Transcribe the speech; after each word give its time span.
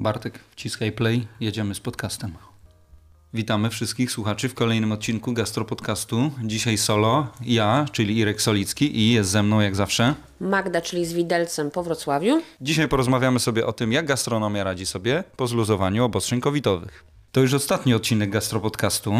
Bartek, 0.00 0.38
wciskaj 0.50 0.92
play, 0.92 1.26
jedziemy 1.40 1.74
z 1.74 1.80
podcastem. 1.80 2.34
Witamy 3.34 3.70
wszystkich 3.70 4.12
słuchaczy 4.12 4.48
w 4.48 4.54
kolejnym 4.54 4.92
odcinku 4.92 5.32
Gastropodcastu. 5.32 6.30
Dzisiaj 6.44 6.78
solo, 6.78 7.26
ja, 7.40 7.86
czyli 7.92 8.18
Irek 8.18 8.42
Solicki 8.42 8.98
i 8.98 9.12
jest 9.12 9.30
ze 9.30 9.42
mną 9.42 9.60
jak 9.60 9.76
zawsze 9.76 10.14
Magda, 10.40 10.80
czyli 10.80 11.06
z 11.06 11.12
widelcem 11.12 11.70
po 11.70 11.82
Wrocławiu. 11.82 12.42
Dzisiaj 12.60 12.88
porozmawiamy 12.88 13.40
sobie 13.40 13.66
o 13.66 13.72
tym, 13.72 13.92
jak 13.92 14.06
gastronomia 14.06 14.64
radzi 14.64 14.86
sobie 14.86 15.24
po 15.36 15.46
zluzowaniu 15.46 16.04
obostrzeń 16.04 16.40
covidowych. 16.40 17.04
To 17.32 17.40
już 17.40 17.54
ostatni 17.54 17.94
odcinek 17.94 18.30
Gastropodcastu. 18.30 19.12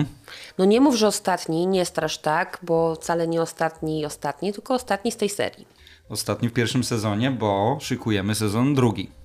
No 0.58 0.64
nie 0.64 0.80
mów, 0.80 0.96
że 0.96 1.06
ostatni, 1.06 1.66
nie 1.66 1.84
strasz 1.84 2.18
tak, 2.18 2.58
bo 2.62 2.94
wcale 2.94 3.28
nie 3.28 3.42
ostatni 3.42 4.06
ostatni, 4.06 4.52
tylko 4.52 4.74
ostatni 4.74 5.12
z 5.12 5.16
tej 5.16 5.28
serii. 5.28 5.66
Ostatni 6.08 6.48
w 6.48 6.52
pierwszym 6.52 6.84
sezonie, 6.84 7.30
bo 7.30 7.78
szykujemy 7.80 8.34
sezon 8.34 8.74
drugi. 8.74 9.19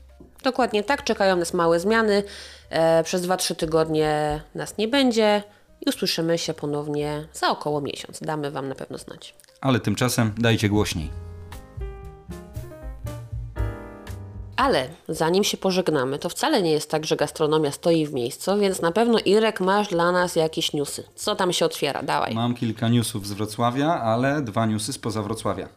Dokładnie 0.45 0.83
tak, 0.83 1.03
czekają 1.03 1.35
nas 1.35 1.53
małe 1.53 1.79
zmiany. 1.79 2.23
E, 2.69 3.03
przez 3.03 3.21
2-3 3.21 3.55
tygodnie 3.55 4.41
nas 4.55 4.77
nie 4.77 4.87
będzie 4.87 5.43
i 5.81 5.89
usłyszymy 5.89 6.37
się 6.37 6.53
ponownie 6.53 7.27
za 7.33 7.49
około 7.49 7.81
miesiąc. 7.81 8.19
Damy 8.21 8.51
Wam 8.51 8.69
na 8.69 8.75
pewno 8.75 8.97
znać. 8.97 9.35
Ale 9.61 9.79
tymczasem 9.79 10.33
dajcie 10.37 10.69
głośniej. 10.69 11.09
Ale 14.57 14.87
zanim 15.09 15.43
się 15.43 15.57
pożegnamy, 15.57 16.19
to 16.19 16.29
wcale 16.29 16.61
nie 16.61 16.71
jest 16.71 16.91
tak, 16.91 17.05
że 17.05 17.15
gastronomia 17.15 17.71
stoi 17.71 18.05
w 18.05 18.13
miejscu, 18.13 18.57
więc 18.59 18.81
na 18.81 18.91
pewno 18.91 19.19
Irek 19.19 19.59
masz 19.59 19.87
dla 19.87 20.11
nas 20.11 20.35
jakieś 20.35 20.73
newsy. 20.73 21.03
Co 21.15 21.35
tam 21.35 21.53
się 21.53 21.65
otwiera? 21.65 22.03
Dawaj. 22.03 22.33
Mam 22.33 22.55
kilka 22.55 22.89
newsów 22.89 23.27
z 23.27 23.33
Wrocławia, 23.33 24.01
ale 24.01 24.41
dwa 24.41 24.65
newsy 24.65 24.93
spoza 24.93 25.21
Wrocławia. 25.21 25.69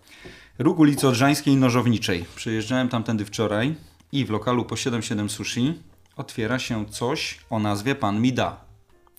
Róg 0.59 0.79
ulicy 0.79 1.09
Odrzańskiej 1.09 1.55
i 1.55 1.57
Nożowniczej. 1.57 2.25
Przyjeżdżałem 2.37 2.89
tamtędy 2.89 3.25
wczoraj 3.25 3.75
i 4.13 4.25
w 4.25 4.31
lokalu 4.31 4.65
po 4.65 4.77
77 4.77 5.31
Sushi 5.31 5.83
otwiera 6.17 6.59
się 6.59 6.87
coś 6.87 7.39
o 7.51 7.59
nazwie 7.59 7.95
Pan 7.95 8.21
mi 8.21 8.33
da. 8.33 8.61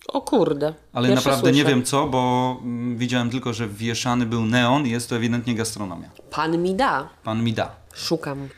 O 0.08 0.20
kurde. 0.20 0.74
Ale 0.92 1.08
Pierwsze 1.08 1.30
naprawdę 1.30 1.52
nie 1.52 1.60
słyszę. 1.60 1.74
wiem 1.76 1.84
co, 1.84 2.06
bo 2.06 2.56
mm, 2.62 2.98
widziałem 2.98 3.30
tylko, 3.30 3.52
że 3.52 3.68
wieszany 3.68 4.26
był 4.26 4.44
neon 4.44 4.86
i 4.86 4.90
jest 4.90 5.08
to 5.08 5.16
ewidentnie 5.16 5.54
gastronomia. 5.54 6.10
Pan 6.30 6.62
mi 6.62 6.74
da. 6.74 7.08
Pan 7.24 7.44
mi 7.44 7.52
da. 7.52 7.76
Szukam. 7.94 8.48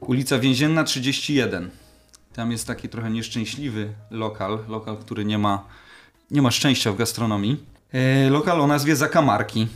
Ulica 0.00 0.38
Więzienna 0.38 0.84
31. 0.84 1.70
Tam 2.32 2.52
jest 2.52 2.66
taki 2.66 2.88
trochę 2.88 3.10
nieszczęśliwy 3.10 3.92
lokal, 4.10 4.58
lokal, 4.68 4.96
który 4.96 5.24
nie 5.24 5.38
ma, 5.38 5.64
nie 6.30 6.42
ma 6.42 6.50
szczęścia 6.50 6.92
w 6.92 6.96
gastronomii. 6.96 7.64
E, 7.92 8.30
lokal 8.30 8.60
o 8.60 8.66
nazwie 8.66 8.96
Zakamarki. 8.96 9.68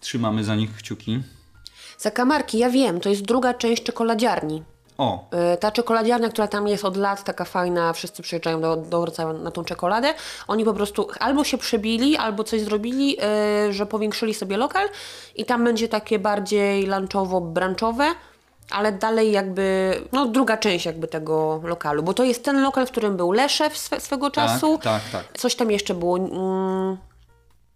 Trzymamy 0.00 0.44
za 0.44 0.56
nich 0.56 0.76
kciuki. 0.76 1.22
Zakamarki, 1.98 2.58
ja 2.58 2.70
wiem, 2.70 3.00
to 3.00 3.08
jest 3.08 3.22
druga 3.22 3.54
część 3.54 3.82
czekoladziarni. 3.82 4.62
O, 4.98 5.24
E, 5.30 5.56
Ta 5.56 5.70
czekoladziarnia, 5.70 6.28
która 6.28 6.48
tam 6.48 6.68
jest 6.68 6.84
od 6.84 6.96
lat, 6.96 7.24
taka 7.24 7.44
fajna, 7.44 7.92
wszyscy 7.92 8.22
przyjeżdżają 8.22 8.60
do, 8.60 8.76
do 8.76 9.00
Wrocławia 9.00 9.32
na 9.32 9.50
tą 9.50 9.64
czekoladę. 9.64 10.14
Oni 10.48 10.64
po 10.64 10.72
prostu 10.74 11.08
albo 11.20 11.44
się 11.44 11.58
przebili, 11.58 12.16
albo 12.16 12.44
coś 12.44 12.60
zrobili, 12.60 13.16
e, 13.22 13.72
że 13.72 13.86
powiększyli 13.86 14.34
sobie 14.34 14.56
lokal 14.56 14.88
i 15.36 15.44
tam 15.44 15.64
będzie 15.64 15.88
takie 15.88 16.18
bardziej 16.18 16.86
lunchowo-branchowe, 16.88 18.04
ale 18.70 18.92
dalej 18.92 19.32
jakby, 19.32 19.94
no 20.12 20.26
druga 20.26 20.56
część 20.56 20.86
jakby 20.86 21.08
tego 21.08 21.60
lokalu, 21.64 22.02
bo 22.02 22.14
to 22.14 22.24
jest 22.24 22.44
ten 22.44 22.62
lokal, 22.62 22.86
w 22.86 22.90
którym 22.90 23.16
był 23.16 23.32
Leszew 23.32 23.78
swe, 23.78 24.00
swego 24.00 24.30
czasu. 24.30 24.78
tak, 24.82 25.02
tak. 25.12 25.38
Coś 25.38 25.54
tam 25.56 25.70
jeszcze 25.70 25.94
było, 25.94 26.16
mm, 26.18 26.96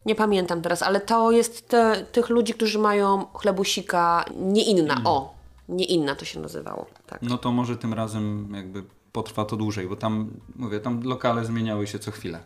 nie 0.07 0.15
pamiętam 0.15 0.63
teraz, 0.63 0.83
ale 0.83 1.01
to 1.01 1.31
jest 1.31 1.69
te, 1.69 1.97
tych 2.13 2.29
ludzi, 2.29 2.55
którzy 2.55 2.79
mają 2.79 3.27
chlebusika 3.35 4.25
nie 4.37 4.65
inna, 4.65 4.95
Mm. 4.95 5.07
o, 5.07 5.35
nie 5.69 5.85
inna 5.85 6.15
to 6.15 6.25
się 6.25 6.41
nazywało, 6.41 6.87
tak. 7.07 7.23
no 7.23 7.39
to 7.39 7.53
może 7.53 7.77
tym 7.77 7.95
razem 7.95 8.55
jakby 8.55 8.85
potrwa 9.13 9.45
to 9.45 9.57
dłużej, 9.57 9.89
bo 9.89 9.97
tam, 9.97 10.31
mówię, 10.57 10.81
tam 10.81 11.03
lokale 11.03 11.45
zmieniały 11.45 11.87
się 11.87 11.99
co 11.99 12.11
chwilę. 12.11 12.39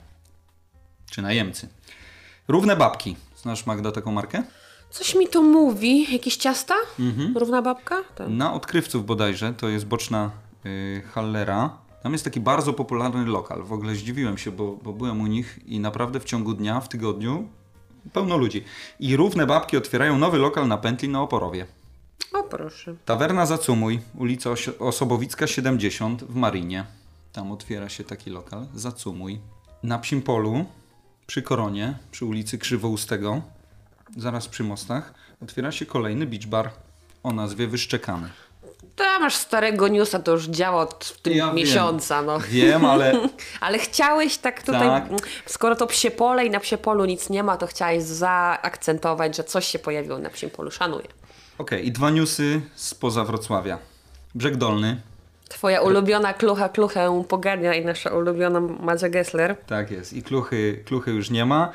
Czy 1.11 1.23
najemcy. 1.23 1.69
Równe 2.49 2.77
babki. 2.77 3.17
Znasz 3.37 3.67
Magda 3.67 3.93
taką 3.93 4.13
markę? 4.13 4.43
Coś 4.91 5.15
mi 5.15 5.29
to 5.29 5.43
mówi, 5.43 6.13
jakieś 6.13 6.37
ciasta? 6.37 6.75
Mhm. 6.99 7.39
Równa 7.39 7.63
babka? 7.63 8.05
Tak. 8.15 8.29
Na 8.29 8.55
Odkrywców 8.55 9.07
bodajże, 9.07 9.55
to 9.55 9.69
jest 9.69 9.87
boczna 9.87 10.31
y, 10.67 11.03
Hallera. 11.13 11.79
Tam 12.03 12.13
jest 12.13 12.25
taki 12.25 12.41
bardzo 12.41 12.73
popularny 12.73 13.27
lokal. 13.27 13.63
W 13.63 13.73
ogóle 13.73 13.95
zdziwiłem 13.95 14.39
się, 14.39 14.51
bo, 14.51 14.77
bo 14.83 14.93
byłem 14.93 15.21
u 15.21 15.27
nich 15.27 15.59
i 15.67 15.81
naprawdę 15.81 16.21
w 16.21 16.25
ciągu 16.25 16.55
dnia, 16.55 16.81
w 16.81 16.89
tygodniu 16.89 17.49
pełno 18.13 18.37
ludzi. 18.37 18.65
I 19.01 19.17
równe 19.17 19.47
babki 19.47 19.77
otwierają 19.77 20.19
nowy 20.19 20.39
lokal 20.39 20.69
na 20.69 20.79
pętli 20.79 21.09
na 21.09 21.23
Oporowie. 21.23 21.67
O 22.33 22.43
proszę. 22.43 22.95
Tawerna 23.05 23.47
Zacumuj, 23.47 24.01
ulica 24.19 24.51
Osi- 24.51 24.73
Osobowicka 24.79 25.47
70 25.47 26.25
w 26.25 26.35
Marinie. 26.35 26.85
Tam 27.33 27.53
otwiera 27.53 27.89
się 27.89 28.05
taki 28.05 28.31
lokal. 28.31 28.67
Zacumuj. 28.75 29.41
Na 29.83 29.99
Psim 29.99 30.23
Polu, 30.23 30.65
przy 31.27 31.43
Koronie, 31.43 31.95
przy 32.11 32.25
ulicy 32.25 32.59
Krzywoustego, 32.59 33.43
zaraz 34.17 34.49
przy 34.49 34.65
mostach, 34.65 35.15
otwiera 35.43 35.73
się 35.73 35.87
kolejny 35.87 36.27
beach 36.27 36.47
bar 36.47 36.71
o 37.23 37.33
nazwie 37.33 37.67
Wyszczekany. 37.67 38.31
Tam 38.97 39.23
masz 39.23 39.35
starego 39.37 39.89
newsa, 39.89 40.19
to 40.19 40.33
już 40.33 40.47
działa 40.47 40.83
od 40.83 41.23
tym 41.23 41.33
Ja 41.33 41.47
wiem. 41.47 41.55
miesiąca, 41.57 42.23
no. 42.23 42.39
Wiem, 42.41 42.85
ale 42.85 43.13
Ale 43.61 43.79
chciałeś 43.79 44.39
tak 44.39 44.63
tutaj, 44.63 44.81
Tak. 44.89 45.05
skoro 45.47 45.77
to 45.77 45.87
psie 45.87 46.11
pole 46.11 46.47
i 46.47 46.51
na 46.51 46.61
psie 46.61 46.79
polu 46.79 47.05
nic 47.05 47.31
nie 47.31 47.43
ma, 47.43 47.57
to 47.57 47.67
chciałeś 47.67 48.03
zaakcentować, 48.03 49.37
że 49.37 49.45
coś 49.45 49.67
się 49.67 49.79
pojawiło 49.79 50.19
na 50.19 50.31
psim 50.31 50.51
polu. 50.51 50.71
Szanuję. 50.71 51.07
Okej, 51.61 51.87
i 51.87 51.93
dwa 51.93 52.11
newsy 52.11 52.61
spoza 52.75 53.25
Wrocławia. 53.25 53.79
Brzeg 54.35 54.57
Dolny, 54.57 55.01
Twoja 55.49 55.83
ulubiona 55.83 56.35
klucha 56.35 56.69
kluchę 56.69 57.25
pogarnia 57.29 57.75
i 57.75 57.85
nasza 57.85 58.11
ulubiona 58.11 58.61
Madzia 58.61 59.09
Gessler. 59.09 59.57
tak 59.67 59.91
jest. 59.91 60.13
I 60.13 60.23
kluchy, 60.23 60.83
kluchy 60.87 61.11
już 61.11 61.31
nie 61.31 61.45
ma. 61.47 61.73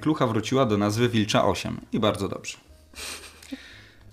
Klucha 0.00 0.26
wróciła 0.26 0.66
do 0.66 0.78
nazwy 0.78 1.08
Wilcza 1.08 1.44
8 1.44 1.80
i 1.92 2.00
bardzo 2.00 2.28
dobrze. 2.28 2.58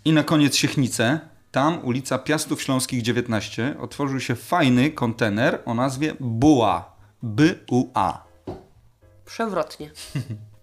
I 0.06 0.14
na 0.14 0.24
koniec 0.24 0.56
Siechnice. 0.56 1.20
Tam 1.52 1.86
ulica 1.86 2.20
Piastów 2.20 2.62
Śląskich 2.62 3.02
19 3.02 3.76
otworzył 3.80 4.20
się 4.20 4.36
fajny 4.36 4.92
kontener 4.92 5.60
o 5.66 5.74
nazwie 5.74 6.14
Buła. 6.20 6.96
B-U-A. 7.24 8.24
Przewrotnie. 9.26 9.92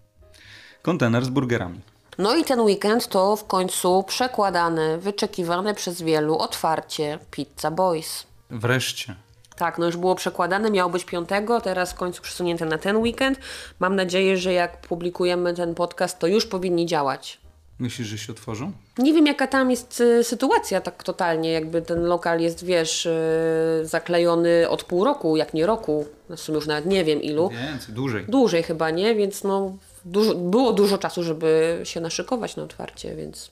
Kontener 0.81 1.25
z 1.25 1.29
burgerami. 1.29 1.79
No 2.17 2.35
i 2.35 2.43
ten 2.43 2.59
weekend 2.59 3.07
to 3.07 3.35
w 3.35 3.47
końcu 3.47 4.03
przekładane, 4.03 4.97
wyczekiwane 4.97 5.73
przez 5.73 6.01
wielu 6.01 6.37
otwarcie 6.37 7.19
Pizza 7.31 7.71
Boys. 7.71 8.23
Wreszcie. 8.49 9.15
Tak, 9.55 9.77
no 9.77 9.85
już 9.85 9.97
było 9.97 10.15
przekładane, 10.15 10.71
miało 10.71 10.89
być 10.89 11.05
piątego, 11.05 11.61
teraz 11.61 11.91
w 11.91 11.95
końcu 11.95 12.21
przesunięte 12.21 12.65
na 12.65 12.77
ten 12.77 12.97
weekend. 12.97 13.39
Mam 13.79 13.95
nadzieję, 13.95 14.37
że 14.37 14.53
jak 14.53 14.81
publikujemy 14.81 15.53
ten 15.53 15.75
podcast, 15.75 16.19
to 16.19 16.27
już 16.27 16.45
powinni 16.45 16.85
działać. 16.85 17.39
Myślisz, 17.79 18.07
że 18.07 18.17
się 18.17 18.33
otworzą? 18.33 18.71
Nie 18.97 19.13
wiem, 19.13 19.27
jaka 19.27 19.47
tam 19.47 19.71
jest 19.71 20.01
y, 20.01 20.23
sytuacja 20.23 20.81
tak 20.81 21.03
totalnie, 21.03 21.51
jakby 21.51 21.81
ten 21.81 22.03
lokal 22.03 22.39
jest, 22.39 22.65
wiesz, 22.65 23.05
y, 23.05 23.81
zaklejony 23.83 24.69
od 24.69 24.83
pół 24.83 25.03
roku, 25.03 25.37
jak 25.37 25.53
nie 25.53 25.65
roku, 25.65 26.05
w 26.29 26.39
sumie 26.39 26.55
już 26.55 26.67
nawet 26.67 26.85
nie 26.85 27.03
wiem 27.05 27.21
ilu. 27.21 27.49
Więcej, 27.49 27.95
dłużej. 27.95 28.25
Dłużej 28.27 28.63
chyba, 28.63 28.89
nie? 28.89 29.15
Więc 29.15 29.43
no, 29.43 29.75
dużo, 30.11 30.35
było 30.35 30.73
dużo 30.73 30.97
czasu, 30.97 31.23
żeby 31.23 31.79
się 31.83 32.01
naszykować 32.01 32.55
na 32.55 32.63
otwarcie, 32.63 33.15
więc 33.15 33.51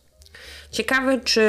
ciekawe, 0.71 1.19
czy 1.19 1.41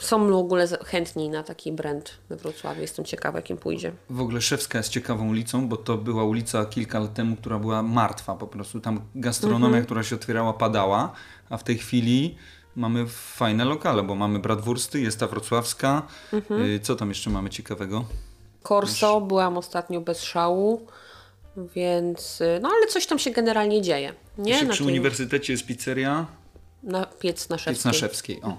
y, 0.00 0.04
są 0.04 0.30
w 0.30 0.34
ogóle 0.34 0.68
chętni 0.84 1.28
na 1.28 1.42
taki 1.42 1.72
brand 1.72 2.10
we 2.28 2.36
Wrocławiu. 2.36 2.80
Jestem 2.80 3.04
ciekawa, 3.04 3.38
jakim 3.38 3.56
pójdzie. 3.56 3.92
W 4.10 4.20
ogóle 4.20 4.40
Szewska 4.40 4.78
jest 4.78 4.90
ciekawą 4.90 5.28
ulicą, 5.28 5.68
bo 5.68 5.76
to 5.76 5.96
była 5.96 6.24
ulica 6.24 6.64
kilka 6.64 6.98
lat 6.98 7.14
temu, 7.14 7.36
która 7.36 7.58
była 7.58 7.82
martwa 7.82 8.34
po 8.34 8.46
prostu. 8.46 8.80
Tam 8.80 9.00
gastronomia, 9.14 9.82
która 9.82 10.02
się 10.02 10.16
otwierała, 10.16 10.52
padała, 10.52 11.12
a 11.50 11.56
w 11.56 11.64
tej 11.64 11.78
chwili 11.78 12.36
mamy 12.76 13.06
fajne 13.08 13.64
lokale, 13.64 14.02
bo 14.02 14.14
mamy 14.14 14.38
Bratwursty, 14.38 15.00
jest 15.00 15.20
ta 15.20 15.26
wrocławska. 15.26 16.02
Y, 16.76 16.80
Co 16.82 16.96
tam 16.96 17.08
jeszcze 17.08 17.30
mamy 17.30 17.50
ciekawego? 17.50 18.04
Corso, 18.68 19.20
byłam 19.20 19.58
ostatnio 19.58 20.00
bez 20.00 20.22
szału, 20.22 20.86
więc 21.56 22.40
y, 22.40 22.58
no 22.62 22.68
ale 22.76 22.86
coś 22.86 23.06
tam 23.06 23.18
się 23.18 23.30
generalnie 23.30 23.82
dzieje. 23.82 24.12
Nie? 24.38 24.52
Jeszcze 24.52 24.66
przy 24.66 24.78
tej- 24.78 24.86
uniwersytecie 24.92 25.52
jest 25.52 25.66
pizzeria 25.66 26.26
na 26.82 27.06
piec 27.06 27.48
na 27.48 27.56
Piec 27.56 27.64
Szewskiej. 27.64 27.92
na 27.92 27.98
Szewskiej. 27.98 28.42
O. 28.42 28.56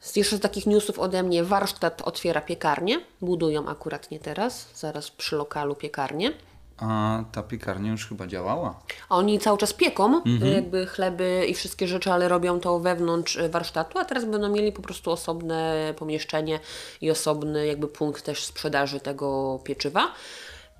Z 0.00 0.16
jeszcze 0.16 0.36
z 0.36 0.40
takich 0.40 0.66
newsów 0.66 0.98
ode 0.98 1.22
mnie, 1.22 1.44
warsztat 1.44 2.02
otwiera 2.02 2.40
piekarnię. 2.40 3.00
Budują 3.20 3.68
akurat 3.68 4.10
nie 4.10 4.20
teraz, 4.20 4.68
zaraz 4.74 5.10
przy 5.10 5.36
lokalu 5.36 5.74
piekarnię. 5.74 6.32
A 6.78 7.24
ta 7.32 7.42
piekarnia 7.42 7.90
już 7.90 8.06
chyba 8.08 8.26
działała. 8.26 8.80
A 9.08 9.16
oni 9.16 9.38
cały 9.38 9.58
czas 9.58 9.72
pieką 9.72 10.22
Mhm. 10.26 10.52
jakby 10.52 10.86
chleby 10.86 11.46
i 11.48 11.54
wszystkie 11.54 11.88
rzeczy, 11.88 12.12
ale 12.12 12.28
robią 12.28 12.60
to 12.60 12.78
wewnątrz 12.78 13.36
y, 13.36 13.48
warsztatu, 13.48 13.98
a 13.98 14.04
teraz 14.04 14.24
będą 14.24 14.48
mieli 14.48 14.72
po 14.72 14.82
prostu 14.82 15.10
osobne 15.10 15.94
pomieszczenie 15.98 16.60
i 17.00 17.10
osobny 17.10 17.66
jakby 17.66 17.88
punkt 17.88 18.24
też 18.24 18.44
sprzedaży 18.44 19.00
tego 19.00 19.58
pieczywa. 19.64 20.12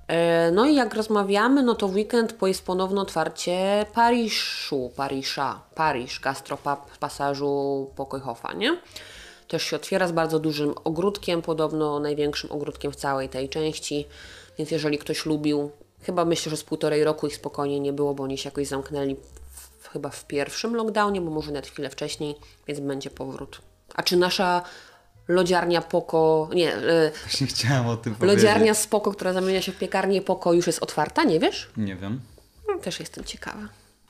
E, 0.07 0.51
No 0.51 0.65
i 0.65 0.75
jak 0.75 0.93
rozmawiamy, 0.93 1.63
no 1.63 1.75
to 1.75 1.87
weekend 1.87 2.33
po- 2.33 2.47
jest 2.47 2.65
ponowne 2.65 3.01
otwarcie 3.01 3.85
Pariszu, 3.93 4.91
Parisza, 4.95 5.61
Paryż, 5.75 6.19
gastropub 6.19 6.97
pasażu 6.99 7.87
Pokojhofa, 7.95 8.53
nie? 8.53 8.77
też 9.47 9.63
się 9.63 9.75
otwiera 9.75 10.07
z 10.07 10.11
bardzo 10.11 10.39
dużym 10.39 10.73
ogródkiem, 10.83 11.41
podobno 11.41 11.99
największym 11.99 12.51
ogródkiem 12.51 12.91
w 12.91 12.95
całej 12.95 13.29
tej 13.29 13.49
części. 13.49 14.05
Więc 14.57 14.71
jeżeli 14.71 14.97
ktoś 14.97 15.25
lubił, 15.25 15.71
chyba 16.01 16.25
myślę, 16.25 16.49
że 16.49 16.57
z 16.57 16.63
półtorej 16.63 17.03
roku 17.03 17.27
ich 17.27 17.35
spokojnie 17.35 17.79
nie 17.79 17.93
było, 17.93 18.13
bo 18.13 18.23
oni 18.23 18.37
się 18.37 18.47
jakoś 18.49 18.67
zamknęli 18.67 19.15
w, 19.79 19.87
chyba 19.87 20.09
w 20.09 20.25
pierwszym 20.27 20.75
lockdownie, 20.75 21.21
bo 21.21 21.31
może 21.31 21.51
nawet 21.51 21.67
chwilę 21.67 21.89
wcześniej, 21.89 22.35
więc 22.67 22.79
będzie 22.79 23.09
powrót. 23.09 23.61
A 23.95 24.03
czy 24.03 24.17
nasza 24.17 24.61
lodziarnia 25.27 25.81
Poko, 25.81 26.49
nie, 26.55 26.73
Właśnie 27.23 27.47
chciałem 27.47 27.87
o 27.87 27.97
tym 27.97 28.15
powiedzieć. 28.15 28.43
lodziarnia 28.43 28.73
Spoko, 28.73 29.11
która 29.11 29.33
zamienia 29.33 29.61
się 29.61 29.71
w 29.71 29.77
piekarnię 29.77 30.21
Poko 30.21 30.53
już 30.53 30.67
jest 30.67 30.83
otwarta, 30.83 31.23
nie 31.23 31.39
wiesz? 31.39 31.69
Nie 31.77 31.95
wiem. 31.95 32.21
No, 32.67 32.77
Też 32.79 32.99
jestem 32.99 33.23
ciekawa. 33.23 33.67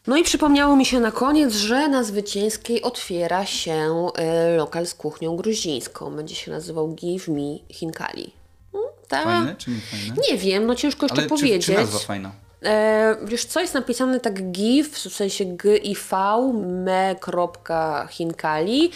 No 0.08 0.18
i 0.18 0.24
przypomniało 0.24 0.76
mi 0.76 0.86
się 0.86 1.00
na 1.00 1.12
koniec, 1.12 1.54
że 1.54 1.88
na 1.88 2.04
Zwycięskiej 2.04 2.82
otwiera 2.82 3.46
się 3.46 4.08
e, 4.16 4.56
lokal 4.58 4.88
z 4.88 4.94
kuchnią 4.94 5.36
gruzińską. 5.36 6.16
Będzie 6.16 6.36
się 6.36 6.52
nazywał 6.52 6.94
Give 6.96 7.28
Me 7.28 7.58
Hinkali. 7.70 8.34
Mm, 8.74 8.86
Ta, 9.08 9.24
Fajne 9.24 9.56
czy 9.56 9.72
nie 9.72 9.80
fajne? 9.82 10.16
Nie 10.30 10.38
wiem, 10.38 10.66
no 10.66 10.76
ciężko 10.76 11.06
jeszcze 11.06 11.18
Ale 11.18 11.24
czy, 11.24 11.30
powiedzieć. 11.30 11.66
czy 11.66 11.74
nazwa 11.74 12.00
fajna? 12.00 12.32
E, 12.66 13.16
wiesz 13.24 13.46
co, 13.46 13.62
jest 13.62 13.74
napisane 13.74 14.20
tak 14.20 14.52
give, 14.52 14.90
w 14.90 15.14
sensie 15.14 15.46
g 15.46 15.78
i 15.78 15.96
v, 15.96 16.12
me.hinkali. 17.64 18.92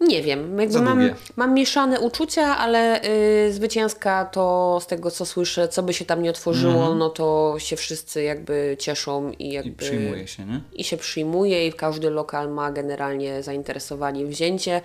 Nie 0.00 0.22
wiem, 0.22 0.58
jakby 0.58 0.80
mam, 0.80 1.10
mam 1.36 1.54
mieszane 1.54 2.00
uczucia, 2.00 2.56
ale 2.58 3.04
y, 3.04 3.52
zwycięska 3.52 4.24
to 4.24 4.78
z 4.82 4.86
tego 4.86 5.10
co 5.10 5.26
słyszę, 5.26 5.68
co 5.68 5.82
by 5.82 5.94
się 5.94 6.04
tam 6.04 6.22
nie 6.22 6.30
otworzyło, 6.30 6.94
no 6.94 7.10
to 7.10 7.54
się 7.58 7.76
wszyscy 7.76 8.22
jakby 8.22 8.76
cieszą 8.80 9.30
i 9.30 9.48
I 9.48 9.52
jakby 9.52 9.72
przyjmuje 9.72 10.28
się, 10.28 10.44
nie? 10.44 10.60
i 10.72 10.84
się 10.84 10.96
przyjmuje 10.96 11.66
i 11.66 11.72
każdy 11.72 12.10
lokal 12.10 12.48
ma 12.48 12.72
generalnie 12.72 13.42
zainteresowanie 13.42 14.26
wzięcie, 14.26 14.80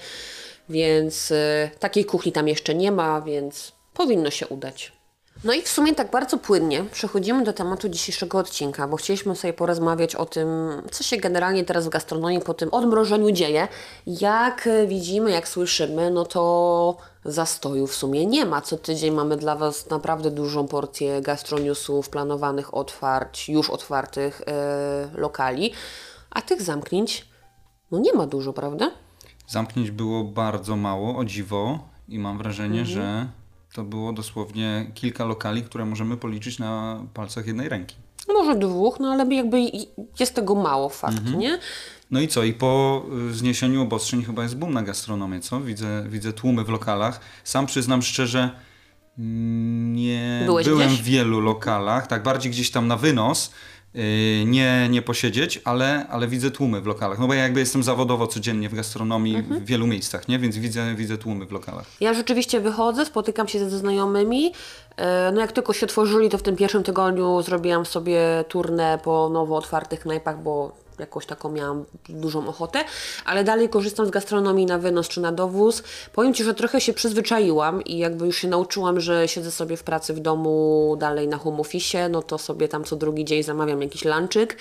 więc 0.69 1.31
y, 1.31 1.69
takiej 1.79 2.05
kuchni 2.05 2.31
tam 2.31 2.47
jeszcze 2.47 2.75
nie 2.75 2.91
ma, 2.91 3.21
więc 3.21 3.71
powinno 3.93 4.29
się 4.29 4.47
udać. 4.47 4.96
No 5.43 5.53
i 5.53 5.61
w 5.61 5.67
sumie 5.67 5.95
tak 5.95 6.11
bardzo 6.11 6.37
płynnie 6.37 6.83
przechodzimy 6.83 7.43
do 7.43 7.53
tematu 7.53 7.89
dzisiejszego 7.89 8.37
odcinka, 8.37 8.87
bo 8.87 8.97
chcieliśmy 8.97 9.35
sobie 9.35 9.53
porozmawiać 9.53 10.15
o 10.15 10.25
tym, 10.25 10.47
co 10.91 11.03
się 11.03 11.17
generalnie 11.17 11.63
teraz 11.63 11.85
w 11.85 11.89
gastronomii 11.89 12.39
po 12.41 12.53
tym 12.53 12.69
odmrożeniu 12.71 13.31
dzieje. 13.31 13.67
Jak 14.07 14.67
y, 14.67 14.87
widzimy, 14.87 15.31
jak 15.31 15.47
słyszymy, 15.47 16.11
no 16.11 16.25
to 16.25 16.97
zastoju 17.25 17.87
w 17.87 17.95
sumie 17.95 18.25
nie 18.25 18.45
ma. 18.45 18.61
Co 18.61 18.77
tydzień 18.77 19.13
mamy 19.13 19.37
dla 19.37 19.55
Was 19.55 19.89
naprawdę 19.89 20.31
dużą 20.31 20.67
porcję 20.67 21.21
gastroniusów, 21.21 22.09
planowanych 22.09 22.73
otwarć, 22.73 23.49
już 23.49 23.69
otwartych 23.69 24.41
y, 24.41 25.19
lokali, 25.19 25.73
a 26.29 26.41
tych 26.41 26.61
zamknięć 26.61 27.25
no 27.91 27.99
nie 27.99 28.13
ma 28.13 28.27
dużo, 28.27 28.53
prawda? 28.53 28.91
Zamknięć 29.47 29.91
było 29.91 30.23
bardzo 30.23 30.75
mało, 30.75 31.17
o 31.17 31.25
dziwo. 31.25 31.79
I 32.09 32.19
mam 32.19 32.37
wrażenie, 32.37 32.79
Mhm. 32.79 32.85
że 32.95 33.27
to 33.77 33.83
było 33.83 34.13
dosłownie 34.13 34.91
kilka 34.93 35.25
lokali, 35.25 35.63
które 35.63 35.85
możemy 35.85 36.17
policzyć 36.17 36.59
na 36.59 37.01
palcach 37.13 37.47
jednej 37.47 37.69
ręki. 37.69 37.95
Może 38.33 38.55
dwóch, 38.55 38.99
no 38.99 39.11
ale 39.11 39.35
jakby 39.35 39.59
jest 40.19 40.35
tego 40.35 40.55
mało 40.55 40.89
fakt, 40.89 41.35
nie? 41.37 41.59
No 42.11 42.19
i 42.19 42.27
co? 42.27 42.43
I 42.43 42.53
po 42.53 43.03
y, 43.29 43.33
zniesieniu 43.33 43.81
obostrzeń 43.81 44.23
chyba 44.23 44.43
jest 44.43 44.57
boom 44.57 44.73
na 44.73 44.83
gastronomię, 44.83 45.39
co? 45.39 45.61
Widzę, 45.61 46.05
widzę 46.09 46.33
tłumy 46.33 46.63
w 46.63 46.69
lokalach. 46.69 47.19
Sam 47.43 47.65
przyznam 47.65 48.01
szczerze, 48.01 48.49
mm, 49.19 49.95
nie 49.95 50.41
Byłeś 50.45 50.67
byłem 50.67 50.87
gdzieś? 50.87 51.01
w 51.01 51.03
wielu 51.03 51.39
lokalach, 51.39 52.07
tak 52.07 52.23
bardziej 52.23 52.51
gdzieś 52.51 52.71
tam 52.71 52.87
na 52.87 52.97
wynos, 52.97 53.51
nie, 54.45 54.87
nie 54.89 55.01
posiedzieć, 55.01 55.61
ale, 55.63 56.07
ale 56.09 56.27
widzę 56.27 56.51
tłumy 56.51 56.81
w 56.81 56.85
lokalach. 56.85 57.19
No 57.19 57.27
bo 57.27 57.33
ja 57.33 57.43
jakby 57.43 57.59
jestem 57.59 57.83
zawodowo 57.83 58.27
codziennie 58.27 58.69
w 58.69 58.75
gastronomii 58.75 59.35
Mhm. 59.35 59.61
w 59.61 59.65
wielu 59.65 59.87
miejscach, 59.87 60.27
nie? 60.27 60.39
Więc 60.39 60.57
widzę, 60.57 60.95
widzę 60.95 61.17
tłumy 61.17 61.45
w 61.45 61.51
lokalach. 61.51 61.85
Ja 61.99 62.13
rzeczywiście 62.13 62.59
wychodzę, 62.61 63.05
spotykam 63.05 63.47
się 63.47 63.69
ze 63.69 63.77
znajomymi. 63.77 64.53
E, 64.97 65.31
No 65.33 65.41
jak 65.41 65.51
tylko 65.51 65.73
się 65.73 65.85
otworzyli, 65.85 66.29
to 66.29 66.37
w 66.37 66.43
tym 66.43 66.55
pierwszym 66.55 66.83
tygodniu 66.83 67.41
zrobiłam 67.41 67.85
sobie 67.85 68.19
turnę 68.47 68.99
po 69.03 69.29
nowo 69.29 69.55
otwartych 69.55 69.99
knajpach, 69.99 70.43
bo 70.43 70.71
jakoś 70.99 71.25
taką 71.25 71.51
miałam 71.51 71.85
dużą 72.09 72.47
ochotę, 72.47 72.79
ale 73.25 73.43
dalej 73.43 73.69
korzystam 73.69 74.05
z 74.05 74.09
gastronomii 74.09 74.65
na 74.65 74.77
wynos 74.77 75.07
czy 75.07 75.21
na 75.21 75.31
dowóz. 75.31 75.83
Powiem 76.13 76.33
Ci, 76.33 76.43
że 76.43 76.53
trochę 76.53 76.81
się 76.81 76.93
przyzwyczaiłam 76.93 77.83
i 77.83 77.97
jakby 77.97 78.25
już 78.25 78.37
się 78.37 78.47
nauczyłam, 78.47 78.99
że 78.99 79.27
siedzę 79.27 79.51
sobie 79.51 79.77
w 79.77 79.83
pracy 79.83 80.13
w 80.13 80.19
domu 80.19 80.95
dalej 80.99 81.27
na 81.27 81.37
home 81.37 81.57
office, 81.57 82.09
no 82.09 82.21
to 82.21 82.37
sobie 82.37 82.67
tam 82.67 82.83
co 82.83 82.95
drugi 82.95 83.25
dzień 83.25 83.43
zamawiam 83.43 83.81
jakiś 83.81 84.05
lunchik. 84.05 84.57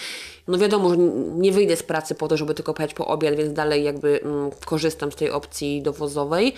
No 0.48 0.58
wiadomo, 0.58 0.90
że 0.90 0.96
nie 1.36 1.52
wyjdę 1.52 1.76
z 1.76 1.82
pracy 1.82 2.14
po 2.14 2.28
to, 2.28 2.36
żeby 2.36 2.54
tylko 2.54 2.74
pojechać 2.74 2.94
po 2.94 3.06
obiad, 3.06 3.34
więc 3.34 3.52
dalej 3.52 3.84
jakby 3.84 4.20
mm, 4.22 4.50
korzystam 4.64 5.12
z 5.12 5.16
tej 5.16 5.30
opcji 5.30 5.82
dowozowej. 5.82 6.54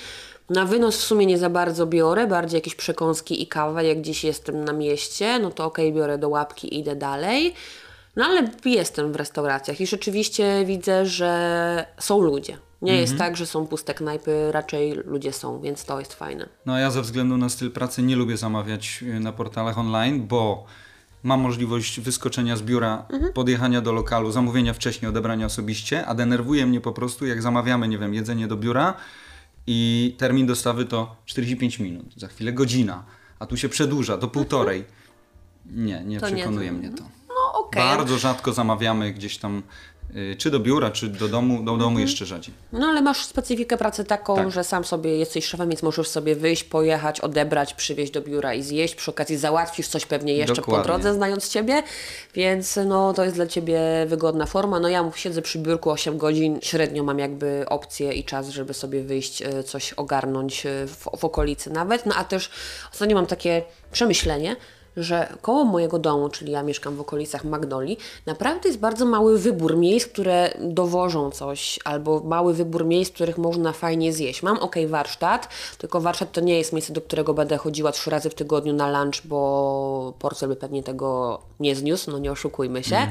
Na 0.50 0.64
wynos 0.64 0.96
w 0.96 1.04
sumie 1.04 1.26
nie 1.26 1.38
za 1.38 1.50
bardzo 1.50 1.86
biorę, 1.86 2.26
bardziej 2.26 2.58
jakieś 2.58 2.74
przekąski 2.74 3.42
i 3.42 3.46
kawę, 3.46 3.84
jak 3.84 3.98
gdzieś 3.98 4.24
jestem 4.24 4.64
na 4.64 4.72
mieście, 4.72 5.38
no 5.38 5.50
to 5.50 5.64
okej, 5.64 5.92
biorę 5.92 6.18
do 6.18 6.28
łapki 6.28 6.74
i 6.74 6.78
idę 6.78 6.96
dalej. 6.96 7.54
No 8.18 8.24
ale 8.24 8.50
jestem 8.64 9.12
w 9.12 9.16
restauracjach 9.16 9.80
i 9.80 9.86
rzeczywiście 9.86 10.64
widzę, 10.66 11.06
że 11.06 11.86
są 12.00 12.20
ludzie. 12.20 12.58
Nie 12.82 12.96
jest 12.96 13.16
tak, 13.18 13.36
że 13.36 13.46
są 13.46 13.66
puste 13.66 13.94
knajpy, 13.94 14.52
raczej 14.52 14.92
ludzie 14.92 15.32
są, 15.32 15.60
więc 15.60 15.84
to 15.84 15.98
jest 15.98 16.14
fajne. 16.14 16.48
No 16.66 16.72
a 16.72 16.78
ja 16.78 16.90
ze 16.90 17.02
względu 17.02 17.36
na 17.36 17.48
styl 17.48 17.70
pracy 17.70 18.02
nie 18.02 18.16
lubię 18.16 18.36
zamawiać 18.36 19.02
y, 19.02 19.20
na 19.20 19.32
portalach 19.32 19.78
online, 19.78 20.26
bo 20.26 20.64
mam 21.22 21.40
możliwość 21.40 22.00
wyskoczenia 22.00 22.56
z 22.56 22.62
biura, 22.62 23.06
podjechania 23.34 23.80
do 23.80 23.92
lokalu, 23.92 24.30
zamówienia 24.32 24.74
wcześniej, 24.74 25.08
odebrania 25.08 25.46
osobiście, 25.46 26.06
a 26.06 26.14
denerwuje 26.14 26.66
mnie 26.66 26.80
po 26.80 26.92
prostu, 26.92 27.26
jak 27.26 27.42
zamawiamy, 27.42 27.88
nie 27.88 27.98
wiem, 27.98 28.14
jedzenie 28.14 28.48
do 28.48 28.56
biura 28.56 28.94
i 29.66 30.14
termin 30.18 30.46
dostawy 30.46 30.84
to 30.84 31.16
45 31.26 31.78
minut, 31.78 32.06
za 32.16 32.28
chwilę 32.28 32.52
godzina, 32.52 33.04
a 33.38 33.46
tu 33.46 33.56
się 33.56 33.68
przedłuża 33.68 34.16
do 34.16 34.28
półtorej. 34.28 34.84
Nie, 35.66 36.04
nie 36.04 36.20
To 36.20 36.28
nie- 36.28 36.34
przekonuje 36.36 36.72
mnie 36.72 36.90
to. 36.90 37.17
Okej. 37.68 37.82
Bardzo 37.82 38.18
rzadko 38.18 38.52
zamawiamy 38.52 39.12
gdzieś 39.12 39.38
tam, 39.38 39.62
y, 40.16 40.36
czy 40.38 40.50
do 40.50 40.60
biura, 40.60 40.90
czy 40.90 41.08
do 41.08 41.28
domu, 41.28 41.62
do 41.62 41.76
domu 41.76 41.98
jeszcze 41.98 42.26
rzadziej. 42.26 42.54
No 42.72 42.86
ale 42.86 43.02
masz 43.02 43.24
specyfikę 43.24 43.76
pracy 43.76 44.04
taką, 44.04 44.36
Tak. 44.36 44.50
że 44.50 44.64
sam 44.64 44.84
sobie 44.84 45.16
jesteś 45.18 45.44
szefem, 45.46 45.68
więc 45.68 45.82
możesz 45.82 46.08
sobie 46.08 46.36
wyjść, 46.36 46.64
pojechać, 46.64 47.20
odebrać, 47.20 47.74
przywieźć 47.74 48.12
do 48.12 48.20
biura 48.20 48.54
i 48.54 48.62
zjeść. 48.62 48.94
Przy 48.94 49.10
okazji 49.10 49.36
załatwisz 49.36 49.88
coś 49.88 50.06
pewnie 50.06 50.34
jeszcze 50.34 50.54
Dokładnie. 50.54 50.82
po 50.82 50.88
drodze, 50.88 51.14
znając 51.14 51.48
Ciebie, 51.48 51.82
więc 52.34 52.78
no 52.86 53.12
to 53.12 53.24
jest 53.24 53.36
dla 53.36 53.46
Ciebie 53.46 53.80
wygodna 54.06 54.46
forma. 54.46 54.80
No 54.80 54.88
ja 54.88 55.10
siedzę 55.14 55.42
przy 55.42 55.58
biurku 55.58 55.90
8 55.90 56.18
godzin, 56.18 56.58
średnio 56.62 57.02
mam 57.04 57.18
jakby 57.18 57.64
opcję 57.68 58.12
i 58.12 58.24
czas, 58.24 58.48
żeby 58.48 58.74
sobie 58.74 59.02
wyjść, 59.02 59.42
e, 59.42 59.62
coś 59.62 59.92
ogarnąć 59.92 60.66
e, 60.66 60.86
w, 60.86 60.96
w 61.18 61.24
okolicy 61.24 61.70
nawet. 61.70 62.06
No 62.06 62.14
a 62.14 62.24
też 62.24 62.50
ostatnio 62.92 63.14
mam 63.16 63.26
takie 63.26 63.62
przemyślenie, 63.92 64.56
że 65.02 65.32
koło 65.42 65.64
mojego 65.64 65.98
domu, 65.98 66.28
czyli 66.28 66.52
ja 66.52 66.62
mieszkam 66.62 66.96
w 66.96 67.00
okolicach 67.00 67.44
Magnoli, 67.44 67.96
naprawdę 68.26 68.68
jest 68.68 68.80
bardzo 68.80 69.06
mały 69.06 69.38
wybór 69.38 69.76
miejsc, 69.76 70.06
które 70.06 70.54
dowożą 70.60 71.30
coś, 71.30 71.78
albo 71.84 72.20
mały 72.20 72.54
wybór 72.54 72.84
miejsc, 72.84 73.10
w 73.10 73.14
których 73.14 73.38
można 73.38 73.72
fajnie 73.72 74.12
zjeść. 74.12 74.42
Mam 74.42 74.58
ok 74.58 74.76
warsztat, 74.88 75.48
tylko 75.78 76.00
warsztat 76.00 76.32
to 76.32 76.40
nie 76.40 76.58
jest 76.58 76.72
miejsce, 76.72 76.92
do 76.92 77.00
którego 77.00 77.34
będę 77.34 77.56
chodziła 77.56 77.92
trzy 77.92 78.10
razy 78.10 78.30
w 78.30 78.34
tygodniu 78.34 78.72
na 78.72 79.02
lunch, 79.02 79.20
bo 79.24 80.14
portfel 80.18 80.48
by 80.48 80.56
pewnie 80.56 80.82
tego 80.82 81.40
nie 81.60 81.76
zniósł, 81.76 82.10
no 82.10 82.18
nie 82.18 82.32
oszukujmy 82.32 82.84
się. 82.84 83.08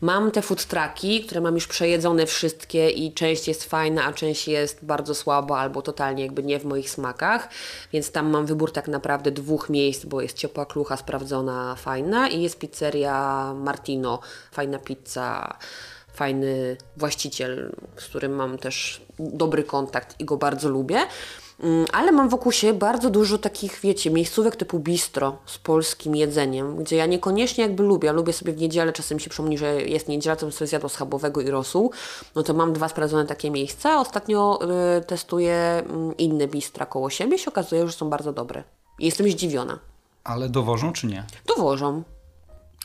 Mam 0.00 0.30
te 0.30 0.42
food 0.42 0.64
trucki, 0.64 1.24
które 1.24 1.40
mam 1.40 1.54
już 1.54 1.66
przejedzone 1.66 2.26
wszystkie 2.26 2.90
i 2.90 3.12
część 3.12 3.48
jest 3.48 3.64
fajna, 3.64 4.04
a 4.04 4.12
część 4.12 4.48
jest 4.48 4.84
bardzo 4.84 5.14
słaba 5.14 5.58
albo 5.58 5.82
totalnie 5.82 6.22
jakby 6.22 6.42
nie 6.42 6.60
w 6.60 6.64
moich 6.64 6.90
smakach, 6.90 7.48
więc 7.92 8.12
tam 8.12 8.30
mam 8.30 8.46
wybór 8.46 8.72
tak 8.72 8.88
naprawdę 8.88 9.30
dwóch 9.30 9.70
miejsc, 9.70 10.04
bo 10.04 10.20
jest 10.20 10.36
ciepła 10.36 10.66
klucha 10.66 10.96
sprawdzona, 10.96 11.27
fajna 11.76 12.28
i 12.28 12.42
jest 12.42 12.58
pizzeria 12.58 13.54
Martino, 13.54 14.20
fajna 14.52 14.78
pizza, 14.78 15.58
fajny 16.14 16.76
właściciel, 16.96 17.72
z 17.96 18.04
którym 18.04 18.32
mam 18.32 18.58
też 18.58 19.02
dobry 19.18 19.64
kontakt 19.64 20.20
i 20.20 20.24
go 20.24 20.36
bardzo 20.36 20.68
lubię. 20.68 20.98
Mm, 21.60 21.86
Ale 21.92 22.12
mam 22.12 22.28
wokół 22.28 22.52
siebie 22.52 22.74
bardzo 22.74 23.10
dużo 23.10 23.38
takich, 23.38 23.80
wiecie, 23.82 24.10
miejscówek 24.10 24.56
typu 24.56 24.78
bistro 24.78 25.36
z 25.46 25.58
polskim 25.58 26.16
jedzeniem, 26.16 26.76
gdzie 26.76 26.96
ja 26.96 27.06
niekoniecznie 27.06 27.64
jakby 27.64 27.82
lubię. 27.82 28.12
Lubię 28.12 28.32
sobie 28.32 28.52
w 28.52 28.60
niedzielę, 28.60 28.92
czasem 28.92 29.18
się 29.18 29.30
przypomni, 29.30 29.58
że 29.58 29.82
jest 29.82 30.08
niedziela, 30.08 30.36
to 30.36 30.50
sobie 30.50 30.68
zjadła 30.68 30.88
schabowego 30.88 31.40
i 31.40 31.50
rosół. 31.50 31.92
No 32.34 32.42
to 32.42 32.54
mam 32.54 32.72
dwa 32.72 32.88
sprawdzone 32.88 33.26
takie 33.26 33.50
miejsca. 33.50 34.00
Ostatnio 34.00 34.58
y, 34.98 35.04
testuję 35.04 35.82
y, 36.10 36.14
inne 36.14 36.48
bistra 36.48 36.86
koło 36.86 37.10
siebie 37.10 37.36
i 37.36 37.38
się 37.38 37.50
okazuje, 37.50 37.86
że 37.86 37.92
są 37.92 38.10
bardzo 38.10 38.32
dobre. 38.32 38.64
Jestem 38.98 39.30
zdziwiona. 39.30 39.78
Ale 40.24 40.48
dowożą 40.48 40.92
czy 40.92 41.06
nie? 41.06 41.24
Dowożą. 41.56 42.02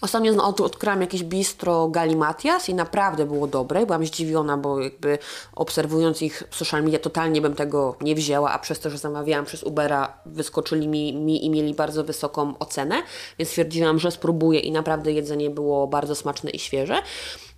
Ostatnio 0.04 0.44
od, 0.44 0.62
odkryłam 0.62 1.02
jakieś 1.02 1.24
bistro 1.24 1.88
Galimatias 1.88 2.70
i 2.70 2.74
naprawdę 2.74 3.26
było 3.26 3.48
dobre. 3.48 3.86
Byłam 3.86 4.06
zdziwiona, 4.06 4.58
bo 4.58 4.80
jakby 4.80 5.18
obserwując 5.56 6.22
ich 6.22 6.44
w 6.50 6.56
social 6.56 6.84
media 6.84 7.00
totalnie 7.00 7.42
bym 7.42 7.56
tego 7.56 7.96
nie 8.02 8.16
wzięła, 8.16 8.52
a 8.52 8.60
przez 8.60 8.80
to, 8.80 8.90
że 8.90 8.98
zamawiałam 8.98 9.46
przez 9.46 9.64
Ubera, 9.64 10.18
wyskoczyli 10.26 10.88
mi, 10.88 11.14
mi 11.14 11.46
i 11.46 11.50
mieli 11.50 11.74
bardzo 11.74 12.04
wysoką 12.04 12.58
ocenę, 12.58 13.04
więc 13.40 13.50
stwierdziłam, 13.50 14.00
że 14.00 14.12
spróbuję 14.12 14.60
i 14.60 14.72
naprawdę 14.72 15.12
jedzenie 15.12 15.50
było 15.50 15.88
bardzo 15.88 16.16
smaczne 16.16 16.50
i 16.50 16.60
świeże. 16.60 17.02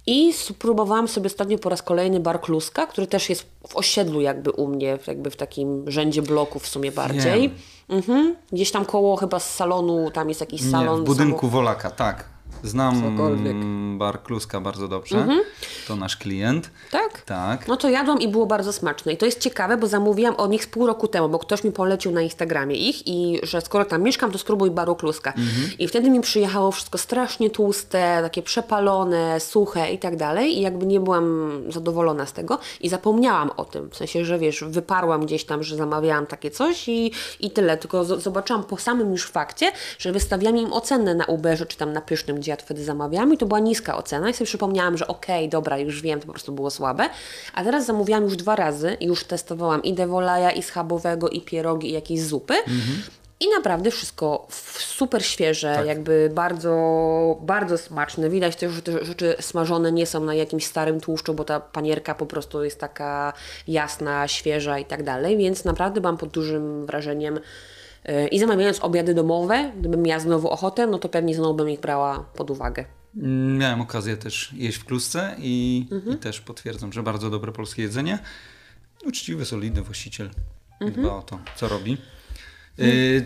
I 0.07 0.33
spróbowałam 0.33 1.07
sobie 1.07 1.27
ostatnio 1.27 1.57
po 1.57 1.69
raz 1.69 1.81
kolejny 1.81 2.19
bar 2.19 2.41
Kluska, 2.41 2.87
który 2.87 3.07
też 3.07 3.29
jest 3.29 3.45
w 3.67 3.75
osiedlu 3.75 4.21
jakby 4.21 4.51
u 4.51 4.67
mnie, 4.67 4.97
jakby 5.07 5.29
w 5.29 5.35
takim 5.35 5.91
rzędzie 5.91 6.21
bloków 6.21 6.63
w 6.63 6.67
sumie 6.67 6.91
bardziej. 6.91 7.51
Mhm. 7.89 8.35
Gdzieś 8.51 8.71
tam 8.71 8.85
koło 8.85 9.15
chyba 9.15 9.39
z 9.39 9.55
salonu, 9.55 10.11
tam 10.11 10.29
jest 10.29 10.41
jakiś 10.41 10.61
Nie, 10.61 10.71
salon. 10.71 11.01
w 11.01 11.05
budynku 11.05 11.47
Wolaka, 11.47 11.91
tak. 11.91 12.34
Znam 12.63 13.01
Cokolwiek. 13.01 13.53
Mhm. 13.55 13.97
bar 13.97 14.23
Kluska 14.23 14.61
bardzo 14.61 14.87
dobrze. 14.87 15.27
To 15.87 15.95
nasz 15.95 16.17
klient. 16.17 16.69
Tak? 16.91 17.21
Tak. 17.21 17.67
No 17.67 17.77
to 17.77 17.89
jadłam 17.89 18.19
i 18.19 18.27
było 18.27 18.45
bardzo 18.45 18.73
smaczne. 18.73 19.13
I 19.13 19.17
to 19.17 19.25
jest 19.25 19.39
ciekawe, 19.39 19.77
bo 19.77 19.87
zamówiłam 19.87 20.35
od 20.35 20.51
nich 20.51 20.63
z 20.63 20.67
pół 20.67 20.87
roku 20.87 21.07
temu, 21.07 21.29
bo 21.29 21.39
ktoś 21.39 21.63
mi 21.63 21.71
polecił 21.71 22.11
na 22.11 22.21
Instagramie 22.21 22.75
ich 22.75 23.07
i 23.07 23.39
że 23.43 23.61
skoro 23.61 23.85
tam 23.85 24.01
mieszkam, 24.01 24.31
to 24.31 24.37
spróbuj 24.37 24.71
baru 24.71 24.95
kluska. 24.95 25.33
I 25.79 25.87
wtedy 25.87 26.09
mi 26.09 26.21
przyjechało 26.21 26.71
wszystko 26.71 26.97
strasznie 26.97 27.49
tłuste, 27.49 28.19
takie 28.21 28.41
przepalone, 28.41 29.39
suche 29.39 29.91
i 29.91 29.97
tak 29.97 30.15
dalej. 30.15 30.57
I 30.57 30.61
jakby 30.61 30.85
nie 30.85 30.99
byłam 30.99 31.51
zadowolona 31.69 32.25
z 32.25 32.33
tego 32.33 32.59
i 32.81 32.89
zapomniałam 32.89 33.51
o 33.57 33.65
tym. 33.65 33.89
W 33.89 33.95
sensie, 33.95 34.25
że 34.25 34.39
wiesz, 34.39 34.63
wyparłam 34.63 35.25
gdzieś 35.25 35.43
tam, 35.45 35.63
że 35.63 35.75
zamawiałam 35.75 36.25
takie 36.25 36.51
coś 36.51 36.89
i, 36.89 37.11
i 37.39 37.51
tyle. 37.51 37.77
Tylko 37.77 38.05
zobaczyłam 38.05 38.63
po 38.63 38.77
samym 38.77 39.11
już 39.11 39.27
fakcie, 39.27 39.71
że 39.97 40.11
wystawiam 40.11 40.57
im 40.57 40.73
ocenę 40.73 41.15
na 41.15 41.25
Uberze 41.25 41.65
czy 41.65 41.77
tam 41.77 41.93
na 41.93 42.01
Pysznym, 42.01 42.37
gdzie 42.37 42.54
ja 42.55 42.59
to 42.59 42.65
wtedy 42.65 42.83
zamawiałam 42.83 43.33
i 43.33 43.37
to 43.37 43.45
była 43.45 43.59
niska 43.59 43.97
ocena 43.97 44.29
i 44.29 44.33
sobie 44.33 44.45
przypomniałam, 44.45 44.97
że 44.97 45.07
okej, 45.07 45.49
dobra, 45.49 45.77
już 45.77 46.01
wiem, 46.01 46.19
to 46.19 46.25
po 46.25 46.33
prostu 46.33 46.51
było 46.51 46.69
słabe. 46.69 47.09
A 47.53 47.63
teraz 47.63 47.85
zamówiłam 47.85 48.23
już 48.23 48.35
dwa 48.35 48.55
razy 48.55 48.97
i 48.99 49.05
już 49.05 49.23
testowałam 49.23 49.83
i 49.83 49.93
devolaja, 49.93 50.51
i 50.51 50.63
schabowego, 50.63 51.29
i 51.29 51.41
pierogi, 51.41 51.89
i 51.89 51.93
jakieś 51.93 52.21
zupy. 52.21 52.53
I 53.39 53.49
naprawdę 53.49 53.91
wszystko 53.91 54.47
super 54.79 55.25
świeże, 55.25 55.83
jakby 55.85 56.31
bardzo, 56.33 56.71
bardzo 57.41 57.77
smaczne. 57.77 58.29
Widać 58.29 58.55
też, 58.55 58.71
że 58.71 58.81
te 58.81 59.05
rzeczy 59.05 59.35
smażone 59.39 59.91
nie 59.91 60.05
są 60.05 60.19
na 60.19 60.35
jakimś 60.35 60.65
starym 60.65 61.01
tłuszczu, 61.01 61.33
bo 61.33 61.43
ta 61.43 61.59
panierka 61.59 62.15
po 62.15 62.25
prostu 62.25 62.63
jest 62.63 62.79
taka 62.79 63.33
jasna, 63.67 64.27
świeża 64.27 64.79
i 64.79 64.85
tak 64.85 65.03
dalej, 65.03 65.37
więc 65.37 65.65
naprawdę 65.65 66.01
byłam 66.01 66.17
pod 66.17 66.29
dużym 66.29 66.85
wrażeniem. 66.85 67.39
Yy, 68.07 68.27
I 68.27 68.39
zamawiając 68.39 68.79
obiady 68.83 69.13
domowe, 69.13 69.71
gdybym 69.79 70.01
miała 70.01 70.19
znowu 70.19 70.49
ochotę, 70.49 70.87
no 70.87 70.97
to 70.99 71.09
pewnie 71.09 71.35
znowu 71.35 71.53
bym 71.53 71.69
ich 71.69 71.79
brała 71.79 72.19
pod 72.19 72.51
uwagę. 72.51 72.85
Mm, 73.17 73.57
Miałem 73.57 73.81
okazję 73.81 74.17
też 74.17 74.53
jeść 74.53 74.77
w 74.77 74.85
Klusce 74.85 75.35
i, 75.39 75.85
Mhm. 75.91 76.15
i 76.15 76.19
też 76.19 76.41
potwierdzam, 76.41 76.93
że 76.93 77.03
bardzo 77.03 77.29
dobre 77.29 77.51
polskie 77.51 77.81
jedzenie. 77.81 78.19
Uczciwy, 79.05 79.45
solidny 79.45 79.81
właściciel. 79.81 80.29
Mhm. 80.81 81.01
Dba 81.05 81.15
o 81.15 81.21
to, 81.21 81.39
co 81.55 81.67
robi. 81.67 81.97
Yy, 82.77 83.25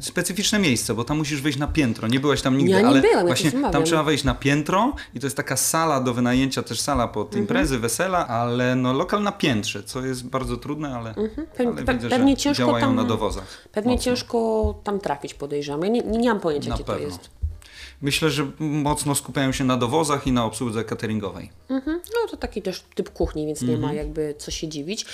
specyficzne 0.00 0.58
miejsce, 0.58 0.94
bo 0.94 1.04
tam 1.04 1.18
musisz 1.18 1.42
wejść 1.42 1.58
na 1.58 1.66
piętro. 1.66 2.08
Nie 2.08 2.20
byłaś 2.20 2.42
tam 2.42 2.58
nigdy, 2.58 2.72
Ja 2.72 2.80
nie 2.80 2.86
ale 2.86 3.00
byłam, 3.00 3.26
właśnie 3.26 3.50
tam 3.72 3.84
trzeba 3.84 4.02
wejść 4.02 4.24
na 4.24 4.34
piętro 4.34 4.92
i 5.14 5.20
to 5.20 5.26
jest 5.26 5.36
taka 5.36 5.56
sala 5.56 6.00
do 6.00 6.14
wynajęcia, 6.14 6.62
też 6.62 6.80
sala 6.80 7.08
pod 7.08 7.26
Mhm. 7.26 7.42
imprezy, 7.42 7.78
wesela, 7.78 8.28
ale 8.28 8.76
no 8.76 8.92
lokal 8.92 9.22
na 9.22 9.32
piętrze, 9.32 9.82
co 9.82 10.06
jest 10.06 10.26
bardzo 10.28 10.56
trudne, 10.56 10.94
ale, 10.96 11.10
Mhm. 11.10 11.46
Pe- 11.58 11.82
ale 11.86 11.94
widzę, 11.94 12.08
pewnie 12.08 12.36
ciężko 12.36 12.58
działają 12.66 12.86
tam- 12.86 12.96
na 12.96 13.04
dowozach. 13.04 13.68
Pewnie 13.72 13.92
mocno. 13.92 14.04
ciężko 14.04 14.74
tam 14.84 14.98
trafić, 15.00 15.34
podejrzewam. 15.34 15.82
Ja 15.82 15.88
nie, 15.88 16.00
nie, 16.00 16.18
nie 16.18 16.28
mam 16.28 16.40
pojęcia, 16.40 16.68
Na 16.68 16.74
gdzie 16.74 16.84
to 16.84 16.92
pewno. 16.92 17.06
jest. 17.08 17.30
Myślę, 18.02 18.30
że 18.30 18.50
mocno 18.58 19.14
skupiają 19.14 19.52
się 19.52 19.64
na 19.64 19.76
dowozach 19.76 20.26
i 20.26 20.32
na 20.32 20.44
obsłudze 20.44 20.84
cateringowej. 20.84 21.50
Mhm. 21.68 22.00
No 22.14 22.30
to 22.30 22.36
taki 22.36 22.62
też 22.62 22.84
typ 22.94 23.10
kuchni, 23.10 23.46
więc 23.46 23.62
nie 23.62 23.76
ma 23.76 23.92
jakby 23.92 24.34
co 24.38 24.50
się 24.50 24.68
dziwić. 24.68 25.06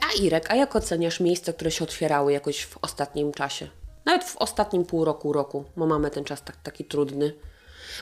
A 0.00 0.22
Irek, 0.22 0.50
a 0.50 0.54
jak 0.54 0.76
oceniasz 0.76 1.20
miejsca, 1.20 1.52
które 1.52 1.70
się 1.70 1.84
otwierały 1.84 2.32
jakoś 2.32 2.64
w 2.64 2.78
ostatnim 2.82 3.32
czasie? 3.32 3.68
Nawet 4.04 4.24
w 4.24 4.36
ostatnim 4.36 4.84
pół 4.84 5.04
roku, 5.04 5.32
roku, 5.32 5.64
bo 5.76 5.86
mamy 5.86 6.10
ten 6.10 6.24
czas 6.24 6.42
tak, 6.42 6.56
taki 6.56 6.84
trudny. 6.84 7.34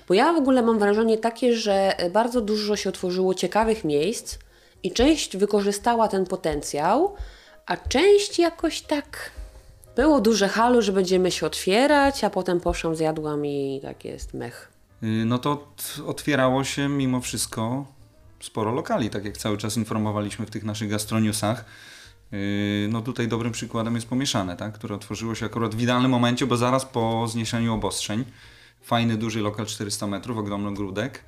Bo 0.09 0.15
ja 0.15 0.33
w 0.33 0.37
ogóle 0.37 0.63
mam 0.63 0.79
wrażenie 0.79 1.19
takie, 1.19 1.57
że 1.57 1.97
bardzo 2.13 2.41
dużo 2.41 2.77
się 2.77 2.89
otworzyło 2.89 3.35
ciekawych 3.35 3.85
miejsc 3.85 4.39
i 4.83 4.93
część 4.93 5.37
wykorzystała 5.37 6.09
ten 6.09 6.27
potencjał, 6.27 7.15
a 7.67 7.77
część 7.77 8.39
jakoś 8.39 8.81
tak 8.81 9.31
było 9.97 10.21
duże 10.21 10.49
halo, 10.49 10.83
że 10.83 10.93
będziemy 10.93 11.31
się 11.31 11.47
otwierać, 11.47 12.25
a 12.25 12.31
potem 12.31 12.61
poszłam, 12.61 12.97
zjadłam 12.97 13.47
i 13.47 13.81
tak 13.83 14.05
jest 14.05 14.35
mech. 14.35 14.73
Yy, 15.03 15.25
No 15.25 15.39
to 15.39 15.69
otwierało 16.07 16.65
się 16.65 16.89
mimo 16.89 17.21
wszystko 17.21 17.87
sporo 18.41 18.73
lokali, 18.73 19.11
tak 19.11 19.25
jak 19.25 19.37
cały 19.39 19.57
czas 19.59 19.77
informowaliśmy 19.77 20.47
w 20.47 20.51
tych 20.51 20.65
naszych 20.65 20.89
gastroniusach. 20.91 21.65
Yy, 22.33 22.39
No 22.91 23.01
tutaj 23.01 23.29
dobrym 23.29 23.53
przykładem 23.53 23.95
jest 23.95 24.09
Pomieszane, 24.09 24.57
tak? 24.57 24.75
które 24.75 24.95
otworzyło 24.95 25.35
się 25.35 25.47
akurat 25.47 25.75
w 25.75 25.81
idealnym 25.81 26.11
momencie, 26.11 26.47
bo 26.47 26.57
zaraz 26.57 26.85
po 26.87 27.29
zniesieniu 27.29 27.75
obostrzeń. 27.75 28.25
Fajny, 28.83 29.17
duży 29.17 29.41
lokal 29.41 29.67
400 29.67 30.07
metrów, 30.07 30.39
ogromny 30.39 30.69
ogródek. 30.69 31.25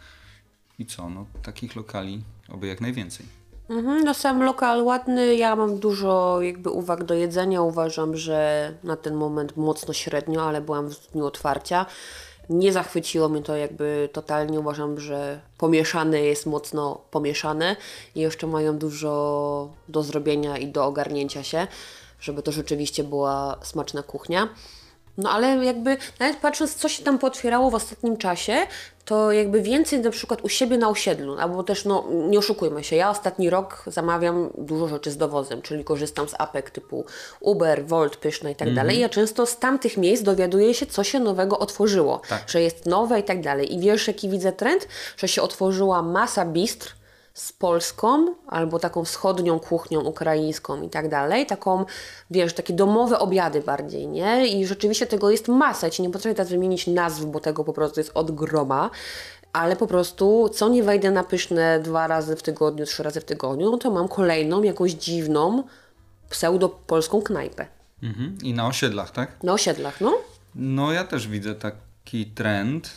I 0.79 0.87
co? 0.87 1.11
No 1.11 1.27
takich 1.43 1.77
lokali 1.77 2.23
oby 2.49 2.67
jak 2.67 2.81
najwięcej. 2.81 3.27
Mhm, 3.73 4.05
no 4.05 4.15
sam 4.15 4.43
lokal 4.43 4.83
ładny, 4.85 5.37
ja 5.37 5.57
mam 5.57 5.79
dużo 5.79 6.41
jakby 6.43 6.71
uwag 6.71 7.05
do 7.05 7.15
jedzenia, 7.15 7.63
uważam, 7.63 8.17
że 8.17 8.73
na 8.85 8.97
ten 8.97 9.15
moment 9.15 9.57
mocno 9.57 9.95
średnio, 9.95 10.43
ale 10.43 10.61
byłam 10.61 10.89
w 10.89 11.11
dniu 11.11 11.27
otwarcia. 11.27 11.87
Nie 12.51 12.73
zachwyciło 12.73 13.29
mnie 13.29 13.43
to 13.43 13.57
jakby 13.57 14.09
totalnie, 14.13 14.61
uważam, 14.61 15.01
że 15.01 15.41
pomieszane 15.59 16.21
jest 16.21 16.47
mocno 16.47 17.01
pomieszane 17.11 17.77
i 18.15 18.21
jeszcze 18.21 18.47
mają 18.47 18.79
dużo 18.79 19.69
do 19.89 20.03
zrobienia 20.03 20.59
i 20.59 20.67
do 20.67 20.85
ogarnięcia 20.85 21.43
się, 21.43 21.67
żeby 22.21 22.43
to 22.43 22.53
rzeczywiście 22.53 23.05
była 23.05 23.57
smaczna 23.63 24.03
kuchnia. 24.03 24.49
No 25.19 25.31
ale 25.31 25.65
jakby 25.65 25.97
nawet 26.21 26.37
patrząc, 26.37 26.75
co 26.75 26.89
się 26.89 27.05
tam 27.05 27.19
pootwierało 27.19 27.71
w 27.71 27.75
ostatnim 27.75 28.17
czasie, 28.17 28.67
to 29.05 29.33
jakby 29.33 29.63
więcej 29.63 30.01
na 30.01 30.11
przykład 30.11 30.45
u 30.45 30.49
siebie 30.49 30.79
na 30.79 30.89
osiedlu, 30.89 31.37
albo 31.39 31.63
też 31.63 31.85
no 31.85 32.05
nie 32.11 32.39
oszukujmy 32.39 32.85
się, 32.85 32.97
ja 32.97 33.11
ostatni 33.11 33.51
rok 33.51 33.83
zamawiam 33.87 34.51
dużo 34.59 34.89
rzeczy 34.89 35.11
z 35.11 35.17
dowozem, 35.17 35.63
czyli 35.63 35.85
korzystam 35.85 36.29
z 36.29 36.35
apek 36.39 36.71
typu 36.71 37.05
Uber, 37.41 37.87
Volt, 37.87 38.17
Pyszne 38.17 38.53
i 38.53 38.57
tak 38.57 38.75
dalej. 38.75 38.97
I 38.97 39.01
ja 39.01 39.09
często 39.09 39.47
z 39.47 39.59
tamtych 39.59 39.97
miejsc 39.97 40.23
dowiaduję 40.23 40.75
się, 40.75 40.87
co 40.87 41.05
się 41.05 41.21
nowego 41.21 41.59
otworzyło, 41.59 42.21
Tak. 42.29 42.43
że 42.49 42.63
jest 42.63 42.87
nowe 42.87 43.21
i 43.21 43.23
tak 43.23 43.43
dalej. 43.43 43.75
I 43.75 43.81
wiesz, 43.81 44.09
jaki 44.09 44.29
widzę 44.29 44.53
trend? 44.53 44.89
Że 45.17 45.29
się 45.29 45.43
otworzyła 45.43 46.03
masa 46.03 46.45
bistr, 46.45 46.95
z 47.35 47.53
polską 47.53 48.35
albo 48.47 48.79
taką 48.79 49.05
wschodnią 49.05 49.61
kuchnią 49.61 50.01
ukraińską 50.01 50.83
i 50.83 50.91
tak 50.91 51.09
dalej, 51.09 51.47
taką, 51.47 51.85
wiesz, 52.31 52.55
takie 52.55 52.75
domowe 52.75 53.19
obiady 53.19 53.61
bardziej, 53.61 54.09
nie? 54.09 54.47
I 54.47 54.67
rzeczywiście 54.67 55.07
tego 55.07 55.31
jest 55.31 55.49
masa. 55.49 55.87
Ja 55.87 55.91
Ci 55.91 56.03
nie 56.03 56.11
potrafię 56.11 56.35
teraz 56.35 56.51
wymienić 56.51 56.87
nazw, 56.87 57.25
bo 57.25 57.41
tego 57.41 57.65
po 57.65 57.73
prostu 57.73 58.01
jest 58.01 58.11
od 58.15 58.31
groma, 58.31 58.91
ale 59.53 59.77
po 59.77 59.87
prostu 59.87 60.51
co 60.55 60.69
nie 60.69 60.83
wejdę 60.83 61.11
na 61.11 61.25
pyszne 61.25 61.81
dwa 61.81 62.07
razy 62.07 62.37
w 62.37 62.43
tygodniu, 62.43 62.87
trzy 62.87 63.03
razy 63.03 63.21
w 63.21 63.25
tygodniu, 63.25 63.71
no 63.71 63.79
to 63.79 63.91
mam 63.91 64.09
kolejną 64.09 64.63
jakąś 64.63 64.93
dziwną 64.93 65.63
pseudo-polską 66.31 67.23
knajpę. 67.23 67.67
Mhm. 68.03 68.39
I 68.43 68.55
na 68.55 68.67
osiedlach, 68.67 69.11
tak? 69.11 69.43
Na 69.43 69.53
osiedlach, 69.53 70.01
no. 70.01 70.19
No 70.55 70.93
ja 70.93 71.05
też 71.05 71.29
widzę 71.29 71.55
taki 71.55 72.27
trend 72.27 72.91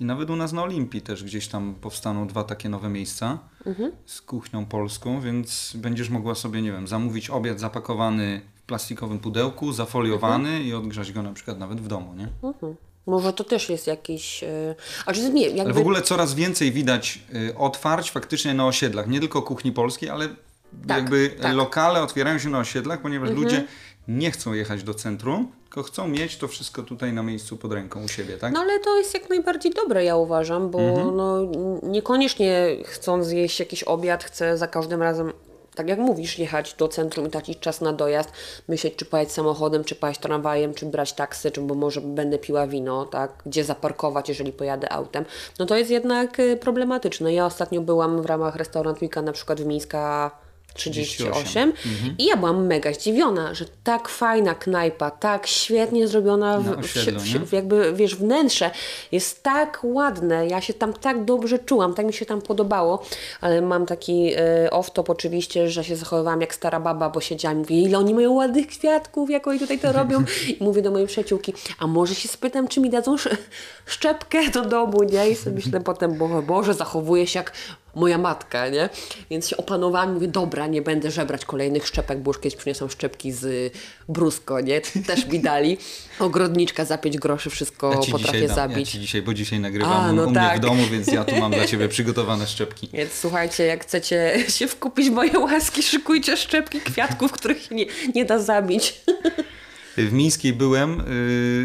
i 0.00 0.04
nawet 0.04 0.30
u 0.30 0.36
nas 0.36 0.52
na 0.52 0.62
Olimpii 0.62 1.02
też 1.02 1.24
gdzieś 1.24 1.48
tam 1.48 1.74
powstaną 1.74 2.26
dwa 2.26 2.44
takie 2.44 2.68
nowe 2.68 2.88
miejsca 2.88 3.38
z 4.06 4.20
kuchnią 4.20 4.66
polską, 4.66 5.20
więc 5.20 5.72
będziesz 5.76 6.08
mogła 6.08 6.34
sobie, 6.34 6.62
nie 6.62 6.72
wiem, 6.72 6.88
zamówić 6.88 7.30
obiad 7.30 7.60
zapakowany 7.60 8.40
w 8.54 8.62
plastikowym 8.62 9.18
pudełku, 9.18 9.72
zafoliowany 9.72 10.62
i 10.62 10.74
odgrzać 10.74 11.12
go 11.12 11.22
na 11.22 11.32
przykład 11.32 11.58
nawet 11.58 11.80
w 11.80 11.88
domu, 11.88 12.14
nie? 12.14 12.28
Mhm. 12.42 12.74
Może 13.06 13.32
to 13.32 13.44
też 13.44 13.68
jest 13.68 13.86
jakiś... 13.86 14.42
Yy... 14.42 14.74
A 15.06 15.12
czy 15.12 15.32
nie, 15.32 15.46
jakby... 15.46 15.62
Ale 15.62 15.72
w 15.72 15.78
ogóle 15.78 16.02
coraz 16.02 16.34
więcej 16.34 16.72
widać 16.72 17.22
y, 17.34 17.58
otwarć 17.58 18.10
faktycznie 18.10 18.54
na 18.54 18.66
osiedlach, 18.66 19.08
nie 19.08 19.20
tylko 19.20 19.42
kuchni 19.42 19.72
polskiej, 19.72 20.10
ale 20.10 20.28
Tak, 20.28 20.98
jakby 20.98 21.28
tak. 21.28 21.36
Mhm. 21.36 21.56
lokale 21.56 22.02
otwierają 22.02 22.38
się 22.38 22.48
na 22.48 22.58
osiedlach, 22.58 23.00
ponieważ 23.00 23.30
ludzie 23.30 23.64
nie 24.08 24.30
chcą 24.30 24.52
jechać 24.52 24.82
do 24.82 24.94
centrum, 24.94 25.52
tylko 25.64 25.82
chcą 25.82 26.08
mieć 26.08 26.36
to 26.36 26.48
wszystko 26.48 26.82
tutaj 26.82 27.12
na 27.12 27.22
miejscu 27.22 27.56
pod 27.56 27.72
ręką 27.72 28.04
u 28.04 28.08
siebie, 28.08 28.36
tak? 28.36 28.52
No 28.52 28.60
ale 28.60 28.80
to 28.80 28.98
jest 28.98 29.14
jak 29.14 29.30
najbardziej 29.30 29.72
dobre, 29.72 30.04
ja 30.04 30.16
uważam, 30.16 30.70
bo 30.70 30.80
no, 31.12 31.38
niekoniecznie 31.82 32.76
chcąc 32.84 33.26
zjeść 33.26 33.60
jakiś 33.60 33.82
obiad, 33.82 34.24
chcę 34.24 34.58
za 34.58 34.66
każdym 34.66 35.02
razem, 35.02 35.32
tak 35.74 35.88
jak 35.88 35.98
mówisz, 35.98 36.38
jechać 36.38 36.74
do 36.74 36.88
centrum 36.88 37.26
i 37.26 37.30
tracić 37.30 37.58
czas 37.58 37.80
na 37.80 37.92
dojazd, 37.92 38.32
myśleć, 38.68 38.96
czy 38.96 39.04
pojechać 39.04 39.32
samochodem, 39.32 39.84
czy 39.84 39.94
pojechać 39.94 40.22
tramwajem, 40.22 40.74
czy 40.74 40.86
brać 40.86 41.12
taksy, 41.12 41.50
czy 41.50 41.60
bo 41.60 41.74
może 41.74 42.00
będę 42.00 42.38
piła 42.38 42.66
wino, 42.66 43.06
tak, 43.06 43.42
gdzie 43.46 43.64
zaparkować, 43.64 44.28
jeżeli 44.28 44.52
pojadę 44.52 44.92
autem. 44.92 45.24
No 45.58 45.66
to 45.66 45.76
jest 45.76 45.90
jednak 45.90 46.40
y, 46.40 46.56
problematyczne. 46.56 47.34
Ja 47.34 47.46
ostatnio 47.46 47.80
byłam 47.80 48.22
w 48.22 48.26
ramach 48.26 48.56
restaurant 48.56 48.98
Weeka 48.98 49.22
na 49.22 49.32
przykład 49.32 49.60
w 49.60 49.66
Mińska 49.66 50.30
38 50.74 51.72
i 52.18 52.24
ja 52.26 52.36
byłam 52.36 52.66
mega 52.66 52.92
zdziwiona, 52.92 53.54
że 53.54 53.64
tak 53.84 54.08
fajna 54.08 54.54
knajpa, 54.54 55.10
tak 55.10 55.46
świetnie 55.46 56.08
zrobiona 56.08 56.60
w, 56.60 56.78
osiedlu, 56.78 57.20
w, 57.20 57.48
w, 57.48 57.52
jakby, 57.52 57.92
wiesz, 57.92 58.16
wnętrze 58.16 58.70
jest 59.12 59.42
tak 59.42 59.80
ładne, 59.82 60.46
ja 60.46 60.60
się 60.60 60.74
tam 60.74 60.92
tak 60.92 61.24
dobrze 61.24 61.58
czułam, 61.58 61.94
tak 61.94 62.06
mi 62.06 62.12
się 62.12 62.26
tam 62.26 62.42
podobało, 62.42 63.02
ale 63.40 63.62
mam 63.62 63.86
taki 63.86 64.32
e, 64.36 64.68
off-top 64.72 65.04
oczywiście, 65.10 65.68
że 65.70 65.84
się 65.84 65.96
zachowywałam 65.96 66.40
jak 66.40 66.54
stara 66.54 66.80
baba, 66.80 67.10
bo 67.10 67.20
siedziałam 67.20 67.56
i 67.56 67.60
mówię, 67.60 67.80
ile 67.82 67.98
oni 67.98 68.14
mają 68.14 68.32
ładnych 68.32 68.66
kwiatków, 68.66 69.30
jak 69.30 69.46
oni 69.46 69.58
tutaj 69.58 69.78
to 69.78 69.92
robią? 70.02 70.24
I 70.48 70.64
mówię 70.64 70.82
do 70.82 70.90
mojej 70.90 71.06
przyjaciółki, 71.06 71.54
a 71.78 71.86
może 71.86 72.14
się 72.14 72.28
spytam, 72.28 72.68
czy 72.68 72.80
mi 72.80 72.90
dadzą 72.90 73.14
sz- 73.14 73.38
szczepkę 73.86 74.50
do 74.50 74.62
domu, 74.64 75.02
nie? 75.02 75.30
I 75.30 75.34
sobie 75.36 75.56
myślę 75.56 75.80
potem, 75.80 76.18
Boże, 76.18 76.42
Boże, 76.42 76.74
zachowuję 76.74 77.26
się 77.26 77.38
jak 77.38 77.52
moja 77.94 78.18
matka, 78.18 78.68
nie? 78.68 78.88
Więc 79.30 79.48
się 79.48 79.56
opanowałam, 79.56 80.14
mówię, 80.14 80.28
dobra, 80.28 80.66
nie 80.66 80.82
będę 80.82 81.10
żebrać 81.10 81.44
kolejnych 81.44 81.86
szczepek, 81.86 82.18
bo 82.18 82.30
już 82.30 82.38
kiedyś 82.38 82.56
przyniosłam 82.56 82.90
szczepki 82.90 83.32
z 83.32 83.72
Brusko, 84.08 84.60
nie? 84.60 84.80
Też 85.06 85.26
mi 85.26 85.40
dali. 85.40 85.78
Ogrodniczka 86.18 86.84
za 86.84 86.98
5 86.98 87.18
groszy 87.18 87.50
wszystko 87.50 87.90
Ja 87.90 88.12
potrafię 88.12 88.46
dam, 88.46 88.56
zabić. 88.56 88.88
Ja 88.88 88.92
ci 88.92 89.00
dzisiaj, 89.00 89.22
bo 89.22 89.34
dzisiaj 89.34 89.60
nagrywam 89.60 89.92
A, 89.92 90.12
no 90.12 90.22
u 90.22 90.30
mnie 90.30 90.34
tak. 90.34 90.58
w 90.58 90.60
domu, 90.60 90.82
więc 90.90 91.06
ja 91.06 91.24
tu 91.24 91.36
mam 91.36 91.52
dla 91.52 91.66
ciebie 91.66 91.88
przygotowane 91.94 92.46
szczepki. 92.46 92.88
Więc 92.92 93.12
słuchajcie, 93.12 93.64
jak 93.66 93.82
chcecie 93.82 94.44
się 94.48 94.68
wkupić 94.68 95.10
w 95.10 95.12
moje 95.12 95.38
łaski, 95.38 95.82
szykujcie 95.82 96.36
szczepki 96.36 96.80
kwiatków, 96.80 97.32
których 97.32 97.62
się 97.62 97.74
nie, 97.74 97.86
nie 98.14 98.24
da 98.24 98.38
zabić. 98.38 98.94
W 99.96 100.12
Mińskiej 100.12 100.52
byłem 100.52 101.00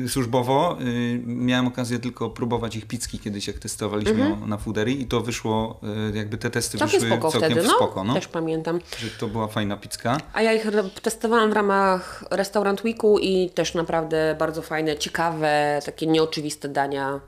y, 0.06 0.10
służbowo. 0.10 0.78
Y, 0.82 1.22
miałem 1.26 1.68
okazję 1.68 2.00
tylko 2.00 2.30
próbować 2.30 2.76
ich 2.76 2.86
pizzki 2.86 3.20
kiedyś, 3.20 3.48
jak 3.48 3.60
testowaliśmy 3.60 4.38
na 4.48 4.58
Fooderii 4.58 5.02
i 5.02 5.06
to 5.06 5.22
wyszło, 5.22 5.80
y, 6.14 6.18
jakby 6.18 6.38
te 6.38 6.50
testy 6.50 6.78
Mhm. 6.78 6.90
Całkiem 6.92 7.10
wyszły 7.10 7.18
spoko 7.18 7.32
całkiem 7.32 7.52
wtedy, 7.52 7.68
no. 7.68 7.76
spoko. 7.76 8.04
No. 8.04 8.14
Też 8.14 8.28
pamiętam. 8.28 8.80
Że 8.98 9.08
to 9.20 9.28
była 9.28 9.48
fajna 9.48 9.78
pizzka. 9.78 10.18
A 10.34 10.42
ja 10.42 10.54
ich 10.54 10.68
testowałam 11.02 11.50
w 11.50 11.54
ramach 11.54 12.24
Restaurant 12.32 12.84
Weeku 12.84 13.20
i 13.20 13.50
też 13.50 13.74
naprawdę 13.74 14.36
bardzo 14.40 14.62
fajne, 14.62 14.98
ciekawe, 14.98 15.80
takie 15.86 16.08
nieoczywiste 16.08 16.70
dania. 16.70 17.20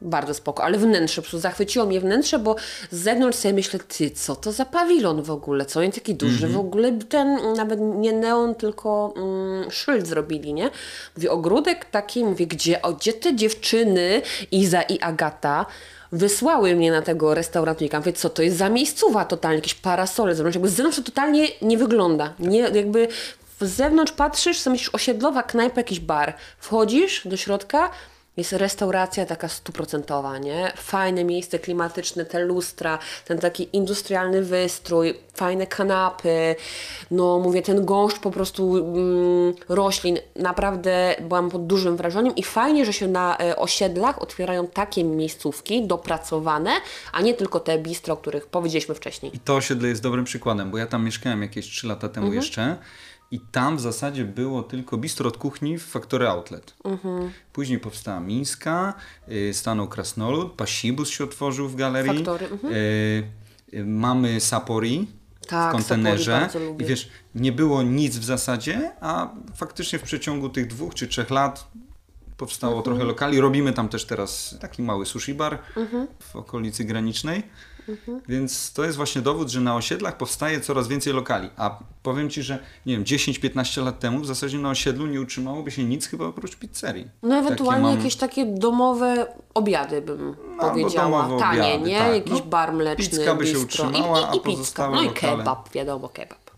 Bardzo 0.00 0.34
spoko, 0.34 0.64
ale 0.64 0.78
wnętrze, 0.78 1.16
po 1.16 1.22
prostu 1.22 1.38
zachwyciło 1.38 1.86
mnie 1.86 2.00
wnętrze, 2.00 2.38
bo 2.38 2.56
z 2.90 2.96
zewnątrz 2.96 3.38
sobie 3.38 3.54
myślę, 3.54 3.80
ty, 3.88 4.10
co 4.10 4.36
to 4.36 4.52
za 4.52 4.64
pawilon 4.64 5.22
w 5.22 5.30
ogóle, 5.30 5.66
co 5.66 5.80
oni 5.80 5.92
taki 5.92 6.14
duży, 6.14 6.48
w 6.48 6.58
ogóle 6.58 6.92
ten, 6.92 7.52
nawet 7.56 7.80
nie 7.80 8.12
neon, 8.12 8.54
tylko 8.54 9.14
mm, 9.16 9.70
szyld 9.70 10.06
zrobili, 10.06 10.54
nie? 10.54 10.70
Mówię, 11.16 11.30
ogródek 11.30 11.84
taki, 11.84 12.24
mówię, 12.24 12.46
gdzie, 12.46 12.82
o, 12.82 12.92
gdzie 12.92 13.12
te 13.12 13.36
dziewczyny, 13.36 14.22
Iza 14.50 14.82
i 14.82 15.00
Agata, 15.00 15.66
wysłały 16.12 16.74
mnie 16.74 16.90
na 16.90 17.02
tego 17.02 17.34
restaurantnika. 17.34 17.98
Mówię, 17.98 18.12
co 18.12 18.30
to 18.30 18.42
jest 18.42 18.56
za 18.56 18.68
miejscowa 18.68 19.24
totalnie, 19.24 19.56
jakieś 19.56 19.74
parasole 19.74 20.34
zewnątrz. 20.34 20.56
Jakby 20.56 20.68
z 20.68 20.74
zewnątrz 20.74 20.98
to 20.98 21.04
totalnie 21.04 21.48
nie 21.62 21.78
wygląda. 21.78 22.34
Nie, 22.38 22.58
jakby 22.58 23.08
z 23.60 23.70
zewnątrz 23.70 24.12
patrzysz, 24.12 24.58
sobie 24.58 24.72
myślisz 24.72 24.94
osiedlowa 24.94 25.42
knajpa, 25.42 25.80
jakiś 25.80 26.00
bar. 26.00 26.34
Wchodzisz 26.58 27.28
do 27.28 27.36
środka, 27.36 27.90
jest 28.38 28.52
restauracja 28.52 29.26
taka 29.26 29.48
stuprocentowa, 29.48 30.38
nie? 30.38 30.72
Fajne 30.76 31.24
miejsce 31.24 31.58
klimatyczne, 31.58 32.24
te 32.24 32.38
lustra, 32.44 32.98
ten 33.24 33.38
taki 33.38 33.68
industrialny 33.72 34.42
wystrój, 34.42 35.14
fajne 35.34 35.66
kanapy, 35.66 36.56
no 37.10 37.38
mówię, 37.38 37.62
ten 37.62 37.84
gąszcz 37.84 38.18
po 38.18 38.30
prostu 38.30 38.76
mm, 38.76 39.54
roślin. 39.68 40.18
Naprawdę 40.36 41.16
byłam 41.20 41.50
pod 41.50 41.66
dużym 41.66 41.96
wrażeniem 41.96 42.36
i 42.36 42.42
fajnie, 42.42 42.86
że 42.86 42.92
się 42.92 43.08
na 43.08 43.38
e, 43.38 43.56
osiedlach 43.56 44.22
otwierają 44.22 44.66
takie 44.66 45.04
miejscówki 45.04 45.86
dopracowane, 45.86 46.70
a 47.12 47.20
nie 47.20 47.34
tylko 47.34 47.60
te 47.60 47.78
bistro, 47.78 48.14
o 48.14 48.16
których 48.16 48.46
powiedzieliśmy 48.46 48.94
wcześniej. 48.94 49.36
I 49.36 49.38
to 49.38 49.56
osiedle 49.56 49.88
jest 49.88 50.02
dobrym 50.02 50.24
przykładem, 50.24 50.70
bo 50.70 50.78
ja 50.78 50.86
tam 50.86 51.04
mieszkałem 51.04 51.42
jakieś 51.42 51.66
3 51.66 51.86
lata 51.86 52.08
temu 52.08 52.26
Mhm. 52.26 52.42
jeszcze 52.42 52.76
i 53.30 53.40
tam 53.40 53.76
w 53.76 53.80
zasadzie 53.80 54.24
było 54.24 54.62
tylko 54.62 54.96
bistro 54.96 55.28
od 55.28 55.36
kuchni 55.36 55.78
w 55.78 55.84
Factory 55.86 56.28
Outlet. 56.28 56.74
Mhm. 56.84 57.30
Później 57.52 57.78
powstała 57.78 58.20
Mińska, 58.20 58.94
y, 59.28 59.54
stanął 59.54 59.88
Krasnolud, 59.88 60.52
Pasibus 60.52 61.08
się 61.08 61.24
otworzył 61.24 61.68
w 61.68 61.76
galerii. 61.76 62.14
Factory, 62.16 62.46
mhm. 62.48 62.74
y, 62.74 62.76
y, 63.74 63.84
mamy 63.84 64.40
Sapori 64.40 65.06
Tak, 65.48 65.70
w 65.70 65.72
kontenerze. 65.72 66.48
I 66.78 66.84
wiesz, 66.84 67.08
nie 67.34 67.52
było 67.52 67.82
nic 67.82 68.16
w 68.16 68.24
zasadzie, 68.24 68.92
a 69.00 69.30
faktycznie 69.54 69.98
w 69.98 70.02
przeciągu 70.02 70.48
tych 70.48 70.66
dwóch 70.66 70.94
czy 70.94 71.08
trzech 71.08 71.30
lat 71.30 71.70
powstało 72.36 72.72
Mhm. 72.76 72.84
trochę 72.84 73.04
lokali. 73.04 73.40
Robimy 73.40 73.72
tam 73.72 73.88
też 73.88 74.04
teraz 74.04 74.56
taki 74.60 74.82
mały 74.82 75.06
sushi 75.06 75.34
bar 75.34 75.58
Mhm. 75.76 76.06
w 76.20 76.36
okolicy 76.36 76.84
granicznej. 76.84 77.42
Więc 78.28 78.72
to 78.72 78.84
jest 78.84 78.96
właśnie 78.96 79.22
dowód, 79.22 79.48
że 79.50 79.60
na 79.60 79.76
osiedlach 79.76 80.16
powstaje 80.16 80.60
coraz 80.60 80.88
więcej 80.88 81.12
lokali. 81.12 81.50
A 81.56 81.78
powiem 82.02 82.30
Ci, 82.30 82.42
że 82.42 82.58
nie 82.86 82.94
wiem, 82.94 83.04
10-15 83.04 83.84
lat 83.84 84.00
temu 84.00 84.20
w 84.20 84.26
zasadzie 84.26 84.58
na 84.58 84.70
osiedlu 84.70 85.06
nie 85.06 85.20
utrzymałoby 85.20 85.70
się 85.70 85.84
nic 85.84 86.06
chyba 86.06 86.24
oprócz 86.26 86.56
pizzerii. 86.56 87.08
No 87.22 87.36
ewentualnie 87.36 87.82
Takie 87.82 87.94
mam- 87.94 87.98
jakieś 87.98 88.16
takie 88.16 88.46
domowe 88.46 89.26
obiady 89.54 90.02
bym 90.02 90.36
No, 90.56 90.70
powiedziała. 90.70 91.28
Tanie, 91.38 91.62
obiady, 91.64 91.84
nie? 91.90 91.98
tak. 91.98 92.14
Jakiś 92.14 92.32
No, 92.32 92.40
bar 92.46 92.72
mleczny, 92.72 93.08
pizzka 93.18 93.34
by 93.34 93.46
się 93.46 93.54
bistro. 93.54 93.84
utrzymała, 93.88 94.18
I, 94.20 94.22
i, 94.22 94.24
a 94.24 94.28
i 94.34 94.40
pizza. 94.40 94.50
pozostałe 94.50 94.96
No 94.96 95.02
i 95.02 95.06
lokale. 95.06 95.36
kebab, 95.36 95.72
wiadomo, 95.72 96.08
kebab. 96.08 96.50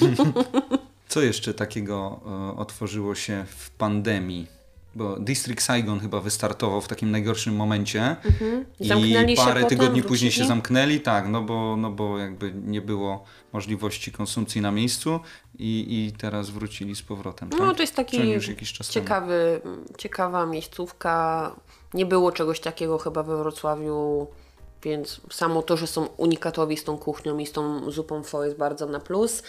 Co 1.08 1.20
jeszcze 1.22 1.54
takiego 1.54 2.20
e, 2.26 2.56
otworzyło 2.58 3.14
się 3.14 3.44
w 3.56 3.70
pandemii? 3.70 4.46
Bo 4.96 5.16
District 5.20 5.62
Saigon 5.62 6.00
chyba 6.00 6.20
wystartował 6.20 6.80
w 6.80 6.88
takim 6.88 7.10
najgorszym 7.10 7.56
momencie 7.56 8.16
I 8.80 8.88
zamknęli 8.88 9.32
i 9.32 9.36
się 9.36 9.42
parę 9.42 9.60
potem, 9.62 9.78
tygodni 9.78 10.02
później 10.02 10.30
się 10.30 10.36
wrócili? 10.36 10.48
zamknęli, 10.48 11.00
tak, 11.00 11.28
no 11.28 11.42
bo, 11.42 11.76
no 11.76 11.90
bo 11.90 12.18
jakby 12.18 12.52
nie 12.54 12.80
było 12.80 13.24
możliwości 13.52 14.12
konsumpcji 14.12 14.60
na 14.60 14.70
miejscu 14.70 15.20
i, 15.58 15.86
i 15.88 16.12
teraz 16.18 16.50
wrócili 16.50 16.96
z 16.96 17.02
powrotem. 17.02 17.48
No 17.52 17.58
tak? 17.58 17.76
to 17.76 17.82
jest 17.82 17.94
taki 17.94 18.16
Czy 18.16 18.22
oni 18.22 18.32
już 18.32 18.48
jakiś 18.48 18.72
czas 18.72 18.88
temu? 18.88 19.04
ciekawy, 19.04 19.60
ciekawa 19.98 20.46
miejscówka. 20.46 21.56
Nie 21.94 22.06
było 22.06 22.32
czegoś 22.32 22.60
takiego 22.60 22.98
chyba 22.98 23.22
we 23.22 23.36
Wrocławiu, 23.36 24.26
więc 24.82 25.20
samo 25.32 25.62
to, 25.62 25.76
że 25.76 25.86
są 25.86 26.06
unikatowi 26.06 26.76
z 26.76 26.84
tą 26.84 26.98
kuchnią 26.98 27.38
i 27.38 27.46
z 27.46 27.52
tą 27.52 27.90
zupą 27.90 28.22
fo 28.22 28.44
jest 28.44 28.56
bardzo 28.56 28.86
na 28.86 29.00
plus. 29.00 29.42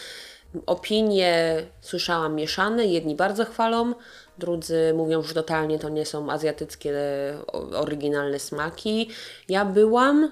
Opinie 0.65 1.63
słyszałam 1.81 2.35
mieszane, 2.35 2.85
jedni 2.85 3.15
bardzo 3.15 3.45
chwalą, 3.45 3.93
drudzy 4.37 4.93
mówią, 4.97 5.21
że 5.21 5.33
totalnie 5.33 5.79
to 5.79 5.89
nie 5.89 6.05
są 6.05 6.31
azjatyckie 6.31 6.93
oryginalne 7.75 8.39
smaki. 8.39 9.09
Ja 9.49 9.65
byłam, 9.65 10.31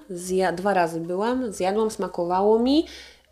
dwa 0.53 0.73
razy 0.73 0.99
byłam, 0.99 1.53
zjadłam, 1.53 1.91
smakowało 1.91 2.59
mi. 2.59 2.87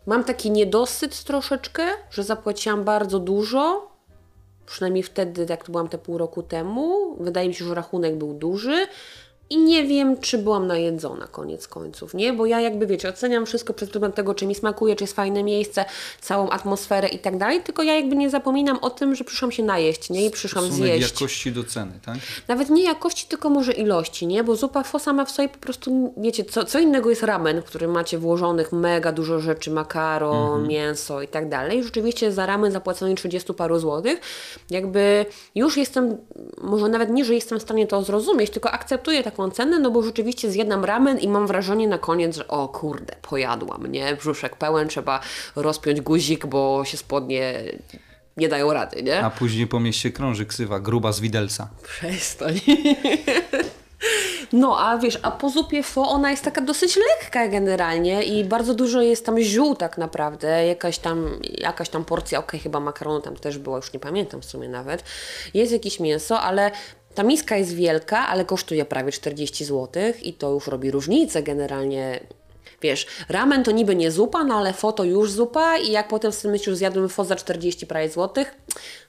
Mam 0.06 0.24
taki 0.24 0.50
niedosyt 0.50 1.24
troszeczkę, 1.24 1.82
że 2.10 2.22
zapłaciłam 2.22 2.84
bardzo 2.84 3.18
dużo, 3.18 3.92
przynajmniej 4.66 5.02
wtedy, 5.02 5.46
jak 5.50 5.64
to 5.64 5.72
byłam 5.72 5.88
te 5.88 5.98
pół 5.98 6.18
roku 6.18 6.42
temu. 6.42 7.16
Wydaje 7.20 7.48
mi 7.48 7.54
się, 7.54 7.64
że 7.64 7.74
rachunek 7.74 8.16
był 8.16 8.34
duży. 8.34 8.86
I 9.52 9.58
nie 9.58 9.84
wiem, 9.84 10.20
czy 10.20 10.38
byłam 10.38 10.66
najedzona 10.66 11.26
koniec 11.26 11.68
końców, 11.68 12.14
nie? 12.14 12.32
Bo 12.32 12.46
ja 12.46 12.60
jakby, 12.60 12.86
wiecie, 12.86 13.08
oceniam 13.08 13.46
wszystko 13.46 13.74
przez 13.74 13.90
pryzmat 13.90 14.14
tego, 14.14 14.34
czy 14.34 14.46
mi 14.46 14.54
smakuje, 14.54 14.96
czy 14.96 15.04
jest 15.04 15.16
fajne 15.16 15.42
miejsce, 15.42 15.84
całą 16.20 16.50
atmosferę 16.50 17.08
i 17.08 17.18
tak 17.18 17.38
dalej, 17.38 17.62
tylko 17.62 17.82
ja 17.82 17.94
jakby 17.94 18.16
nie 18.16 18.30
zapominam 18.30 18.78
o 18.78 18.90
tym, 18.90 19.14
że 19.14 19.24
przyszłam 19.24 19.52
się 19.52 19.62
najeść, 19.62 20.10
nie? 20.10 20.26
I 20.26 20.30
przyszłam 20.30 20.64
Stosunek 20.64 20.92
zjeść. 20.92 21.12
jakości 21.12 21.52
do 21.52 21.64
ceny, 21.64 21.92
tak? 22.06 22.16
Nawet 22.48 22.70
nie 22.70 22.84
jakości, 22.84 23.26
tylko 23.28 23.50
może 23.50 23.72
ilości, 23.72 24.26
nie? 24.26 24.44
Bo 24.44 24.56
zupa 24.56 24.82
fo 24.82 24.98
sama 24.98 25.24
w 25.24 25.30
sobie 25.30 25.48
po 25.48 25.58
prostu, 25.58 26.14
wiecie, 26.16 26.44
co, 26.44 26.64
co 26.64 26.78
innego 26.78 27.10
jest 27.10 27.22
ramen, 27.22 27.62
w 27.62 27.64
którym 27.64 27.90
macie 27.90 28.18
włożonych 28.18 28.72
mega 28.72 29.12
dużo 29.12 29.40
rzeczy, 29.40 29.70
makaron, 29.70 30.68
mięso 30.68 31.22
i 31.22 31.28
tak 31.28 31.48
dalej. 31.48 31.84
Rzeczywiście 31.84 32.32
za 32.32 32.46
ramen 32.46 32.72
zapłaconej 32.72 33.14
30 33.14 33.54
paru 33.54 33.78
złotych, 33.78 34.20
jakby 34.70 35.26
już 35.54 35.76
jestem, 35.76 36.16
może 36.62 36.88
nawet 36.88 37.10
nie, 37.10 37.24
że 37.24 37.34
jestem 37.34 37.58
w 37.58 37.62
stanie 37.62 37.86
to 37.86 38.02
zrozumieć, 38.02 38.50
tylko 38.50 38.70
akceptuję 38.70 39.22
taką 39.22 39.41
cenę, 39.50 39.78
no 39.78 39.90
bo 39.90 40.02
rzeczywiście 40.02 40.50
zjadam 40.50 40.84
ramen 40.84 41.18
i 41.18 41.28
mam 41.28 41.46
wrażenie 41.46 41.88
na 41.88 41.98
koniec, 41.98 42.36
że 42.36 42.48
o 42.48 42.68
kurde, 42.68 43.16
pojadłam, 43.22 43.86
nie? 43.86 44.16
Brzuszek 44.16 44.56
pełen, 44.56 44.88
trzeba 44.88 45.20
rozpiąć 45.56 46.00
guzik, 46.00 46.46
bo 46.46 46.84
się 46.84 46.96
spodnie 46.96 47.54
nie 48.36 48.48
dają 48.48 48.72
rady, 48.72 49.02
nie? 49.02 49.24
A 49.24 49.30
później 49.30 49.66
po 49.66 49.80
mieście 49.80 50.10
krąży 50.10 50.46
ksywa 50.46 50.80
gruba 50.80 51.12
z 51.12 51.20
widelca. 51.20 51.68
Przestań. 51.82 52.60
No, 54.52 54.80
a 54.80 54.98
wiesz, 54.98 55.18
a 55.22 55.30
po 55.30 55.50
zupie 55.50 55.82
fo 55.82 56.08
ona 56.08 56.30
jest 56.30 56.44
taka 56.44 56.60
dosyć 56.60 56.96
lekka 56.96 57.48
generalnie 57.48 58.22
i 58.22 58.44
bardzo 58.44 58.74
dużo 58.74 59.02
jest 59.02 59.26
tam 59.26 59.40
ziół 59.40 59.74
tak 59.74 59.98
naprawdę, 59.98 60.66
jakaś 60.66 60.98
tam, 60.98 61.40
jakaś 61.42 61.88
tam 61.88 62.04
porcja, 62.04 62.38
okej, 62.38 62.60
chyba 62.60 62.80
makaronu 62.80 63.20
tam 63.20 63.36
też 63.36 63.58
była, 63.58 63.76
już 63.76 63.92
nie 63.92 64.00
pamiętam 64.00 64.40
w 64.40 64.44
sumie 64.44 64.68
nawet. 64.68 65.04
Jest 65.54 65.72
jakieś 65.72 66.00
mięso, 66.00 66.40
ale 66.40 66.70
ta 67.14 67.22
miska 67.22 67.56
jest 67.56 67.74
wielka, 67.74 68.28
ale 68.28 68.44
kosztuje 68.44 68.84
prawie 68.84 69.12
40 69.12 69.64
zł 69.64 70.02
i 70.22 70.32
to 70.32 70.50
już 70.50 70.66
robi 70.66 70.90
różnicę 70.90 71.42
generalnie. 71.42 72.20
Wiesz, 72.82 73.06
ramen 73.28 73.64
to 73.64 73.70
niby 73.70 73.96
nie 73.96 74.10
zupa, 74.10 74.44
no 74.44 74.54
ale 74.54 74.72
fo 74.72 74.92
to 74.92 75.04
już 75.04 75.30
zupa 75.30 75.78
i 75.78 75.90
jak 75.90 76.08
potem 76.08 76.32
sobie 76.32 76.52
myślisz, 76.52 76.76
zjadłem 76.76 77.08
fo 77.08 77.24
za 77.24 77.36
40 77.36 77.86
prawie 77.86 78.08
złotych, 78.08 78.54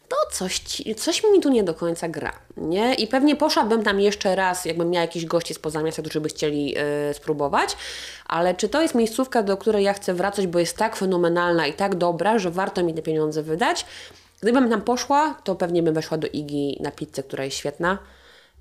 to 0.09 0.15
coś, 0.31 0.61
coś 0.97 1.23
mi 1.23 1.39
tu 1.39 1.49
nie 1.49 1.63
do 1.63 1.73
końca 1.73 2.09
gra, 2.09 2.33
nie? 2.57 2.93
I 2.93 3.07
pewnie 3.07 3.35
poszłabym 3.35 3.83
tam 3.83 3.99
jeszcze 3.99 4.35
raz, 4.35 4.65
jakbym 4.65 4.89
miała 4.89 5.01
jakichś 5.01 5.25
gości 5.25 5.53
spoza 5.53 5.83
miasta, 5.83 6.01
którzy 6.01 6.21
by 6.21 6.29
chcieli 6.29 6.75
e, 6.77 7.13
spróbować, 7.13 7.77
ale 8.25 8.55
czy 8.55 8.69
to 8.69 8.81
jest 8.81 8.95
miejscówka, 8.95 9.43
do 9.43 9.57
której 9.57 9.83
ja 9.83 9.93
chcę 9.93 10.13
wracać, 10.13 10.47
bo 10.47 10.59
jest 10.59 10.77
tak 10.77 10.95
fenomenalna 10.95 11.67
i 11.67 11.73
tak 11.73 11.95
dobra, 11.95 12.39
że 12.39 12.51
warto 12.51 12.83
mi 12.83 12.93
te 12.93 13.01
pieniądze 13.01 13.43
wydać? 13.43 13.85
Gdybym 14.43 14.69
tam 14.69 14.81
poszła, 14.81 15.35
to 15.43 15.55
pewnie 15.55 15.83
bym 15.83 15.93
weszła 15.93 16.17
do 16.17 16.27
Igi 16.27 16.77
na 16.79 16.91
pizzę, 16.91 17.23
która 17.23 17.43
jest 17.43 17.57
świetna, 17.57 17.97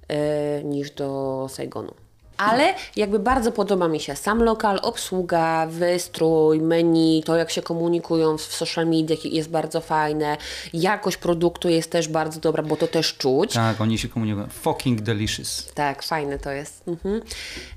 e, 0.08 0.64
niż 0.64 0.90
do 0.90 1.46
Saigonu. 1.50 1.94
Ale 2.36 2.74
jakby 2.96 3.18
bardzo 3.18 3.52
podoba 3.52 3.88
mi 3.88 4.00
się 4.00 4.16
sam 4.16 4.42
lokal, 4.42 4.78
obsługa, 4.82 5.66
wystrój, 5.66 6.60
menu, 6.60 7.22
to 7.26 7.36
jak 7.36 7.50
się 7.50 7.62
komunikują 7.62 8.38
w 8.38 8.42
social 8.42 8.86
mediach 8.86 9.24
jest 9.24 9.50
bardzo 9.50 9.80
fajne. 9.80 10.36
Jakość 10.72 11.16
produktu 11.16 11.68
jest 11.68 11.90
też 11.90 12.08
bardzo 12.08 12.40
dobra, 12.40 12.62
bo 12.62 12.76
to 12.76 12.86
też 12.86 13.16
czuć. 13.16 13.52
Tak, 13.52 13.80
oni 13.80 13.98
się 13.98 14.08
komunikują. 14.08 14.46
Fucking 14.48 15.00
delicious. 15.00 15.72
Tak, 15.74 16.02
fajne 16.02 16.38
to 16.38 16.50
jest. 16.50 16.88
Mhm. 16.88 17.22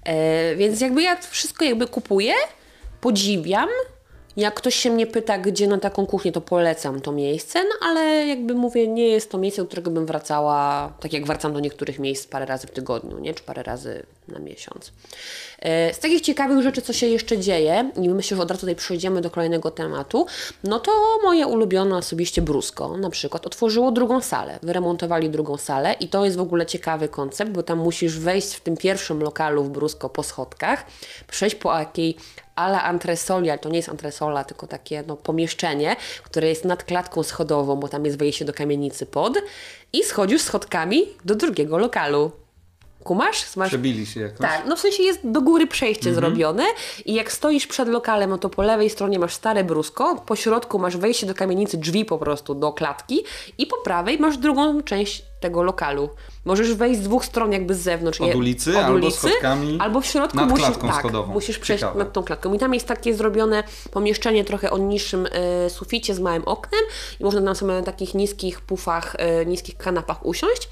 E, 0.03 0.55
więc 0.55 0.81
jakby 0.81 1.03
ja 1.03 1.15
wszystko 1.15 1.65
jakby 1.65 1.87
kupuję, 1.87 2.33
podziwiam. 3.01 3.69
Jak 4.37 4.53
ktoś 4.53 4.75
się 4.75 4.89
mnie 4.89 5.07
pyta, 5.07 5.37
gdzie 5.37 5.67
na 5.67 5.77
taką 5.77 6.05
kuchnię, 6.05 6.31
to 6.31 6.41
polecam 6.41 7.01
to 7.01 7.11
miejsce, 7.11 7.63
no 7.63 7.87
ale 7.87 8.27
jakby 8.27 8.53
mówię, 8.53 8.87
nie 8.87 9.07
jest 9.07 9.31
to 9.31 9.37
miejsce, 9.37 9.61
do 9.61 9.67
którego 9.67 9.91
bym 9.91 10.05
wracała, 10.05 10.93
tak 10.99 11.13
jak 11.13 11.25
wracam 11.25 11.53
do 11.53 11.59
niektórych 11.59 11.99
miejsc 11.99 12.27
parę 12.27 12.45
razy 12.45 12.67
w 12.67 12.71
tygodniu, 12.71 13.19
nie? 13.19 13.33
czy 13.33 13.43
parę 13.43 13.63
razy 13.63 14.05
na 14.27 14.39
miesiąc. 14.39 14.91
E, 15.65 15.93
z 15.93 15.99
takich 15.99 16.21
ciekawych 16.21 16.61
rzeczy, 16.61 16.81
co 16.81 16.93
się 16.93 17.07
jeszcze 17.07 17.37
dzieje, 17.37 17.91
i 18.01 18.09
myślę, 18.09 18.37
że 18.37 18.43
od 18.43 18.51
razu 18.51 18.59
tutaj 18.59 18.75
przejdziemy 18.75 19.21
do 19.21 19.29
kolejnego 19.29 19.71
tematu, 19.71 20.25
no 20.63 20.79
to 20.79 20.91
moje 21.23 21.47
ulubione 21.47 21.97
osobiście 21.97 22.41
Brusko 22.41 22.97
na 22.97 23.09
przykład 23.09 23.45
otworzyło 23.45 23.91
drugą 23.91 24.21
salę, 24.21 24.59
wyremontowali 24.63 25.29
drugą 25.29 25.57
salę 25.57 25.95
i 25.99 26.07
to 26.07 26.25
jest 26.25 26.37
w 26.37 26.41
ogóle 26.41 26.65
ciekawy 26.65 27.07
koncept, 27.07 27.51
bo 27.51 27.63
tam 27.63 27.79
musisz 27.79 28.19
wejść 28.19 28.53
w 28.53 28.61
tym 28.61 28.77
pierwszym 28.77 29.21
lokalu 29.21 29.63
w 29.63 29.69
Brusko 29.69 30.09
po 30.09 30.23
schodkach, 30.23 30.85
przejść 31.27 31.55
po 31.55 31.79
jakiej 31.79 32.17
ala 32.55 32.83
antresoli, 32.83 33.49
ale 33.49 33.59
to 33.59 33.69
nie 33.69 33.77
jest 33.77 33.89
antresola, 33.89 34.43
tylko 34.43 34.67
takie 34.67 35.03
no, 35.07 35.15
pomieszczenie, 35.15 35.95
które 36.23 36.49
jest 36.49 36.65
nad 36.65 36.83
klatką 36.83 37.23
schodową, 37.23 37.75
bo 37.75 37.87
tam 37.87 38.05
jest 38.05 38.17
wejście 38.17 38.45
do 38.45 38.53
kamienicy 38.53 39.05
pod 39.05 39.37
i 39.93 40.03
schodzisz 40.03 40.41
schodkami 40.41 41.03
do 41.25 41.35
drugiego 41.35 41.77
lokalu. 41.77 42.44
Kumasz? 43.05 43.55
Masz... 43.55 43.67
Przebili 43.67 44.05
się 44.05 44.19
jakoś. 44.19 44.39
Tak, 44.39 44.63
no 44.67 44.75
w 44.75 44.79
sensie 44.79 45.03
jest 45.03 45.19
do 45.23 45.41
góry 45.41 45.67
przejście 45.67 46.13
zrobione 46.13 46.63
i 47.05 47.13
jak 47.13 47.31
stoisz 47.31 47.67
przed 47.67 47.87
lokalem, 47.87 48.29
no 48.29 48.37
to 48.37 48.49
po 48.49 48.61
lewej 48.63 48.89
stronie 48.89 49.19
masz 49.19 49.33
stare 49.33 49.63
brusko, 49.63 50.15
po 50.25 50.35
środku 50.35 50.79
masz 50.79 50.97
wejście 50.97 51.27
do 51.27 51.33
kamienicy, 51.33 51.77
drzwi 51.77 52.05
po 52.05 52.17
prostu 52.17 52.55
do 52.55 52.73
klatki 52.73 53.23
i 53.57 53.67
po 53.67 53.77
prawej 53.77 54.19
masz 54.19 54.37
drugą 54.37 54.81
część 54.81 55.23
tego 55.39 55.63
lokalu. 55.63 56.09
Możesz 56.45 56.73
wejść 56.73 56.99
z 56.99 57.03
dwóch 57.03 57.25
stron 57.25 57.51
jakby 57.51 57.75
z 57.75 57.79
zewnątrz. 57.79 58.21
Od 58.21 58.35
ulicy 58.35 58.79
albo 58.79 59.11
schodkami 59.11 59.77
albo 59.81 60.01
w 60.01 60.05
środku 60.05 60.37
nad 60.37 60.49
musisz, 60.49 60.65
klatką 60.65 60.87
tak, 60.87 60.99
schodową. 60.99 61.33
musisz 61.33 61.59
przejść 61.59 61.81
Ciekawe. 61.81 61.99
nad 61.99 62.13
tą 62.13 62.23
klatką. 62.23 62.53
I 62.53 62.59
tam 62.59 62.73
jest 62.73 62.87
takie 62.87 63.15
zrobione 63.15 63.63
pomieszczenie 63.91 64.45
trochę 64.45 64.71
o 64.71 64.77
niższym 64.77 65.27
e, 65.31 65.69
suficie 65.69 66.15
z 66.15 66.19
małym 66.19 66.43
oknem 66.45 66.81
i 67.19 67.23
można 67.23 67.41
tam 67.41 67.55
sobie 67.55 67.73
na 67.73 67.81
takich 67.81 68.13
niskich 68.13 68.61
pufach, 68.61 69.15
e, 69.19 69.45
niskich 69.45 69.77
kanapach 69.77 70.25
usiąść. 70.25 70.69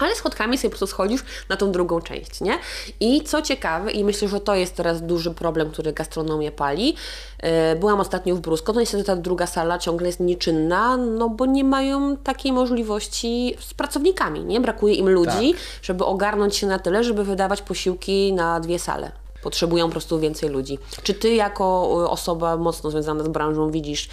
Ale 0.00 0.14
schodkami 0.14 0.58
sobie 0.58 0.70
po 0.70 0.78
prostu 0.78 0.86
schodzisz 0.86 1.20
na 1.48 1.56
tą 1.56 1.72
drugą 1.72 2.00
część, 2.00 2.40
nie? 2.40 2.58
I 3.00 3.22
co 3.22 3.42
ciekawe, 3.42 3.90
i 3.90 4.04
myślę, 4.04 4.28
że 4.28 4.40
to 4.40 4.54
jest 4.54 4.74
teraz 4.76 5.02
duży 5.02 5.30
problem, 5.30 5.70
który 5.70 5.92
gastronomię 5.92 6.52
pali. 6.52 6.96
e, 7.38 7.76
Byłam 7.76 8.00
ostatnio 8.00 8.36
w 8.36 8.40
Brusko, 8.40 8.72
to 8.72 8.80
niestety 8.80 9.04
ta 9.04 9.16
druga 9.16 9.46
sala 9.46 9.78
ciągle 9.78 10.06
jest 10.06 10.20
nieczynna, 10.20 10.96
no 10.96 11.28
bo 11.28 11.46
nie 11.46 11.64
mają 11.64 12.16
takiej 12.16 12.52
możliwości 12.52 13.56
z 13.60 13.74
pracownikami, 13.74 14.44
nie? 14.44 14.60
Brakuje 14.60 14.94
im 14.94 15.08
ludzi, 15.08 15.54
żeby 15.82 16.04
ogarnąć 16.04 16.56
się 16.56 16.66
na 16.66 16.78
tyle, 16.78 17.04
żeby 17.04 17.24
wydawać 17.24 17.62
posiłki 17.62 18.32
na 18.32 18.60
dwie 18.60 18.78
sale. 18.78 19.12
Potrzebują 19.42 19.86
po 19.86 19.92
prostu 19.92 20.20
więcej 20.20 20.48
ludzi. 20.48 20.78
Czy 21.02 21.14
ty 21.14 21.34
jako 21.34 21.96
y, 22.04 22.08
osoba 22.08 22.56
mocno 22.56 22.90
związana 22.90 23.24
z 23.24 23.28
branżą 23.28 23.70
widzisz, 23.70 24.08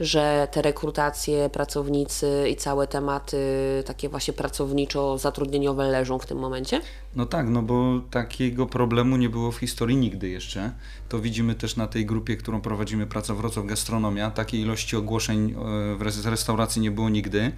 że 0.00 0.48
te 0.52 0.62
rekrutacje, 0.62 1.50
pracownicy 1.50 2.48
i 2.50 2.56
całe 2.56 2.86
tematy 2.86 3.38
takie 3.86 4.08
właśnie 4.08 4.34
pracowniczo-zatrudnieniowe 4.34 5.90
leżą 5.90 6.18
w 6.18 6.26
tym 6.26 6.38
momencie? 6.38 6.80
No 7.16 7.26
tak, 7.26 7.48
no 7.48 7.62
bo 7.62 8.00
takiego 8.10 8.66
problemu 8.66 9.16
nie 9.16 9.28
było 9.28 9.52
w 9.52 9.56
historii 9.56 9.96
nigdy 9.96 10.28
jeszcze. 10.28 10.72
To 11.08 11.18
widzimy 11.18 11.54
też 11.54 11.76
na 11.76 11.86
tej 11.86 12.06
grupie, 12.06 12.36
którą 12.36 12.60
prowadzimy, 12.60 13.06
Praca 13.06 13.34
Wrocław 13.34 13.66
Gastronomia. 13.66 14.30
Takiej 14.30 14.60
ilości 14.60 14.96
ogłoszeń 14.96 15.50
e, 15.50 15.54
w 15.96 16.02
res- 16.02 16.30
restauracji 16.30 16.82
nie 16.82 16.90
było 16.90 17.08
nigdy. 17.08 17.52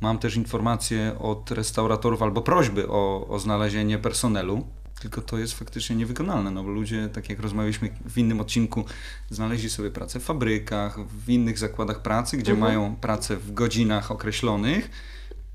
Mam 0.00 0.18
też 0.18 0.36
informacje 0.36 1.16
od 1.20 1.50
restauratorów 1.50 2.22
albo 2.22 2.42
prośby 2.42 2.88
o, 2.88 3.26
o 3.28 3.38
znalezienie 3.38 3.98
personelu. 3.98 4.66
Tylko 5.02 5.20
to 5.20 5.38
jest 5.38 5.58
faktycznie 5.58 5.96
niewykonalne, 5.96 6.50
no 6.50 6.62
bo 6.62 6.70
ludzie, 6.70 7.08
tak 7.12 7.28
jak 7.28 7.40
rozmawialiśmy 7.40 7.90
w 8.04 8.18
innym 8.18 8.40
odcinku, 8.40 8.84
znaleźli 9.30 9.70
sobie 9.70 9.90
pracę 9.90 10.20
w 10.20 10.24
fabrykach, 10.24 10.98
w 11.06 11.30
innych 11.30 11.58
zakładach 11.58 12.02
pracy, 12.02 12.36
gdzie 12.36 12.54
mają 12.54 12.96
pracę 12.96 13.36
w 13.36 13.54
godzinach 13.54 14.10
określonych, 14.10 14.90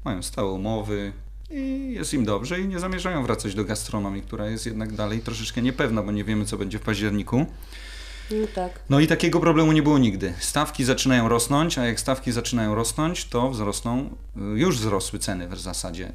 mają 0.05 0.21
stałe 0.23 0.51
umowy 0.51 1.13
i 1.49 1.93
jest 1.93 2.13
im 2.13 2.25
dobrze 2.25 2.59
i 2.59 2.67
nie 2.67 2.79
zamierzają 2.79 3.23
wracać 3.23 3.55
do 3.55 3.65
gastronomii, 3.65 4.21
która 4.21 4.49
jest 4.49 4.65
jednak 4.65 4.93
dalej 4.93 5.19
troszeczkę 5.19 5.61
niepewna, 5.61 6.03
bo 6.03 6.11
nie 6.11 6.23
wiemy, 6.23 6.45
co 6.45 6.57
będzie 6.57 6.79
w 6.79 6.81
październiku. 6.81 7.45
No 8.31 8.47
tak. 8.55 8.79
No 8.89 8.99
i 8.99 9.07
takiego 9.07 9.39
problemu 9.39 9.71
nie 9.71 9.83
było 9.83 9.97
nigdy. 9.97 10.33
Stawki 10.39 10.83
zaczynają 10.83 11.29
rosnąć, 11.29 11.77
a 11.77 11.85
jak 11.85 11.99
stawki 11.99 12.31
zaczynają 12.31 12.75
rosnąć, 12.75 13.25
to 13.25 13.49
wzrosną, 13.49 14.09
y, 14.37 14.39
już 14.59 14.77
wzrosły 14.77 15.19
ceny 15.19 15.47
w 15.47 15.59
zasadzie 15.59 16.11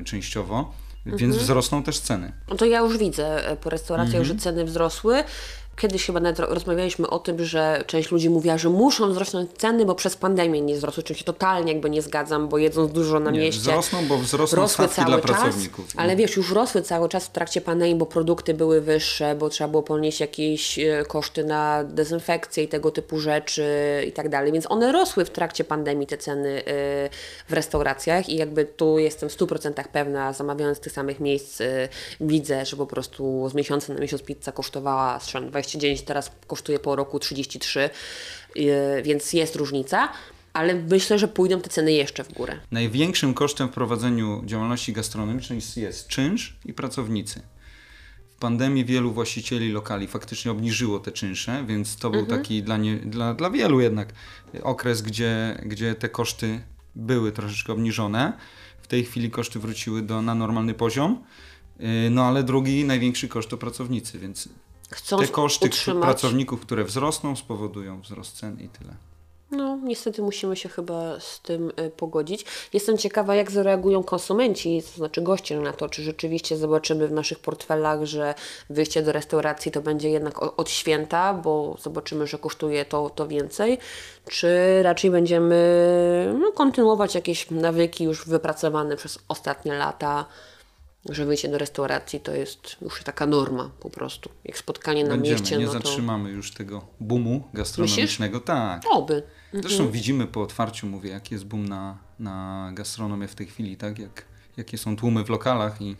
y, 0.00 0.04
częściowo, 0.04 0.72
więc 1.06 1.36
wzrosną 1.36 1.82
też 1.82 1.98
ceny. 1.98 2.32
No 2.48 2.56
to 2.56 2.64
ja 2.64 2.78
już 2.80 2.98
widzę 2.98 3.48
e, 3.48 3.56
po 3.56 3.70
restauracjach, 3.70 4.24
że 4.24 4.34
ceny 4.34 4.64
wzrosły. 4.64 5.24
Kiedyś 5.80 6.06
chyba 6.06 6.20
nawet 6.20 6.38
ro- 6.38 6.54
rozmawialiśmy 6.54 7.10
o 7.10 7.18
tym, 7.18 7.44
że 7.44 7.84
część 7.86 8.10
ludzi 8.10 8.30
mówiła, 8.30 8.58
że 8.58 8.68
muszą 8.68 9.10
wzrosnąć 9.10 9.50
ceny, 9.58 9.84
bo 9.84 9.94
przez 9.94 10.16
pandemię 10.16 10.60
nie 10.60 10.74
wzrosły, 10.74 11.02
czym 11.02 11.16
się 11.16 11.24
totalnie 11.24 11.72
jakby 11.72 11.90
nie 11.90 12.02
zgadzam, 12.02 12.48
bo 12.48 12.58
jedząc 12.58 12.92
dużo 12.92 13.20
na 13.20 13.30
Nie, 13.30 13.40
mieście. 13.40 13.60
wzrosną, 13.60 14.06
bo 14.06 14.18
wzrosną 14.18 14.62
rosły 14.62 14.88
cały 14.88 15.06
dla 15.06 15.20
czas, 15.20 15.40
pracowników. 15.40 15.86
Ale 15.96 16.16
wiesz, 16.16 16.36
już 16.36 16.52
rosły 16.52 16.82
cały 16.82 17.08
czas 17.08 17.26
w 17.26 17.30
trakcie 17.30 17.60
pandemii, 17.60 17.94
bo 17.94 18.06
produkty 18.06 18.54
były 18.54 18.80
wyższe, 18.80 19.34
bo 19.34 19.48
trzeba 19.48 19.68
było 19.68 19.82
ponieść 19.82 20.20
jakieś 20.20 20.78
e, 20.78 21.04
koszty 21.08 21.44
na 21.44 21.84
dezynfekcję 21.84 22.64
i 22.64 22.68
tego 22.68 22.90
typu 22.90 23.18
rzeczy 23.20 23.64
i 24.08 24.12
tak 24.12 24.28
dalej. 24.28 24.52
Więc 24.52 24.70
one 24.70 24.92
rosły 24.92 25.24
w 25.24 25.30
trakcie 25.30 25.64
pandemii, 25.64 26.06
te 26.06 26.18
ceny 26.18 26.48
e, 26.48 26.62
w 27.48 27.52
restauracjach 27.52 28.28
i 28.28 28.36
jakby 28.36 28.64
tu 28.64 28.98
jestem 28.98 29.28
w 29.28 29.36
100% 29.36 29.84
pewna, 29.92 30.32
zamawiając 30.32 30.80
tych 30.80 30.92
samych 30.92 31.20
miejsc, 31.20 31.60
e, 31.60 31.88
widzę, 32.20 32.66
że 32.66 32.76
po 32.76 32.86
prostu 32.86 33.48
z 33.48 33.54
miesiąca 33.54 33.94
na 33.94 34.00
miesiąc 34.00 34.22
pizza 34.22 34.52
kosztowała 34.52 35.20
strzelam 35.20 35.50
29, 35.78 36.02
teraz 36.02 36.30
kosztuje 36.46 36.78
po 36.78 36.96
roku 36.96 37.18
33, 37.18 37.90
e, 38.56 39.02
więc 39.02 39.32
jest 39.32 39.56
różnica. 39.56 40.08
Ale 40.52 40.74
myślę, 40.74 41.18
że 41.18 41.28
pójdą 41.28 41.60
te 41.60 41.68
ceny 41.70 41.92
jeszcze 41.92 42.24
w 42.24 42.32
górę. 42.32 42.60
Największym 42.70 43.34
kosztem 43.34 43.68
w 43.68 43.72
prowadzeniu 43.72 44.42
działalności 44.44 44.92
gastronomicznej 44.92 45.60
jest- 45.76 46.08
czynsz 46.08 46.56
i 46.64 46.72
pracownicy. 46.72 47.42
W 48.30 48.34
pandemii 48.40 48.84
wielu 48.84 49.12
właścicieli 49.12 49.72
lokali 49.72 50.06
faktycznie 50.06 50.50
obniżyło 50.50 50.98
te 51.00 51.12
czynsze, 51.12 51.64
więc 51.66 51.96
to 51.96 52.10
był 52.10 52.26
taki 52.26 52.62
dla, 52.62 52.76
nie, 52.76 52.96
dla, 52.96 53.34
dla 53.34 53.50
wielu 53.50 53.80
jednak 53.80 54.08
okres, 54.62 55.02
gdzie, 55.02 55.60
gdzie 55.66 55.94
te 55.94 56.08
koszty 56.08 56.60
były 56.94 57.32
troszeczkę 57.32 57.72
obniżone. 57.72 58.32
W 58.82 58.86
tej 58.86 59.04
chwili 59.04 59.30
koszty 59.30 59.58
wróciły 59.58 60.02
do, 60.02 60.22
na 60.22 60.34
normalny 60.34 60.74
poziom. 60.74 61.24
Yy, 61.80 61.86
No 62.10 62.24
ale 62.24 62.42
drugi 62.42 62.84
największy 62.84 63.28
koszt 63.28 63.48
to 63.50 63.56
pracownicy, 63.56 64.18
więc 64.18 64.48
Chcąc 64.90 65.22
te 65.22 65.28
koszty 65.28 65.66
utrzymać... 65.66 66.02
pracowników, 66.02 66.60
które 66.60 66.84
wzrosną, 66.84 67.36
spowodują 67.36 68.00
wzrost 68.00 68.36
cen 68.36 68.60
i 68.60 68.68
tyle. 68.68 68.94
No, 69.50 69.78
niestety 69.84 70.22
musimy 70.22 70.56
się 70.56 70.68
chyba 70.68 71.20
z 71.20 71.40
tym 71.40 71.72
y, 71.80 71.90
pogodzić. 71.90 72.44
Jestem 72.72 72.98
ciekawa, 72.98 73.34
jak 73.34 73.50
zareagują 73.50 74.02
konsumenci, 74.02 74.82
to 74.82 74.96
znaczy 74.96 75.22
goście 75.22 75.60
na 75.60 75.72
to, 75.72 75.88
czy 75.88 76.02
rzeczywiście 76.02 76.56
zobaczymy 76.56 77.08
w 77.08 77.12
naszych 77.12 77.38
portfelach, 77.38 78.04
że 78.04 78.34
wyjście 78.70 79.02
do 79.02 79.12
restauracji 79.12 79.72
to 79.72 79.80
będzie 79.82 80.10
jednak 80.10 80.58
od 80.60 80.70
święta, 80.70 81.34
bo 81.34 81.76
zobaczymy, 81.82 82.26
że 82.26 82.38
kosztuje 82.38 82.84
to, 82.84 83.10
to 83.10 83.28
więcej, 83.28 83.78
czy 84.28 84.48
raczej 84.82 85.10
będziemy 85.10 86.36
no, 86.40 86.52
kontynuować 86.52 87.14
jakieś 87.14 87.50
nawyki 87.50 88.04
już 88.04 88.26
wypracowane 88.26 88.96
przez 88.96 89.18
ostatnie 89.28 89.74
lata, 89.74 90.26
że 91.08 91.24
wyjście 91.24 91.48
do 91.48 91.58
restauracji 91.58 92.20
to 92.20 92.34
jest 92.34 92.76
już 92.82 93.02
taka 93.02 93.26
norma 93.26 93.70
po 93.80 93.90
prostu. 93.90 94.30
Jak 94.44 94.58
spotkanie 94.58 95.04
na 95.04 95.10
Będziemy, 95.10 95.40
mieście, 95.40 95.56
nie 95.56 95.66
no 95.66 95.72
to 95.72 95.78
zatrzymamy 95.78 96.30
już 96.30 96.54
tego 96.54 96.86
boomu 97.00 97.42
gastronomicznego. 97.54 98.40
Tak. 98.40 98.82
oby. 98.90 99.22
Zresztą 99.52 99.90
widzimy 99.90 100.26
po 100.26 100.42
otwarciu, 100.42 100.86
mówię, 100.86 101.10
jaki 101.10 101.34
jest 101.34 101.44
boom 101.46 101.68
na, 101.68 101.98
na 102.18 102.70
gastronomię 102.74 103.28
w 103.28 103.34
tej 103.34 103.46
chwili, 103.46 103.76
tak? 103.76 103.98
Jak, 103.98 104.24
jakie 104.56 104.78
są 104.78 104.96
tłumy 104.96 105.24
w 105.24 105.28
lokalach 105.28 105.82
i 105.82 105.96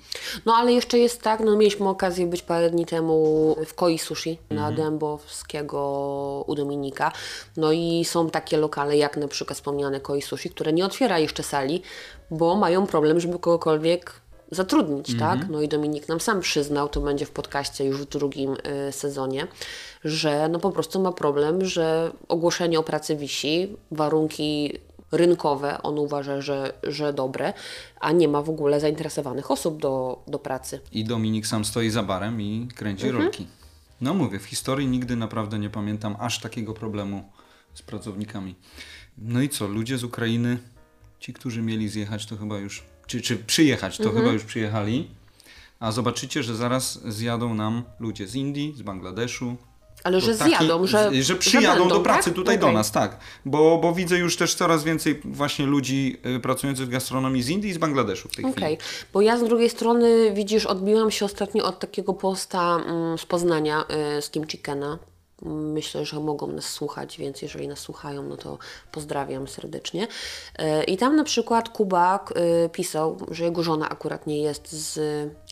No 0.47 0.55
ale 0.55 0.73
jeszcze 0.73 0.99
jest 0.99 1.23
tak, 1.23 1.41
no 1.41 1.57
mieliśmy 1.57 1.89
okazję 1.89 2.27
być 2.27 2.43
parę 2.43 2.71
dni 2.71 2.87
temu 2.87 3.57
w 3.67 3.75
Koi 3.75 3.99
Sushi 3.99 4.39
na 4.51 4.73
Dębowskiego 4.73 6.45
u 6.47 6.55
Dominika. 6.55 7.13
No 7.57 7.73
i 7.73 8.05
są 8.05 8.31
takie 8.31 8.57
lokale 8.57 8.97
jak 8.97 9.17
na 9.17 9.29
przykład 9.29 9.57
wspomniane 9.57 10.01
Koi 10.01 10.23
Sushi, 10.23 10.51
które 10.51 10.73
nie 10.73 10.85
otwiera 10.85 11.19
jeszcze 11.19 11.43
sali, 11.43 11.83
bo 12.31 12.57
mają 12.57 12.87
problem, 12.87 13.21
żeby 13.21 13.39
kogokolwiek 13.39 14.21
zatrudnić, 14.51 15.19
tak? 15.19 15.49
No 15.49 15.63
i 15.63 15.69
Dominik 15.69 16.09
nam 16.09 16.21
sam 16.21 16.41
przyznał, 16.41 16.89
to 16.89 17.01
będzie 17.01 17.27
w 17.27 17.31
podcaście 17.31 17.85
już 17.85 18.01
w 18.03 18.09
drugim 18.09 18.57
y, 18.89 18.93
sezonie, 18.93 19.47
że 20.05 20.49
no 20.49 20.59
po 20.59 20.71
prostu 20.73 21.01
ma 21.03 21.13
problem, 21.13 21.65
że 21.65 22.13
ogłoszenie 22.29 22.79
o 22.79 22.83
pracy 22.83 23.17
wisi, 23.17 23.77
warunki 23.91 24.73
rynkowe, 25.13 25.83
on 25.83 25.99
uważa, 25.99 26.41
że, 26.41 26.73
że 26.83 27.13
dobre, 27.13 27.53
a 28.01 28.13
nie 28.13 28.29
ma 28.29 28.43
w 28.43 28.51
ogóle 28.51 28.81
zainteresowanych 28.81 29.51
osób 29.51 29.81
do, 29.81 30.23
do 30.27 30.39
pracy. 30.39 30.81
I 30.93 31.05
Dominik 31.05 31.47
sam 31.47 31.65
stoi 31.65 31.91
za 31.91 32.03
barem 32.03 32.41
i 32.43 32.69
kręci 32.77 33.07
Mhm. 33.07 33.23
rolki. 33.25 33.47
No 34.01 34.15
mówię, 34.15 34.39
w 34.39 34.45
historii 34.45 34.87
nigdy 34.89 35.17
naprawdę 35.17 35.59
nie 35.59 35.71
pamiętam 35.71 36.17
aż 36.21 36.41
takiego 36.41 36.75
problemu 36.75 37.25
z 37.75 37.83
pracownikami. 37.83 38.55
No 39.19 39.41
i 39.43 39.49
co, 39.49 39.67
ludzie 39.67 39.99
z 39.99 40.05
Ukrainy, 40.05 40.59
ci, 41.21 41.33
którzy 41.33 41.63
mieli 41.63 41.89
zjechać, 41.89 42.27
to 42.27 42.37
chyba 42.37 42.59
już, 42.59 42.85
czy, 43.11 43.21
czy 43.21 43.37
przyjechać, 43.37 43.97
to 43.97 44.03
Mhm. 44.05 44.21
chyba 44.23 44.33
już 44.33 44.45
przyjechali. 44.45 45.09
A 45.81 45.93
zobaczycie, 45.93 46.43
że 46.43 46.57
zaraz 46.57 47.01
zjadą 47.09 47.55
nam 47.55 47.83
ludzie 48.01 48.27
z 48.27 48.35
Indii, 48.35 48.75
z 48.77 48.83
Bangladeszu. 48.83 49.57
Ale 50.05 50.21
że 50.21 50.35
taki- 50.39 50.51
zjadą, 50.57 50.87
że, 50.87 51.23
że 51.23 51.35
przyjadą 51.37 51.81
będą, 51.81 51.95
do 51.95 52.01
pracy 52.01 52.25
tak? 52.31 52.35
tutaj 52.35 52.59
do 52.59 52.67
Okej. 52.67 52.77
nas, 52.77 52.93
tak. 52.93 53.17
Bo, 53.45 53.79
bo 53.79 53.93
widzę 53.95 54.19
już 54.19 54.37
też 54.37 54.55
coraz 54.55 54.85
więcej 54.85 55.21
właśnie 55.25 55.67
ludzi 55.67 56.17
y, 56.37 56.41
pracujących 56.41 56.87
w 56.87 56.91
gastronomii 56.91 57.43
z 57.43 57.49
Indii 57.49 57.71
i 57.71 57.73
z 57.75 57.79
Bangladeszu 57.79 58.29
w 58.29 58.37
tej 58.37 58.45
Okej, 58.45 58.55
chwili. 58.77 58.77
bo 59.13 59.21
ja 59.21 59.39
z 59.39 59.45
drugiej 59.45 59.71
strony, 59.71 60.33
widzisz, 60.35 60.67
odbiłam 60.67 61.11
się 61.11 61.25
ostatnio 61.25 61.65
od 61.65 61.79
takiego 61.79 62.15
posta 62.15 62.77
mm, 62.87 63.19
z 63.19 63.27
Poznania, 63.27 63.85
y, 64.19 64.23
z 64.23 64.31
Kim 64.31 64.47
Chickena. 64.47 64.99
Myślę, 65.43 66.05
że 66.05 66.21
mogą 66.21 66.47
nas 66.47 66.65
słuchać, 66.65 67.19
więc 67.19 67.43
jeżeli 67.43 67.69
nas 67.69 67.79
słuchają, 67.79 68.23
no 68.23 68.37
to 68.37 68.59
pozdrawiam 68.93 69.49
serdecznie. 69.49 70.05
Y, 70.61 70.85
I 70.85 70.97
tam 70.97 71.17
na 71.17 71.25
przykład 71.25 71.69
Kuba 71.69 72.25
y, 72.65 72.69
pisał, 72.69 73.17
że 73.31 73.45
jego 73.45 73.63
żona 73.63 73.89
akurat 73.89 74.27
nie 74.27 74.43
jest 74.43 74.73
z 74.73 75.01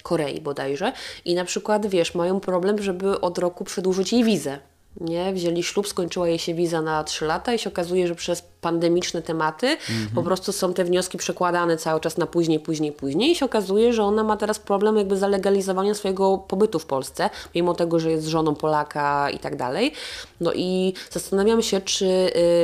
Korei 0.03 0.41
bodajże 0.41 0.93
i 1.25 1.35
na 1.35 1.45
przykład, 1.45 1.87
wiesz, 1.87 2.15
mają 2.15 2.41
problem, 2.41 2.83
żeby 2.83 3.21
od 3.21 3.39
roku 3.39 3.65
przedłużyć 3.65 4.13
jej 4.13 4.25
wizę. 4.25 4.59
Nie, 5.01 5.33
wzięli 5.33 5.63
ślub, 5.63 5.89
skończyła 5.89 6.29
jej 6.29 6.39
się 6.39 6.55
wiza 6.55 6.83
na 6.83 7.05
3 7.05 7.25
lata 7.25 7.55
i 7.55 7.59
się 7.59 7.71
okazuje, 7.71 8.09
że 8.09 8.15
przez 8.15 8.43
pandemiczne 8.61 9.23
tematy 9.23 9.77
po 10.15 10.23
prostu 10.23 10.53
są 10.53 10.75
te 10.75 10.85
wnioski 10.85 11.19
przekładane 11.19 11.77
cały 11.77 12.01
czas 12.01 12.19
na 12.19 12.27
później, 12.27 12.61
później, 12.61 12.93
później 12.93 13.31
i 13.31 13.35
się 13.35 13.45
okazuje, 13.45 13.93
że 13.93 14.05
ona 14.05 14.25
ma 14.25 14.37
teraz 14.37 14.59
problem 14.59 14.97
jakby 14.97 15.17
zalegalizowania 15.17 15.95
swojego 15.95 16.39
pobytu 16.39 16.79
w 16.79 16.87
Polsce, 16.87 17.31
mimo 17.55 17.75
tego, 17.75 17.99
że 17.99 18.11
jest 18.11 18.27
żoną 18.27 18.55
Polaka 18.55 19.31
i 19.31 19.39
tak 19.39 19.57
dalej. 19.57 19.93
No 20.41 20.53
i 20.55 20.93
zastanawiam 21.11 21.63
się, 21.63 21.81
czy 21.81 22.07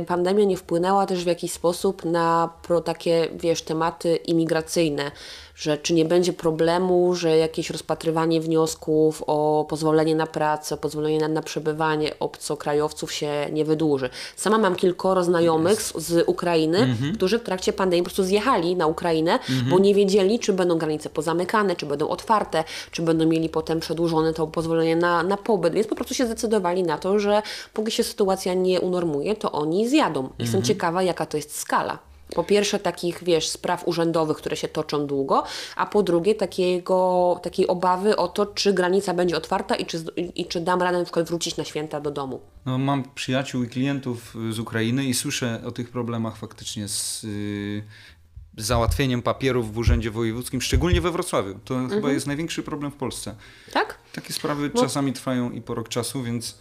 y, 0.01 0.05
pandemia 0.07 0.45
nie 0.45 0.57
wpłynęła 0.57 1.07
też 1.07 1.25
w 1.25 1.27
jakiś 1.27 1.53
sposób 1.53 2.05
na 2.05 2.51
pro 2.63 2.81
takie, 2.81 3.29
wiesz, 3.35 3.63
tematy 3.63 4.17
imigracyjne, 4.17 5.11
że 5.55 5.79
czy 5.79 5.95
nie 5.95 6.05
będzie 6.05 6.33
problemu, 6.33 7.15
że 7.15 7.37
jakieś 7.37 7.71
rozpatrywanie 7.71 8.41
wniosków 8.41 9.23
o 9.27 9.67
pozwolenie 9.69 10.15
na 10.15 10.27
pracę, 10.27 10.77
pozwolenie 10.77 11.19
na, 11.19 11.29
na 11.29 11.43
przebywanie 11.43 12.19
obcokrajowców 12.21 13.13
się 13.13 13.49
nie 13.53 13.65
wydłuży. 13.65 14.11
Sama 14.37 14.59
mam 14.59 14.77
kilkoro 14.77 15.25
znajomych 15.25 15.83
z, 15.83 15.97
z 15.97 16.29
Ukrainy, 16.29 16.97
którzy 17.15 17.39
w 17.39 17.43
trakcie 17.43 17.73
pandemii 17.73 18.03
po 18.03 18.05
prostu 18.05 18.25
zjechali 18.25 18.77
na 18.77 18.87
Ukrainę, 18.87 19.39
bo 19.71 19.79
nie 19.79 19.95
wiedzieli, 19.95 20.39
czy 20.39 20.53
będą 20.53 20.79
granice 20.79 21.11
pozamykane, 21.11 21.77
czy 21.77 21.87
będą 21.87 22.09
otwarte, 22.09 22.65
czy 22.91 23.03
będą 23.03 23.27
mieli 23.27 23.49
potem 23.49 23.81
przedłużone 23.81 24.35
to 24.35 24.47
pozwolenie 24.47 24.97
na, 24.97 25.23
na 25.23 25.37
pobyt, 25.37 25.75
więc 25.75 25.87
po 25.87 25.95
prostu 25.95 26.15
się 26.15 26.27
zdecydowali 26.27 26.83
na 26.83 26.99
to, 26.99 27.19
że 27.19 27.43
póki 27.73 27.93
się 27.93 28.03
sytuacja 28.03 28.55
nie 28.55 28.81
unormuje, 28.81 29.37
to 29.37 29.53
oni 29.53 29.89
zjadą. 29.89 30.29
Jestem 30.39 30.63
ciekawa, 30.63 31.03
jaka 31.03 31.27
to 31.27 31.37
jest 31.37 31.59
skala. 31.59 32.14
Po 32.35 32.45
pierwsze 32.45 32.79
takich, 32.79 33.25
wiesz, 33.25 33.49
spraw 33.49 33.89
urzędowych, 33.89 34.37
które 34.37 34.57
się 34.57 34.69
toczą 34.69 35.07
długo, 35.07 35.45
a 35.77 35.87
po 35.87 36.03
drugie 36.03 36.35
takiego, 36.35 37.41
takiej 37.43 37.67
obawy 37.67 38.17
o 38.17 38.29
to, 38.29 38.47
czy 38.47 38.73
granica 38.73 39.15
będzie 39.15 39.37
otwarta 39.37 39.75
i 39.77 39.87
czy, 39.87 40.05
i 40.35 40.47
czy 40.47 40.61
dam 40.61 40.83
radę 40.83 40.99
na 40.99 41.05
przykład 41.05 41.29
wrócić 41.29 41.57
na 41.57 41.65
święta 41.65 42.01
do 42.01 42.11
domu. 42.11 42.41
No, 42.67 42.79
mam 42.79 43.05
przyjaciół 43.15 43.63
i 43.63 43.69
klientów 43.69 44.37
y, 44.51 44.53
z 44.53 44.59
Ukrainy 44.59 45.05
i 45.05 45.15
słyszę 45.15 45.61
o 45.67 45.71
tych 45.73 45.91
problemach 45.91 46.37
faktycznie 46.37 46.89
z 46.89 47.25
y, 47.25 47.85
z 48.57 48.67
załatwieniem 48.67 49.23
papierów 49.23 49.75
w 49.75 49.79
Urzędzie 49.79 50.11
Wojewódzkim, 50.11 50.61
szczególnie 50.63 51.01
we 51.01 51.11
Wrocławiu. 51.11 51.59
To 51.65 51.75
Mhm. 51.75 51.91
chyba 52.01 52.13
jest 52.13 52.27
największy 52.27 52.63
problem 52.63 52.93
w 52.93 52.97
Polsce. 52.97 53.35
Tak? 53.73 53.99
Takie 54.13 54.33
sprawy 54.33 54.71
No. 54.75 54.83
czasami 54.83 55.13
trwają 55.13 55.51
i 55.51 55.61
po 55.61 55.75
rok 55.75 55.89
czasu, 55.89 56.23
więc... 56.23 56.59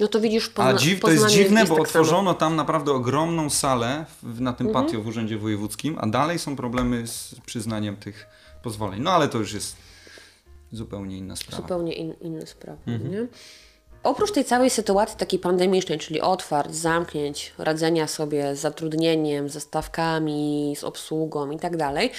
No 0.00 0.08
to 0.08 0.20
widzisz, 0.20 0.46
A 0.46 0.50
Pozna- 0.50 0.78
dziw, 0.78 1.00
to 1.00 1.10
jest 1.10 1.26
dziwne, 1.26 1.64
bo 1.64 1.74
tak 1.74 1.82
otworzono 1.82 2.34
tam 2.34 2.56
naprawdę 2.56 2.92
ogromną 2.92 3.50
salę 3.50 4.06
w, 4.22 4.40
na 4.40 4.52
tym 4.52 4.66
Mhm. 4.66 4.86
patio 4.86 5.00
w 5.02 5.06
Urzędzie 5.06 5.38
Wojewódzkim, 5.38 5.96
a 6.00 6.06
dalej 6.06 6.38
są 6.38 6.56
problemy 6.56 7.06
z 7.06 7.34
przyznaniem 7.46 7.96
tych 7.96 8.26
pozwoleń. 8.62 9.00
No 9.02 9.10
ale 9.10 9.28
to 9.28 9.38
już 9.38 9.52
jest 9.52 9.76
zupełnie 10.72 11.18
inna 11.18 11.36
sprawa. 11.36 11.56
Zupełnie 11.62 11.92
in, 11.92 12.14
inna 12.20 12.46
sprawa, 12.46 12.78
Mhm. 12.86 13.10
nie? 13.10 13.26
Oprócz 14.02 14.32
tej 14.32 14.44
całej 14.44 14.70
sytuacji 14.70 15.16
takiej 15.18 15.38
pandemicznej, 15.38 15.98
czyli 15.98 16.20
otwart, 16.20 16.72
zamknięć, 16.74 17.52
radzenia 17.58 18.06
sobie 18.06 18.56
z 18.56 18.60
zatrudnieniem, 18.60 19.48
ze 19.48 19.60
stawkami, 19.60 20.74
z 20.78 20.84
obsługą 20.84 21.50
i 21.50 21.58
tak 21.58 21.76
dalej, 21.76 22.10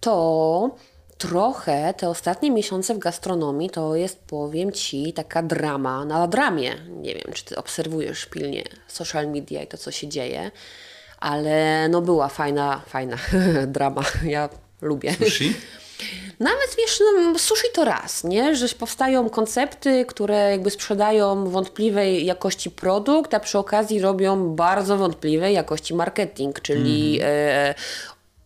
to 0.00 0.70
trochę 1.18 1.94
te 1.94 2.08
ostatnie 2.08 2.50
miesiące 2.50 2.94
w 2.94 2.98
gastronomii 2.98 3.70
to 3.70 3.96
jest, 3.96 4.18
powiem 4.26 4.72
Ci, 4.72 5.12
taka 5.12 5.42
drama 5.42 6.04
na 6.04 6.26
dramie. 6.26 6.74
Nie 6.88 7.14
wiem, 7.14 7.32
czy 7.34 7.44
Ty 7.44 7.56
obserwujesz 7.56 8.26
pilnie 8.26 8.64
social 8.88 9.28
media 9.28 9.62
i 9.62 9.66
to, 9.66 9.78
co 9.78 9.90
się 9.90 10.08
dzieje, 10.08 10.50
ale 11.18 11.88
no 11.88 12.00
była 12.00 12.28
fajna, 12.28 12.82
fajna 12.86 13.16
drama. 13.66 14.02
Ja 14.24 14.48
lubię. 14.82 15.14
Sushi? 15.14 15.54
Nawet 16.40 16.76
wiesz, 16.78 17.00
no, 17.00 17.38
sushi 17.38 17.66
to 17.74 17.84
raz, 17.84 18.24
nie? 18.24 18.56
Że 18.56 18.68
powstają 18.68 19.30
koncepty, 19.30 20.04
które 20.04 20.50
jakby 20.50 20.70
sprzedają 20.70 21.50
wątpliwej 21.50 22.26
jakości 22.26 22.70
produkt, 22.70 23.34
a 23.34 23.40
przy 23.40 23.58
okazji 23.58 24.00
robią 24.00 24.54
bardzo 24.54 24.96
wątpliwej 24.96 25.54
jakości 25.54 25.94
marketing, 25.94 26.60
czyli 26.60 27.20
e, 27.22 27.74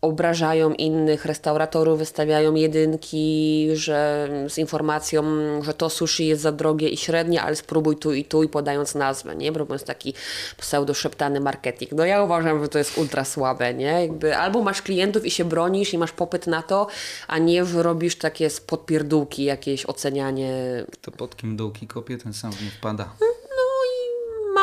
obrażają 0.01 0.73
innych 0.73 1.25
restauratorów, 1.25 1.99
wystawiają 1.99 2.55
jedynki, 2.55 3.69
że 3.73 4.29
z 4.49 4.59
informacją, 4.59 5.25
że 5.63 5.75
to 5.75 5.91
sushi 5.91 6.27
jest 6.27 6.43
za 6.43 6.53
drogie 6.53 6.89
i 6.89 6.97
średnie, 6.97 7.43
ale 7.43 7.57
spróbuj 7.57 7.97
tu 7.97 8.15
i 8.15 8.25
tu 8.25 8.43
i 8.43 8.49
podając 8.49 8.95
nazwę, 8.95 9.37
nie? 9.37 9.51
Robiąc 9.51 9.85
taki 9.85 10.15
pseudo-szeptany 10.57 11.41
marketing. 11.41 11.93
No 11.93 12.05
ja 12.05 12.23
uważam, 12.23 12.63
że 12.63 12.69
to 12.69 12.79
jest 12.79 12.99
ultra 12.99 13.25
słabe, 13.25 13.75
nie? 13.75 13.85
Jakby 13.85 14.37
albo 14.37 14.63
masz 14.63 14.83
klientów 14.83 15.27
i 15.27 15.31
się 15.31 15.45
bronisz 15.45 15.95
i 15.95 15.99
masz 15.99 16.13
popyt 16.13 16.47
na 16.47 16.63
to, 16.63 16.87
a 17.29 17.39
nie, 17.39 17.65
że 17.65 17.83
robisz 17.83 18.17
takie 18.17 18.51
z 18.51 18.61
podpierdółki 18.61 19.45
jakieś 19.45 19.87
ocenianie 19.87 20.85
To 21.03 21.11
pod 21.11 21.37
kim 21.37 21.57
dołki 21.57 21.87
kopie, 21.87 22.19
ten 22.19 22.33
sam 22.33 22.51
nie 22.51 22.71
wpada. 22.71 23.09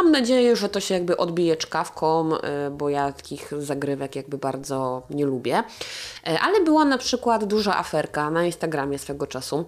Mam 0.06 0.12
nadzieję, 0.12 0.56
że 0.56 0.70
to 0.70 0.80
się 0.80 0.94
jakby 0.94 1.18
odbije 1.18 1.58
czkawką, 1.58 2.36
y, 2.36 2.40
bo 2.72 2.90
ja 2.90 3.12
takich 3.12 3.52
zagrywek 3.60 4.16
jakby 4.16 4.38
bardzo 4.38 5.04
nie 5.10 5.26
lubię. 5.26 5.60
Y, 5.60 6.40
Ale 6.40 6.64
była 6.64 6.86
na 6.86 6.98
przykład 6.98 7.44
duża 7.44 7.78
aferka 7.78 8.32
na 8.32 8.46
Instagramie 8.46 9.00
swego 9.00 9.28
czasu, 9.28 9.66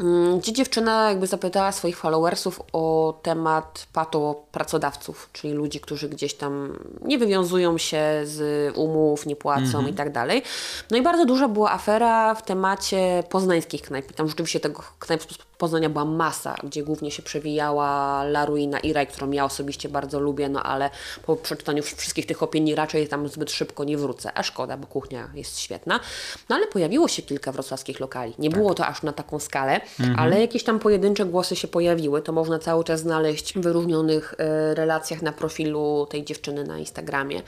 mm, 0.00 0.38
gdzie 0.38 0.52
dziewczyna 0.52 1.08
jakby 1.08 1.26
zapytała 1.26 1.72
swoich 1.72 1.96
followersów 1.96 2.62
o 2.72 3.18
temat 3.22 3.86
pato 3.92 4.44
pracodawców, 4.52 5.30
czyli 5.32 5.54
ludzi, 5.54 5.80
którzy 5.80 6.08
gdzieś 6.08 6.34
tam 6.34 6.78
nie 7.02 7.18
wywiązują 7.18 7.78
się 7.78 8.02
z 8.24 8.72
umów, 8.76 9.26
nie 9.26 9.36
płacą 9.36 9.86
i 9.86 9.94
tak 9.94 10.12
dalej. 10.12 10.42
No 10.90 10.96
i 10.96 11.02
bardzo 11.02 11.26
duża 11.26 11.48
była 11.48 11.72
afera 11.72 12.34
w 12.34 12.42
temacie 12.42 13.24
poznańskich 13.30 13.82
knajp. 13.82 14.12
Tam 14.12 14.28
rzeczywiście 14.28 14.60
tego 14.60 14.82
knajp 14.98 15.22
Poznania 15.64 15.90
była 15.90 16.04
masa, 16.04 16.56
gdzie 16.64 16.82
głównie 16.82 17.10
się 17.10 17.22
przewijała 17.22 18.22
La 18.22 18.46
Ruina 18.46 18.80
i 18.80 18.92
Raj, 18.92 19.06
którą 19.06 19.30
ja 19.30 19.44
osobiście 19.44 19.88
bardzo 19.88 20.20
lubię, 20.20 20.48
no 20.48 20.62
ale 20.62 20.90
po 21.26 21.36
przeczytaniu 21.36 21.82
wszystkich 21.82 22.26
tych 22.26 22.42
opinii 22.42 22.74
raczej 22.74 23.08
tam 23.08 23.28
zbyt 23.28 23.50
szybko 23.50 23.84
nie 23.84 23.98
wrócę. 23.98 24.32
A 24.34 24.42
szkoda, 24.42 24.76
bo 24.76 24.86
kuchnia 24.86 25.30
jest 25.34 25.58
świetna. 25.58 26.00
No 26.48 26.56
ale 26.56 26.66
pojawiło 26.66 27.08
się 27.08 27.22
kilka 27.22 27.52
wrocławskich 27.52 28.00
lokali. 28.00 28.34
Nie 28.38 28.50
było 28.50 28.74
to 28.74 28.86
aż 28.86 29.02
na 29.02 29.12
taką 29.12 29.38
skalę, 29.38 29.80
ale 30.16 30.40
jakieś 30.40 30.64
tam 30.64 30.78
pojedyncze 30.78 31.24
głosy 31.24 31.56
się 31.56 31.68
pojawiły. 31.68 32.22
To 32.22 32.32
można 32.32 32.58
cały 32.58 32.84
czas 32.84 33.00
znaleźć 33.00 33.54
w 33.54 33.60
wyróżnionych 33.60 34.34
e, 34.38 34.74
relacjach 34.74 35.22
na 35.22 35.32
profilu 35.32 36.06
tej 36.10 36.24
dziewczyny 36.24 36.64
na 36.64 36.78
Instagramie. 36.78 37.42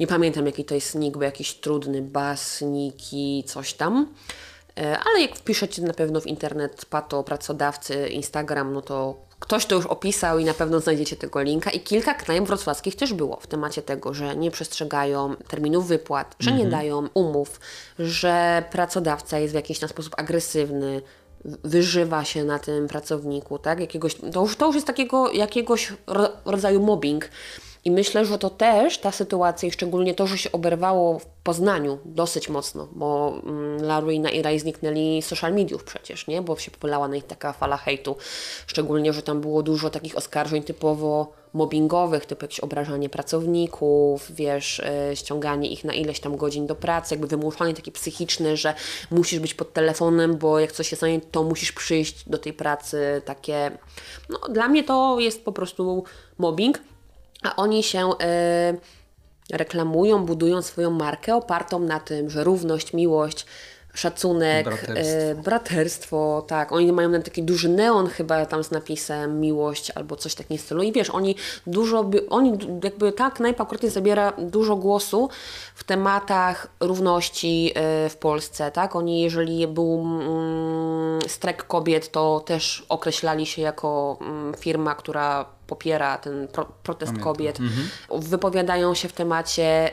Nie 0.00 0.06
pamiętam 0.06 0.46
jaki 0.46 0.64
to 0.64 0.74
jest 0.74 0.94
nick, 0.94 1.16
bo 1.16 1.24
jakiś 1.24 1.54
trudny, 1.54 2.02
bas, 2.02 2.60
niki, 2.60 3.44
coś 3.46 3.74
tam. 3.74 4.06
E, 4.78 4.98
Ale 4.98 5.20
jak 5.20 5.36
wpiszecie 5.36 5.82
na 5.82 5.94
pewno 5.94 6.20
w 6.20 6.26
internet 6.26 6.84
pato 6.84 7.24
pracodawcy 7.24 8.08
Instagram, 8.08 8.72
no 8.72 8.82
to 8.82 9.16
ktoś 9.40 9.66
to 9.66 9.74
już 9.74 9.86
opisał 9.86 10.38
i 10.38 10.44
na 10.44 10.54
pewno 10.54 10.80
znajdziecie 10.80 11.16
tego 11.16 11.42
linka. 11.42 11.70
I 11.70 11.80
kilka 11.80 12.14
knajp 12.14 12.44
wrocławskich 12.44 12.96
też 12.96 13.12
było 13.12 13.36
w 13.40 13.46
temacie 13.46 13.82
tego, 13.82 14.14
że 14.14 14.36
nie 14.36 14.50
przestrzegają 14.50 15.36
terminów 15.48 15.86
wypłat, 15.88 16.36
że 16.38 16.52
nie 16.52 16.66
dają 16.66 17.08
umów, 17.14 17.60
że 17.98 18.64
pracodawca 18.70 19.38
jest 19.38 19.52
w 19.52 19.54
jakiś 19.54 19.78
tam 19.78 19.88
sposób 19.88 20.14
agresywny, 20.16 21.02
wyżywa 21.44 22.24
się 22.24 22.44
na 22.44 22.58
tym 22.58 22.88
pracowniku, 22.88 23.58
tak? 23.58 23.80
Jakiegoś, 23.80 24.14
to, 24.14 24.40
już, 24.40 24.56
to 24.56 24.66
już 24.66 24.74
jest 24.74 24.86
takiego 24.86 25.32
jakiegoś 25.32 25.92
ro, 26.06 26.28
rodzaju 26.44 26.82
mobbing. 26.82 27.28
I 27.84 27.90
myślę, 27.90 28.24
że 28.24 28.38
to 28.38 28.50
też 28.50 28.98
ta 28.98 29.12
sytuacja 29.12 29.68
i 29.68 29.72
szczególnie 29.72 30.14
to, 30.14 30.26
że 30.26 30.38
się 30.38 30.52
oberwało 30.52 31.18
w 31.18 31.26
Poznaniu 31.26 31.98
dosyć 32.04 32.48
mocno, 32.48 32.88
bo 32.92 33.40
mm, 33.44 33.82
Laruina 33.82 34.30
i 34.30 34.42
Raj 34.42 34.58
zniknęli 34.58 35.22
z 35.22 35.26
social 35.26 35.54
mediów 35.54 35.84
przecież, 35.84 36.26
nie? 36.26 36.42
Bo 36.42 36.56
się 36.56 36.70
popylała 36.70 37.08
na 37.08 37.14
nich 37.14 37.26
taka 37.26 37.52
fala 37.52 37.76
hejtu. 37.76 38.16
Szczególnie, 38.66 39.12
że 39.12 39.22
tam 39.22 39.40
było 39.40 39.62
dużo 39.62 39.90
takich 39.90 40.16
oskarżeń 40.16 40.62
typowo 40.62 41.32
mobbingowych, 41.52 42.26
typu 42.26 42.44
jakieś 42.44 42.60
obrażanie 42.60 43.08
pracowników, 43.08 44.32
wiesz, 44.32 44.80
e, 44.80 45.16
ściąganie 45.16 45.70
ich 45.70 45.84
na 45.84 45.92
ileś 45.92 46.20
tam 46.20 46.36
godzin 46.36 46.66
do 46.66 46.74
pracy, 46.74 47.14
jakby 47.14 47.26
wymuszanie 47.26 47.74
takie 47.74 47.92
psychiczne, 47.92 48.56
że 48.56 48.74
musisz 49.10 49.40
być 49.40 49.54
pod 49.54 49.72
telefonem, 49.72 50.36
bo 50.36 50.58
jak 50.58 50.72
coś 50.72 50.88
się 50.88 50.96
stanie, 50.96 51.20
to 51.30 51.42
musisz 51.42 51.72
przyjść 51.72 52.28
do 52.28 52.38
tej 52.38 52.52
pracy, 52.52 53.22
takie, 53.24 53.70
no 54.28 54.38
dla 54.48 54.68
mnie 54.68 54.84
to 54.84 55.20
jest 55.20 55.44
po 55.44 55.52
prostu 55.52 56.04
mobbing, 56.38 56.80
a 57.42 57.56
oni 57.56 57.82
się 57.82 58.10
e, 58.20 58.74
reklamują, 59.52 60.26
budują 60.26 60.62
swoją 60.62 60.90
markę 60.90 61.36
opartą 61.36 61.78
na 61.78 62.00
tym, 62.00 62.30
że 62.30 62.44
równość, 62.44 62.92
miłość, 62.92 63.46
szacunek, 63.94 64.64
Braterstwo. 64.64 65.00
e, 65.00 65.34
braterstwo, 65.34 66.44
tak. 66.46 66.72
Oni 66.72 66.92
mają 66.92 67.08
nawet 67.08 67.24
taki 67.24 67.42
duży 67.42 67.68
neon 67.68 68.06
chyba 68.06 68.46
tam 68.46 68.64
z 68.64 68.70
napisem 68.70 69.40
miłość 69.40 69.90
albo 69.90 70.16
coś 70.16 70.34
takiego 70.34 70.62
stylu. 70.62 70.82
I 70.82 70.92
wiesz, 70.92 71.10
oni 71.10 71.36
dużo, 71.66 72.10
oni 72.30 72.58
jakby 72.84 73.12
tak 73.12 73.34
Knajpa 73.34 73.66
zabiera 73.82 74.32
dużo 74.38 74.76
głosu 74.76 75.28
w 75.74 75.84
tematach 75.84 76.66
równości 76.80 77.72
e, 77.74 78.08
w 78.08 78.16
Polsce, 78.16 78.70
tak. 78.70 78.96
Oni, 78.96 79.20
jeżeli 79.20 79.66
był 79.66 80.00
mm, 80.00 81.28
strajk 81.28 81.66
kobiet, 81.66 82.10
to 82.10 82.40
też 82.46 82.86
określali 82.88 83.46
się 83.46 83.62
jako 83.62 84.18
mm, 84.20 84.54
firma, 84.54 84.94
która 84.94 85.46
popiera 85.70 86.18
ten 86.18 86.48
pro, 86.48 86.64
protest 86.82 87.18
kobiet. 87.18 87.58
Wypowiadają 88.18 88.94
się 88.94 89.08
w 89.08 89.12
temacie 89.12 89.90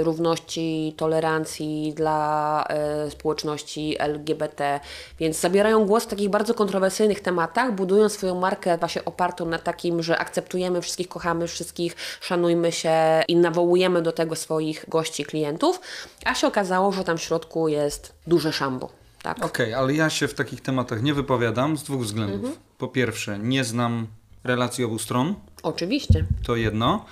y, 0.00 0.04
równości, 0.04 0.94
tolerancji 0.96 1.92
dla 1.96 2.64
y, 3.06 3.10
społeczności 3.10 3.96
LGBT, 3.98 4.80
więc 5.18 5.40
zabierają 5.40 5.86
głos 5.86 6.04
w 6.04 6.06
takich 6.06 6.28
bardzo 6.28 6.54
kontrowersyjnych 6.54 7.20
tematach, 7.20 7.74
budują 7.74 8.08
swoją 8.08 8.40
markę 8.40 8.78
właśnie 8.78 9.04
opartą 9.04 9.46
na 9.46 9.58
takim, 9.58 10.02
że 10.02 10.18
akceptujemy 10.18 10.82
wszystkich, 10.82 11.08
kochamy 11.08 11.48
wszystkich, 11.48 11.96
szanujmy 12.20 12.72
się 12.72 13.22
i 13.28 13.36
nawołujemy 13.36 14.02
do 14.02 14.12
tego 14.12 14.36
swoich 14.36 14.84
gości, 14.88 15.24
klientów, 15.24 15.80
a 16.24 16.34
się 16.34 16.46
okazało, 16.46 16.92
że 16.92 17.04
tam 17.04 17.18
w 17.18 17.22
środku 17.22 17.68
jest 17.68 18.12
duże 18.26 18.52
szambo. 18.52 18.88
Tak? 19.22 19.44
Okej, 19.44 19.74
ale 19.74 19.94
ja 19.94 20.10
się 20.10 20.28
w 20.28 20.34
takich 20.34 20.60
tematach 20.60 21.02
nie 21.02 21.14
wypowiadam 21.14 21.76
z 21.76 21.82
dwóch 21.82 22.02
względów. 22.02 22.40
Mhm. 22.40 22.54
Po 22.78 22.88
pierwsze, 22.88 23.38
nie 23.38 23.64
znam 23.64 24.06
relacji 24.44 24.84
obu 24.84 24.98
stron, 24.98 25.34
Oczywiście. 25.62 26.24
to 26.46 26.56
jedno. 26.56 27.04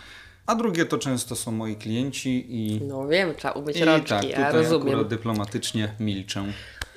A 0.46 0.54
drugie 0.54 0.86
to 0.86 0.98
często 0.98 1.36
są 1.36 1.52
moi 1.52 1.76
klienci 1.76 2.46
i, 2.48 2.80
No 2.82 3.08
wiem, 3.08 3.34
trzeba 3.34 3.54
umyć 3.54 3.76
i 3.76 3.84
rączki, 3.84 4.08
tak, 4.08 4.24
ja 4.24 4.46
tutaj 4.46 4.52
rozumiem. 4.62 4.88
akurat 4.88 5.08
dyplomatycznie 5.08 5.94
milczę. 6.00 6.44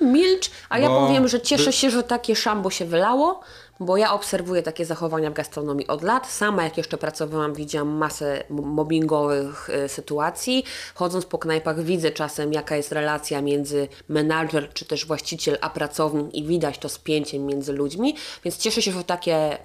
Milcz, 0.00 0.50
a 0.68 0.78
ja 0.78 0.88
Bo 0.88 1.06
powiem, 1.06 1.28
że 1.28 1.40
cieszę 1.40 1.72
się, 1.72 1.90
że 1.90 2.02
takie 2.02 2.36
szambo 2.36 2.70
się 2.70 2.84
wylało, 2.84 3.40
bo 3.80 3.96
ja 3.96 4.12
obserwuję 4.12 4.62
takie 4.62 4.84
zachowania 4.84 5.30
w 5.30 5.34
gastronomii 5.34 5.86
od 5.86 6.02
lat. 6.02 6.26
Sama 6.32 6.64
jak 6.64 6.76
jeszcze 6.76 6.98
pracowałam, 6.98 7.54
widziałam 7.54 7.88
masę 7.88 8.44
mobbingowych 8.50 9.70
y, 9.84 9.88
sytuacji. 9.88 10.64
Chodząc 10.94 11.26
po 11.26 11.38
knajpach 11.38 11.82
widzę 11.82 12.10
czasem 12.10 12.52
jaka 12.52 12.76
jest 12.76 12.92
relacja 12.92 13.42
między 13.42 13.88
menadżer 14.08 14.72
czy 14.74 14.84
też 14.84 15.06
właściciel 15.06 15.58
a 15.60 15.70
pracownik 15.70 16.34
i 16.34 16.44
widać 16.44 16.78
to 16.78 16.88
spięcie 16.88 17.38
między 17.38 17.72
ludźmi, 17.72 18.14
więc 18.44 18.56
cieszę 18.56 18.82
się, 18.82 18.92
że 18.92 19.04
takie 19.04 19.58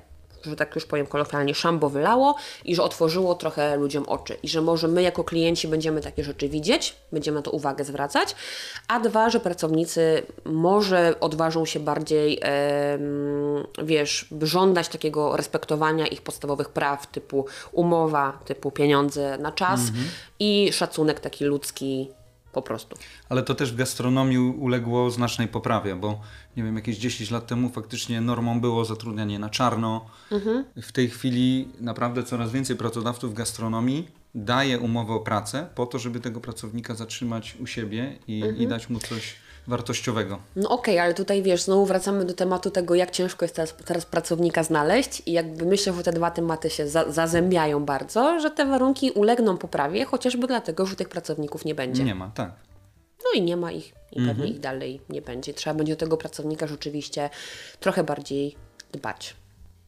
że 0.50 0.56
tak 0.56 0.76
już 0.76 0.86
powiem 0.86 1.06
kolokwialnie, 1.06 1.56
szambo 1.56 1.90
wylało 1.90 2.36
i 2.66 2.76
że 2.76 2.84
otworzyło 2.84 3.36
trochę 3.36 3.78
ludziom 3.78 4.04
oczy. 4.08 4.38
I 4.44 4.48
że 4.48 4.62
może 4.62 4.88
my 4.88 5.02
jako 5.02 5.24
klienci 5.24 5.68
będziemy 5.68 6.02
takie 6.02 6.24
rzeczy 6.24 6.50
widzieć, 6.50 6.96
będziemy 7.12 7.36
na 7.36 7.42
to 7.42 7.52
uwagę 7.52 7.84
zwracać, 7.84 8.36
a 8.88 9.00
dwa, 9.00 9.30
że 9.30 9.40
pracownicy 9.40 10.24
może 10.46 11.16
odważą 11.20 11.66
się 11.66 11.80
bardziej, 11.80 12.40
wiesz, 13.84 14.28
żądać 14.42 14.90
takiego 14.90 15.38
respektowania 15.38 16.08
ich 16.08 16.22
podstawowych 16.22 16.70
praw, 16.70 17.08
typu 17.08 17.46
umowa, 17.72 18.40
typu 18.46 18.72
pieniądze 18.72 19.38
na 19.38 19.52
czas 19.52 19.80
i 20.40 20.70
szacunek 20.74 21.20
taki 21.20 21.46
ludzki 21.46 22.10
po 22.56 22.62
prostu. 22.62 22.98
Ale 23.30 23.44
to 23.44 23.56
też 23.56 23.72
w 23.72 23.76
gastronomii 23.76 24.38
uległo 24.38 25.12
znacznej 25.12 25.48
poprawie, 25.48 25.96
bo 25.96 26.20
nie 26.58 26.64
wiem, 26.64 26.76
jakieś 26.76 26.98
10 26.98 27.32
lat 27.32 27.48
temu 27.48 27.70
faktycznie 27.70 28.22
normą 28.22 28.62
było 28.62 28.86
zatrudnianie 28.86 29.40
na 29.40 29.50
czarno. 29.50 30.06
W 30.76 30.92
tej 30.92 31.10
chwili 31.10 31.68
naprawdę 31.80 32.24
coraz 32.24 32.52
więcej 32.52 32.76
pracodawców 32.76 33.32
w 33.32 33.34
gastronomii 33.34 34.08
daje 34.36 34.80
umowę 34.80 35.14
o 35.14 35.20
pracę 35.20 35.68
po 35.76 35.86
to, 35.86 36.00
żeby 36.00 36.20
tego 36.20 36.42
pracownika 36.42 36.96
zatrzymać 36.96 37.56
u 37.60 37.68
siebie 37.68 38.18
i, 38.28 38.44
i 38.58 38.68
dać 38.68 38.90
mu 38.90 39.00
coś 39.00 39.36
wartościowego. 39.68 40.40
No 40.56 40.70
okej, 40.70 41.00
ale 41.00 41.14
tutaj 41.14 41.44
wiesz, 41.44 41.64
znowu 41.64 41.86
wracamy 41.86 42.26
do 42.26 42.34
tematu 42.34 42.72
tego, 42.72 42.96
jak 42.96 43.12
ciężko 43.12 43.46
jest 43.46 43.56
teraz, 43.56 43.76
teraz 43.86 44.06
pracownika 44.06 44.64
znaleźć 44.64 45.22
i 45.26 45.32
jakby 45.32 45.66
myślę, 45.66 45.94
że 45.94 46.04
te 46.04 46.12
dwa 46.12 46.32
tematy 46.32 46.70
się 46.70 46.88
za, 46.88 47.12
zazębiają 47.12 47.86
bardzo, 47.86 48.40
że 48.40 48.52
te 48.52 48.66
warunki 48.66 49.12
ulegną 49.12 49.58
poprawie, 49.58 50.06
chociażby 50.06 50.48
dlatego, 50.48 50.86
że 50.86 50.96
tych 50.96 51.10
pracowników 51.10 51.66
nie 51.66 51.76
będzie. 51.76 52.04
Nie 52.04 52.16
ma, 52.16 52.32
tak. 52.36 52.52
No 53.24 53.40
i 53.40 53.42
nie 53.42 53.58
ma 53.58 53.72
ich 53.72 53.94
i 54.12 54.26
pewnie 54.26 54.48
ich 54.48 54.60
dalej 54.60 55.02
nie 55.10 55.22
będzie. 55.22 55.54
Trzeba 55.54 55.74
będzie 55.74 55.94
do 55.94 56.00
tego 56.00 56.18
pracownika 56.18 56.68
rzeczywiście 56.68 57.30
trochę 57.80 58.04
bardziej 58.04 58.56
dbać. 58.92 59.36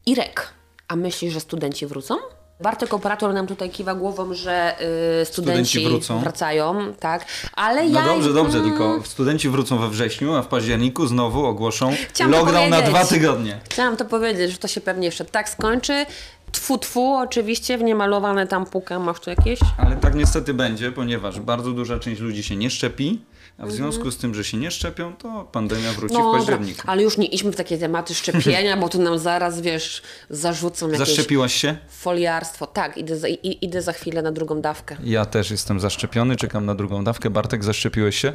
Irek, 0.06 0.52
a 0.88 0.96
myślisz, 0.96 1.32
że 1.32 1.40
studenci 1.40 1.86
wrócą? 1.86 2.14
Bartek 2.60 2.94
operator 2.94 3.34
nam 3.34 3.46
tutaj 3.46 3.70
kiwa 3.70 3.94
głową, 3.94 4.34
że 4.34 4.76
y, 5.22 5.24
studenci, 5.24 5.70
Studenci 5.70 5.84
wrócą. 5.88 6.20
wracają, 6.20 6.92
tak, 7.00 7.24
ale 7.52 7.88
No 7.88 8.00
ja... 8.00 8.06
dobrze, 8.06 8.32
dobrze, 8.32 8.58
Mm, 8.58 8.70
tylko 8.70 9.00
studenci 9.04 9.48
wrócą 9.48 9.78
we 9.78 9.88
wrześniu, 9.88 10.34
a 10.34 10.42
w 10.42 10.46
październiku 10.46 11.06
znowu 11.06 11.46
ogłoszą 11.46 11.92
Chciałam 12.08 12.32
lockdown 12.32 12.70
na 12.70 12.82
dwa 12.82 13.04
tygodnie. 13.04 13.60
Chciałam 13.70 13.96
to 13.96 14.04
powiedzieć, 14.04 14.52
że 14.52 14.58
to 14.58 14.68
się 14.68 14.80
pewnie 14.80 15.06
jeszcze 15.06 15.24
tak 15.24 15.48
skończy. 15.48 16.06
Tfu, 16.52 16.78
tfu, 16.78 17.14
oczywiście, 17.14 17.78
w 17.78 17.82
niemalowane 17.82 18.46
tam 18.46 18.66
puka 18.66 18.98
masz 18.98 19.20
tu 19.20 19.30
jakieś? 19.30 19.58
Ale 19.78 19.96
tak 19.96 20.14
niestety 20.14 20.54
będzie, 20.54 20.92
ponieważ 20.92 21.40
bardzo 21.40 21.72
duża 21.72 21.98
część 21.98 22.20
ludzi 22.20 22.42
się 22.42 22.56
nie 22.56 22.70
szczepi, 22.70 23.20
w 23.58 23.72
związku 23.72 24.10
z 24.10 24.16
tym, 24.18 24.34
że 24.34 24.44
się 24.44 24.56
nie 24.56 24.70
szczepią, 24.70 25.16
to 25.16 25.48
pandemia 25.52 25.92
wróci 25.92 26.14
w 26.14 26.18
Mhm. 26.18 26.38
dobra, 26.38 26.56
październiku. 26.56 26.82
ale 26.86 27.02
już 27.02 27.18
nie 27.18 27.26
idźmy 27.26 27.52
w 27.52 27.56
takie 27.56 27.78
tematy 27.78 28.14
szczepienia, 28.14 28.76
bo 28.76 28.88
tu 28.88 29.02
nam 29.02 29.18
zaraz, 29.18 29.60
wiesz, 29.60 30.02
zarzucą 30.30 30.86
jakieś 30.90 30.98
Zaszczepiłaś 31.08 31.54
się? 31.54 31.76
foliarstwo. 31.88 32.66
Tak, 32.66 32.96
idę 32.96 33.16
za, 33.16 33.28
i, 33.28 33.58
idę 33.64 33.82
za 33.82 33.92
chwilę 33.92 34.22
na 34.22 34.32
drugą 34.32 34.60
dawkę. 34.60 34.96
Ja 35.04 35.24
też 35.26 35.50
jestem 35.50 35.80
zaszczepiony, 35.80 36.36
czekam 36.36 36.66
na 36.66 36.74
drugą 36.74 37.04
dawkę. 37.04 37.30
Bartek, 37.30 37.64
zaszczepiłeś 37.64 38.18
się? 38.20 38.32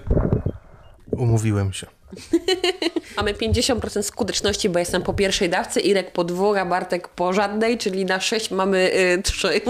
Umówiłem 1.11 1.73
się. 1.73 1.87
Mamy 3.17 3.33
50% 3.33 4.03
skuteczności, 4.03 4.69
bo 4.69 4.79
jestem 4.79 5.01
po 5.01 5.13
pierwszej 5.13 5.49
dawce, 5.49 5.79
Irek 5.81 6.11
po 6.11 6.23
dwóch, 6.23 6.57
a 6.57 6.65
Bartek 6.65 7.07
po 7.07 7.33
żadnej, 7.33 7.77
czyli 7.77 8.05
na 8.05 8.19
6 8.19 8.51
mamy 8.51 8.91
y, 9.17 9.21
3. 9.23 9.61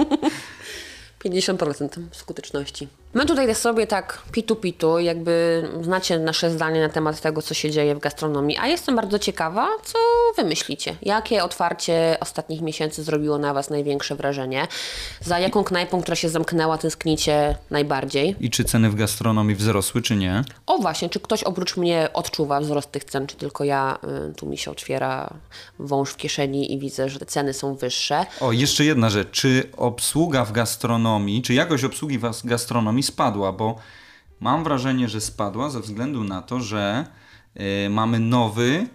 50% 1.26 1.88
skuteczności. 2.12 2.88
My 3.13 3.26
tutaj 3.26 3.56
sobie 3.56 3.88
tak 3.88 4.21
pitu-pitu, 4.32 4.99
jakby 4.99 5.63
znacie 5.82 6.19
nasze 6.19 6.52
zdanie 6.52 6.82
na 6.82 6.89
temat 6.89 7.21
tego, 7.21 7.41
co 7.41 7.54
się 7.54 7.71
dzieje 7.71 7.95
w 7.95 7.99
gastronomii, 7.99 8.58
a 8.58 8.67
jestem 8.67 8.95
bardzo 8.95 9.19
ciekawa, 9.19 9.67
co 9.84 9.99
wy 10.38 10.43
myślicie? 10.49 10.95
Jakie 11.02 11.43
otwarcie 11.43 12.17
ostatnich 12.19 12.62
miesięcy 12.62 13.04
zrobiło 13.04 13.38
na 13.38 13.54
was 13.54 13.69
największe 13.69 14.15
wrażenie? 14.15 14.67
Za 15.21 15.39
jaką 15.39 15.63
knajpą, 15.63 16.02
która 16.02 16.15
się 16.15 16.30
zamknęła, 16.30 16.78
tęsknicie 16.78 17.56
najbardziej? 17.69 18.36
I 18.39 18.49
czy 18.49 18.63
ceny 18.63 18.89
w 18.89 18.95
gastronomii 18.95 19.56
wzrosły, 19.56 20.02
czy 20.02 20.15
nie? 20.15 20.43
O 20.67 20.78
właśnie, 20.78 21.10
czy 21.10 21.19
ktoś 21.19 21.43
oprócz 21.43 21.78
mnie 21.78 22.10
odczuwa 22.13 22.60
wzrost 22.60 22.91
tych 22.91 23.04
cen, 23.04 23.28
czy 23.28 23.36
tylko 23.36 23.63
ja, 23.63 23.97
y, 24.32 24.34
tu 24.34 24.45
mi 24.45 24.58
się 24.58 24.71
otwiera 24.71 25.34
wąż 25.80 26.10
w 26.10 26.17
kieszeni 26.17 26.73
i 26.73 26.80
widzę, 26.80 27.10
że 27.10 27.19
te 27.19 27.26
ceny 27.26 27.54
są 27.54 27.76
wyższe. 27.76 28.26
O, 28.39 28.52
jeszcze 28.52 28.86
jedna 28.86 29.10
rzecz. 29.10 29.32
Czy 29.32 29.69
obsługa 29.78 30.45
w 30.45 30.52
gastronomii, 30.52 31.41
czy 31.41 31.54
jakość 31.54 31.84
obsługi 31.84 32.19
w 32.19 32.45
gastronomii 32.45 33.03
spadła? 33.04 33.52
Bo 33.52 33.76
mam 34.39 34.63
wrażenie, 34.63 35.10
że 35.10 35.22
spadła 35.22 35.70
ze 35.70 35.80
względu 35.80 36.24
na 36.24 36.42
to, 36.42 36.60
że 36.60 37.06
y, 37.86 37.89
mamy 37.89 38.20
nowy, 38.20 38.88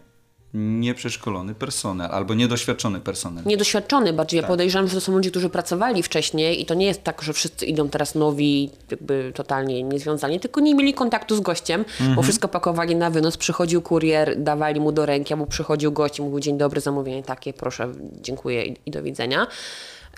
nieprzeszkolony 0.54 1.54
personel 1.54 2.10
albo 2.12 2.34
niedoświadczony 2.34 3.00
personel. 3.00 3.44
Niedoświadczony 3.46 4.12
bardziej, 4.12 4.40
ja 4.40 4.46
podejrzewam, 4.46 4.88
że 4.88 4.94
to 4.94 5.00
są 5.00 5.12
ludzie, 5.12 5.30
którzy 5.30 5.48
pracowali 5.48 6.02
wcześniej 6.02 6.60
i 6.60 6.66
to 6.66 6.74
nie 6.74 6.86
jest 6.86 7.04
tak, 7.04 7.22
że 7.22 7.32
wszyscy 7.32 7.66
idą 7.66 7.88
teraz 7.88 8.14
nowi, 8.14 8.70
jakby 8.90 9.32
totalnie 9.34 9.82
niezwiązani, 9.82 10.40
tylko 10.40 10.60
nie 10.60 10.74
mieli 10.74 10.94
kontaktu 10.94 11.36
z 11.36 11.40
gościem, 11.40 11.84
bo 12.16 12.22
wszystko 12.22 12.48
pakowali 12.48 12.96
na 12.96 13.10
wynos, 13.10 13.36
przychodził 13.36 13.82
kurier, 13.82 14.42
dawali 14.42 14.80
mu 14.80 14.92
do 14.92 15.06
ręki, 15.06 15.34
albo 15.34 15.46
przychodził 15.46 15.92
gość 15.92 16.18
i 16.18 16.22
mówił 16.22 16.40
dzień 16.40 16.58
dobry, 16.58 16.80
zamówienie 16.80 17.22
takie, 17.22 17.52
proszę, 17.52 17.92
dziękuję 18.22 18.64
i, 18.64 18.76
i 18.86 18.90
do 18.90 19.02
widzenia. 19.02 19.46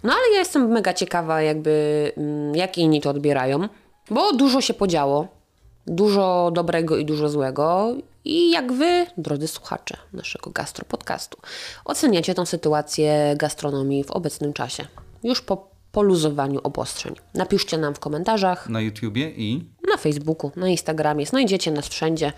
No 0.02 0.12
ale 0.12 0.32
ja 0.32 0.38
jestem 0.38 0.68
mega 0.68 0.94
ciekawa 0.94 1.42
jakby, 1.42 2.12
mm, 2.16 2.54
jak 2.54 2.78
inni 2.78 3.00
to 3.00 3.10
odbierają, 3.10 3.68
bo 4.10 4.32
dużo 4.32 4.60
się 4.60 4.74
podziało. 4.74 5.28
Dużo 5.86 6.50
dobrego 6.54 6.96
i 6.96 7.04
dużo 7.04 7.28
złego. 7.28 7.94
I 8.24 8.50
jak 8.50 8.72
wy, 8.72 9.06
drodzy 9.16 9.48
słuchacze 9.48 9.96
naszego 10.12 10.50
gastro 10.50 10.84
podcastu, 10.88 11.38
oceniacie 11.84 12.34
tą 12.34 12.46
sytuację 12.46 13.34
gastronomii 13.36 14.04
w 14.04 14.10
obecnym 14.10 14.52
czasie? 14.52 14.86
Już 15.22 15.40
po 15.40 15.70
poluzowaniu 15.92 16.60
obostrzeń. 16.62 17.14
Napiszcie 17.34 17.78
nam 17.78 17.94
w 17.94 17.98
komentarzach, 17.98 18.68
Na 18.68 18.80
YouTubie 18.80 19.30
i 19.30 19.64
na 19.90 19.96
Facebooku, 19.96 20.52
na 20.56 20.68
Instagramie, 20.68 21.26
znajdziecie 21.26 21.70
nas 21.70 21.88
wszędzie. 21.88 22.32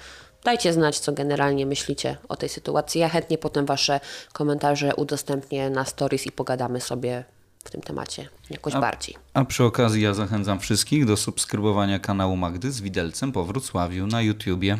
Dajcie 0.44 0.72
znać, 0.72 0.98
co 0.98 1.12
generalnie 1.12 1.66
myślicie 1.66 2.16
o 2.28 2.36
tej 2.36 2.48
sytuacji. 2.48 3.00
Ja 3.00 3.08
chętnie 3.08 3.38
potem 3.38 3.66
Wasze 3.66 4.00
komentarze 4.32 4.94
udostępnię 4.96 5.70
na 5.70 5.84
stories 5.84 6.26
i 6.26 6.32
pogadamy 6.32 6.80
sobie 6.80 7.24
w 7.64 7.70
tym 7.70 7.80
temacie 7.80 8.28
jakoś 8.50 8.74
bardziej. 8.74 9.14
A 9.34 9.44
przy 9.44 9.64
okazji 9.64 10.02
ja 10.02 10.14
zachęcam 10.14 10.60
wszystkich 10.60 11.06
do 11.06 11.16
subskrybowania 11.16 11.98
kanału 11.98 12.36
Magdy 12.36 12.72
z 12.72 12.80
Widelcem 12.80 13.32
po 13.32 13.44
Wrocławiu 13.44 14.06
na 14.06 14.22
YouTubie. 14.22 14.78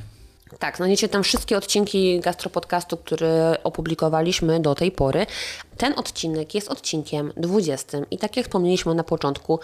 Tak, 0.59 0.77
znajdziecie 0.77 1.09
tam 1.09 1.23
wszystkie 1.23 1.57
odcinki 1.57 2.21
gastropodcastu, 2.21 2.97
które 2.97 3.57
opublikowaliśmy 3.65 4.61
do 4.61 4.75
tej 4.75 4.93
pory. 4.93 5.27
Ten 5.77 5.95
odcinek 5.97 6.55
jest 6.55 6.69
odcinkiem 6.69 7.33
20 7.37 7.99
i 8.11 8.19
tak 8.19 8.37
jak 8.37 8.47
wspomnieliśmy 8.47 8.95
na 8.95 9.05
początku, 9.05 9.61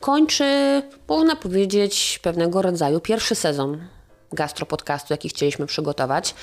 kończy, 0.00 0.82
można 1.08 1.36
powiedzieć, 1.36 2.20
pewnego 2.22 2.62
rodzaju 2.62 3.00
pierwszy 3.00 3.34
sezon 3.34 3.88
gastropodcastu, 4.32 5.12
jaki 5.12 5.28
chcieliśmy 5.28 5.66
przygotować. 5.66 6.34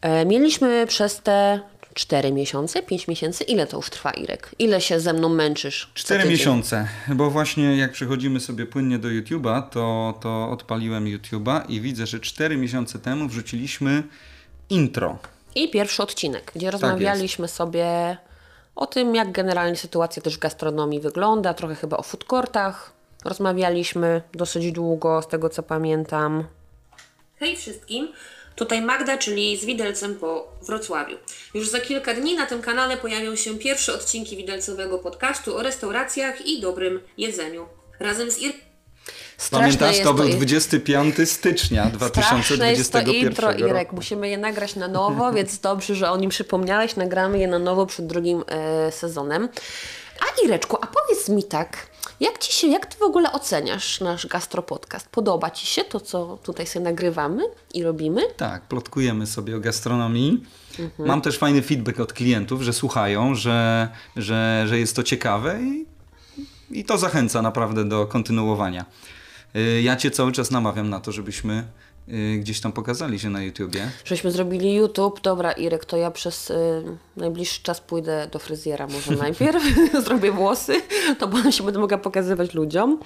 E, 0.00 0.24
Mieliśmy 0.26 0.86
przez 0.86 1.20
te 1.22 1.60
4 1.94 2.32
miesiące, 2.32 2.82
5 2.82 3.08
miesięcy, 3.08 3.44
ile 3.44 3.66
to 3.66 3.76
już 3.76 3.90
trwa, 3.90 4.10
Irek? 4.10 4.54
Ile 4.58 4.80
się 4.80 5.00
ze 5.00 5.12
mną 5.12 5.28
męczysz? 5.28 5.90
co 5.94 6.00
Cztery 6.00 6.22
tydzień? 6.22 6.38
miesiące, 6.38 6.88
bo 7.08 7.30
właśnie 7.30 7.76
jak 7.76 7.92
przechodzimy 7.92 8.40
sobie 8.40 8.66
płynnie 8.66 8.98
do 8.98 9.08
YouTube'a, 9.08 9.62
to, 9.70 10.14
to 10.20 10.50
odpaliłem 10.50 11.04
YouTube'a 11.04 11.60
i 11.68 11.80
widzę, 11.80 12.06
że 12.06 12.20
cztery 12.20 12.56
miesiące 12.56 12.98
temu 12.98 13.28
wrzuciliśmy 13.28 14.02
intro. 14.70 15.18
I 15.54 15.70
pierwszy 15.70 16.02
odcinek, 16.02 16.52
gdzie 16.54 16.70
rozmawialiśmy 16.70 17.48
sobie 17.48 18.16
o 18.76 18.86
tym, 18.86 19.14
jak 19.14 19.32
generalnie 19.32 19.76
sytuacja 19.76 20.22
też 20.22 20.36
w 20.36 20.38
gastronomii 20.40 21.00
wygląda, 21.00 21.54
trochę 21.54 21.74
chyba 21.74 21.96
o 21.96 22.02
food 22.02 22.24
courtach. 22.24 22.92
Rozmawialiśmy 23.24 24.22
dosyć 24.34 24.72
długo, 24.72 25.22
z 25.22 25.28
tego 25.28 25.48
co 25.48 25.62
pamiętam. 25.62 26.44
Hej 27.36 27.56
wszystkim, 27.56 28.08
tutaj 28.58 28.82
Magda, 28.82 29.18
czyli 29.18 29.56
z 29.56 29.64
Widelcem 29.64 30.14
po 30.14 30.48
Wrocławiu. 30.62 31.16
Już 31.54 31.68
za 31.68 31.80
kilka 31.80 32.14
dni 32.14 32.34
na 32.34 32.46
tym 32.46 32.62
kanale 32.62 32.96
pojawią 32.96 33.36
się 33.36 33.58
pierwsze 33.58 33.94
odcinki 33.94 34.36
widelcowego 34.36 34.98
podcastu 34.98 35.56
o 35.56 35.62
restauracjach 35.62 36.46
i 36.46 36.60
dobrym 36.60 37.00
jedzeniu. 37.18 37.66
Razem 38.00 38.30
z 38.30 38.38
Ir... 38.38 38.52
Straszne 39.36 39.78
Pamiętasz, 39.78 40.04
to 40.04 40.14
był 40.14 40.28
i- 40.28 40.34
25 40.34 41.14
stycznia 41.24 41.90
Straszne 42.08 42.70
jest 42.70 42.92
to 42.92 42.98
2021 42.98 43.26
intro, 43.28 43.48
roku. 43.48 43.60
Irek. 43.60 43.92
Musimy 43.92 44.28
je 44.28 44.38
nagrać 44.38 44.76
na 44.76 44.88
nowo, 44.88 45.32
więc 45.36 45.58
dobrze, 45.58 45.94
że 45.94 46.10
o 46.10 46.16
nim 46.16 46.30
przypomniałeś. 46.30 46.96
Nagramy 46.96 47.38
je 47.38 47.48
na 47.48 47.58
nowo 47.58 47.86
przed 47.86 48.06
drugim 48.06 48.44
e, 48.46 48.92
sezonem. 48.92 49.48
A 50.20 50.46
Ireczku, 50.46 50.76
a 50.80 50.86
powiedz 50.86 51.28
mi 51.28 51.44
tak, 51.44 51.86
jak 52.20 52.38
ci 52.38 52.52
się, 52.52 52.66
jak 52.66 52.86
ty 52.86 52.98
w 52.98 53.02
ogóle 53.02 53.32
oceniasz 53.32 54.00
nasz 54.00 54.26
gastropodcast? 54.26 55.08
Podoba 55.08 55.50
ci 55.50 55.66
się 55.66 55.84
to, 55.84 56.00
co 56.00 56.38
tutaj 56.42 56.66
sobie 56.66 56.84
nagrywamy 56.84 57.42
i 57.74 57.82
robimy? 57.82 58.22
Tak, 58.36 58.62
plotkujemy 58.62 59.26
sobie 59.26 59.56
o 59.56 59.60
gastronomii. 59.60 60.44
Mhm. 60.78 61.08
Mam 61.08 61.20
też 61.20 61.38
fajny 61.38 61.62
feedback 61.62 62.00
od 62.00 62.12
klientów, 62.12 62.62
że 62.62 62.72
słuchają, 62.72 63.34
że, 63.34 63.88
że, 64.16 64.64
że 64.68 64.78
jest 64.78 64.96
to 64.96 65.02
ciekawe 65.02 65.58
i, 65.62 65.86
i 66.70 66.84
to 66.84 66.98
zachęca 66.98 67.42
naprawdę 67.42 67.84
do 67.84 68.06
kontynuowania. 68.06 68.84
Y, 69.56 69.82
Ja 69.82 69.96
Cię 69.96 70.10
cały 70.10 70.32
czas 70.32 70.50
namawiam 70.50 70.90
na 70.90 71.00
to, 71.00 71.12
żebyśmy 71.12 71.64
y, 72.34 72.38
gdzieś 72.38 72.60
tam 72.60 72.72
pokazali 72.72 73.18
się 73.18 73.30
na 73.30 73.42
YouTubie. 73.42 73.90
Żeśmy 74.04 74.30
zrobili 74.30 74.74
YouTube. 74.74 75.20
Dobra, 75.20 75.52
Irek, 75.52 75.84
to 75.84 75.96
ja 75.96 76.10
przez 76.10 76.50
y, 76.50 76.82
najbliższy 77.16 77.62
czas 77.62 77.80
pójdę 77.80 78.28
do 78.32 78.38
fryzjera 78.38 78.86
może 78.86 79.12
najpierw. 79.24 79.62
Zrobię 80.04 80.32
włosy, 80.32 80.82
to 81.18 81.28
potem 81.38 81.52
się 81.52 81.64
będę 81.64 81.80
mogła 81.80 81.98
pokazywać 81.98 82.54
ludziom. 82.54 82.98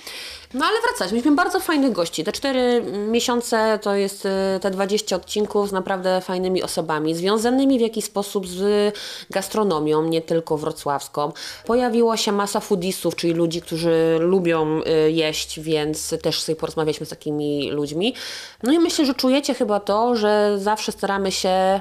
No 0.55 0.64
ale 0.66 0.80
wracać, 0.80 1.12
mieliśmy 1.12 1.34
bardzo 1.34 1.61
fajnych 1.61 1.92
gości. 1.92 2.24
Te 2.24 2.32
4 2.32 2.82
miesiące 3.09 3.78
to 3.82 3.94
jest 3.94 4.26
y, 4.26 4.28
te 4.61 4.70
20 4.70 5.16
odcinków 5.16 5.68
z 5.68 5.72
naprawdę 5.72 6.20
fajnymi 6.20 6.62
osobami, 6.62 7.14
związanymi 7.14 7.78
w 7.78 7.80
jakiś 7.80 8.05
sposób 8.05 8.48
z 8.48 8.94
gastronomią, 9.30 10.09
nie 10.09 10.22
tylko 10.22 10.57
wrocławską. 10.59 11.32
Pojawiła 11.66 12.16
się 12.16 12.32
masa 12.32 12.61
foodisów, 12.61 13.16
czyli 13.16 13.32
ludzi, 13.32 13.61
którzy 13.61 14.16
lubią 14.20 14.80
y, 14.80 15.11
jeść, 15.11 15.61
więc 15.61 16.14
też 16.22 16.42
sobie 16.42 16.57
porozmawialiśmy 16.57 17.07
z 17.07 17.09
takimi 17.09 17.70
ludźmi. 17.70 18.14
No 18.62 18.72
i 18.72 18.78
myślę, 18.78 18.91
że 18.97 19.14
czujecie 19.14 19.55
chyba 19.55 19.80
to, 19.80 20.16
że 20.16 20.59
zawsze 20.59 20.93
staramy 20.93 21.32
się 21.32 21.80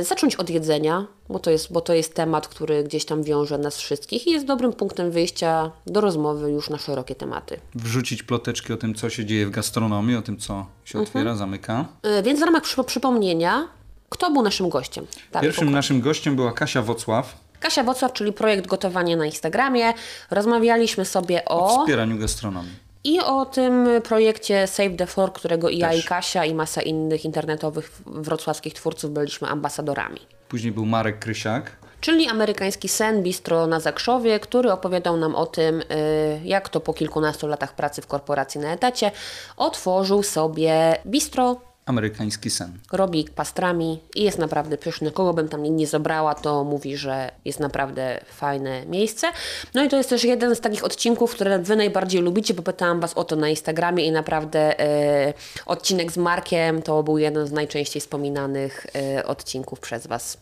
y, 0.00 0.04
zacząć 0.04 0.36
od 0.36 0.50
jedzenia, 0.50 1.06
bo 1.28 1.38
to, 1.38 1.50
jest, 1.50 1.72
bo 1.72 1.80
to 1.80 1.92
jest 1.94 2.14
temat, 2.14 2.48
który 2.48 2.84
gdzieś 2.84 3.04
tam 3.04 3.22
wiąże 3.22 3.58
nas 3.58 3.76
wszystkich 3.76 4.26
i 4.26 4.30
jest 4.30 4.46
dobrym 4.46 4.72
punktem 4.72 5.10
wyjścia 5.10 5.70
do 5.86 6.00
rozmowy 6.00 6.50
już 6.50 6.70
na 6.70 6.78
szerokie 6.78 7.14
tematy. 7.14 7.60
Wrzucić 7.74 8.22
ploteczki 8.22 8.72
o 8.72 8.76
tym, 8.76 8.94
co 8.94 9.10
się 9.10 9.24
dzieje 9.24 9.46
w 9.46 9.50
gastronomii, 9.50 10.16
o 10.16 10.22
tym, 10.22 10.36
co 10.38 10.66
się 10.84 10.98
Mhm. 10.98 11.02
otwiera, 11.06 11.34
zamyka. 11.36 11.84
Y, 12.18 12.22
Więc 12.22 12.40
w 12.40 12.42
ramach 12.42 12.62
przy, 12.62 12.84
przypomnienia, 12.84 13.68
kto 14.08 14.30
był 14.30 14.42
naszym 14.42 14.68
gościem? 14.68 15.06
Pierwszym 15.42 15.70
naszym 15.70 16.00
gościem 16.00 16.36
była 16.36 16.52
Kasia 16.52 16.82
Wocław 16.82 17.36
Kasia 17.60 17.84
Wocław, 17.84 18.12
czyli 18.12 18.32
projekt 18.32 18.66
gotowanie 18.66 19.16
na 19.16 19.26
Instagramie. 19.26 19.92
Rozmawialiśmy 20.30 21.04
sobie 21.04 21.44
o 21.44 21.66
o 21.76 21.80
wspieraniu 21.80 22.18
gastronomii. 22.18 22.85
I 23.06 23.20
o 23.20 23.44
tym 23.44 23.88
projekcie 24.04 24.66
Save 24.66 24.96
the 24.96 25.06
Floor, 25.06 25.32
którego 25.32 25.68
i 25.68 25.78
ja 25.78 25.90
Też. 25.90 26.04
i 26.04 26.08
Kasia 26.08 26.44
i 26.44 26.54
masa 26.54 26.82
innych 26.82 27.24
internetowych 27.24 27.90
wrocławskich 28.06 28.74
twórców 28.74 29.10
byliśmy 29.10 29.48
ambasadorami. 29.48 30.20
Później 30.48 30.72
był 30.72 30.86
Marek 30.86 31.18
Krysiak, 31.18 31.76
Czyli 32.00 32.28
amerykański 32.28 32.88
sen 32.88 33.22
bistro 33.22 33.66
na 33.66 33.80
Zakrzowie, 33.80 34.40
który 34.40 34.72
opowiadał 34.72 35.16
nam 35.16 35.34
o 35.34 35.46
tym, 35.46 35.80
y, 35.80 35.84
jak 36.44 36.68
to 36.68 36.80
po 36.80 36.94
kilkunastu 36.94 37.46
latach 37.46 37.74
pracy 37.74 38.02
w 38.02 38.06
korporacji 38.06 38.60
na 38.60 38.72
etacie 38.72 39.10
otworzył 39.56 40.22
sobie 40.22 40.96
bistro, 41.06 41.60
amerykański 41.86 42.50
sen. 42.50 42.78
robi 42.92 43.24
pastrami 43.34 44.00
i 44.14 44.22
jest 44.22 44.38
naprawdę 44.38 44.78
pyszny. 44.78 45.10
Kogo 45.12 45.34
bym 45.34 45.48
tam 45.48 45.62
nie 45.62 45.86
zabrała, 45.86 46.34
to 46.34 46.64
mówi, 46.64 46.96
że 46.96 47.30
jest 47.44 47.60
naprawdę 47.60 48.20
fajne 48.32 48.86
miejsce. 48.86 49.26
No 49.74 49.84
i 49.84 49.88
to 49.88 49.96
jest 49.96 50.10
też 50.10 50.24
jeden 50.24 50.56
z 50.56 50.60
takich 50.60 50.84
odcinków, 50.84 51.34
które 51.34 51.58
Wy 51.58 51.76
najbardziej 51.76 52.22
lubicie, 52.22 52.54
bo 52.54 52.62
pytałam 52.62 53.00
Was 53.00 53.14
o 53.14 53.24
to 53.24 53.36
na 53.36 53.48
Instagramie 53.48 54.06
i 54.06 54.12
naprawdę 54.12 54.80
e, 54.80 55.34
odcinek 55.66 56.12
z 56.12 56.16
Markiem 56.16 56.82
to 56.82 57.02
był 57.02 57.18
jeden 57.18 57.46
z 57.46 57.52
najczęściej 57.52 58.00
wspominanych 58.00 58.86
e, 58.94 59.26
odcinków 59.26 59.80
przez 59.80 60.06
Was. 60.06 60.38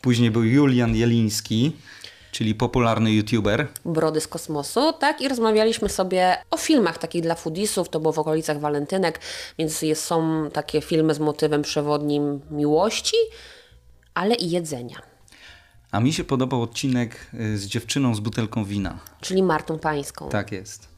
Później 0.00 0.30
był 0.30 0.44
Julian 0.44 0.96
Jeliński, 0.96 1.72
czyli 2.34 2.54
popularny 2.54 3.12
youtuber. 3.12 3.68
Brody 3.84 4.20
z 4.20 4.28
kosmosu, 4.28 4.92
tak? 4.92 5.20
I 5.20 5.28
rozmawialiśmy 5.28 5.88
sobie 5.88 6.36
o 6.50 6.56
filmach 6.56 6.98
takich 6.98 7.22
dla 7.22 7.34
foodisów, 7.34 7.88
to 7.88 8.00
było 8.00 8.12
w 8.12 8.18
okolicach 8.18 8.60
walentynek, 8.60 9.20
więc 9.58 9.82
jest, 9.82 10.04
są 10.04 10.48
takie 10.52 10.80
filmy 10.80 11.14
z 11.14 11.18
motywem 11.18 11.62
przewodnim 11.62 12.40
miłości, 12.50 13.16
ale 14.14 14.34
i 14.34 14.50
jedzenia. 14.50 14.96
A 15.90 16.00
mi 16.00 16.12
się 16.12 16.24
podobał 16.24 16.62
odcinek 16.62 17.30
y, 17.34 17.58
z 17.58 17.66
dziewczyną 17.66 18.14
z 18.14 18.20
butelką 18.20 18.64
wina. 18.64 18.98
czyli 19.20 19.42
Martą 19.42 19.78
Pańską. 19.78 20.28
Tak 20.28 20.52
jest. 20.52 20.88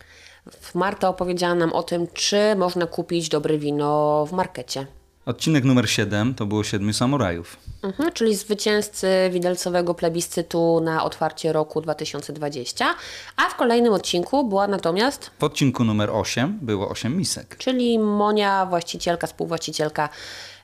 Marta 0.75 1.09
opowiedziała 1.09 1.55
nam 1.55 1.73
o 1.73 1.83
tym, 1.83 2.07
czy 2.15 2.57
można 2.57 2.87
kupić 2.87 3.29
dobre 3.29 3.59
wino 3.59 4.27
w 4.27 4.33
markecie. 4.33 4.87
Odcinek 5.27 5.65
numer 5.65 5.91
7 5.91 6.35
to 6.35 6.47
było 6.47 6.65
Siedmiu 6.65 6.93
Samurajów. 6.93 7.57
Mhm, 7.83 8.13
czyli 8.13 8.35
zwycięzcy 8.37 9.09
widelcowego 9.33 9.95
plebiscytu 9.95 10.81
na 10.85 11.05
otwarcie 11.05 11.53
roku 11.53 11.81
2020. 11.81 12.95
A 13.37 13.49
w 13.49 13.57
kolejnym 13.57 13.93
odcinku 13.93 14.49
była 14.49 14.69
natomiast, 14.69 15.31
W 15.39 15.45
odcinku 15.45 15.85
numer 15.85 16.11
8 16.11 16.59
było 16.63 16.89
8 16.89 17.17
misek. 17.17 17.57
czyli 17.59 17.99
Monia, 17.99 18.67
właścicielka, 18.67 19.27
współwłaścicielka 19.27 20.09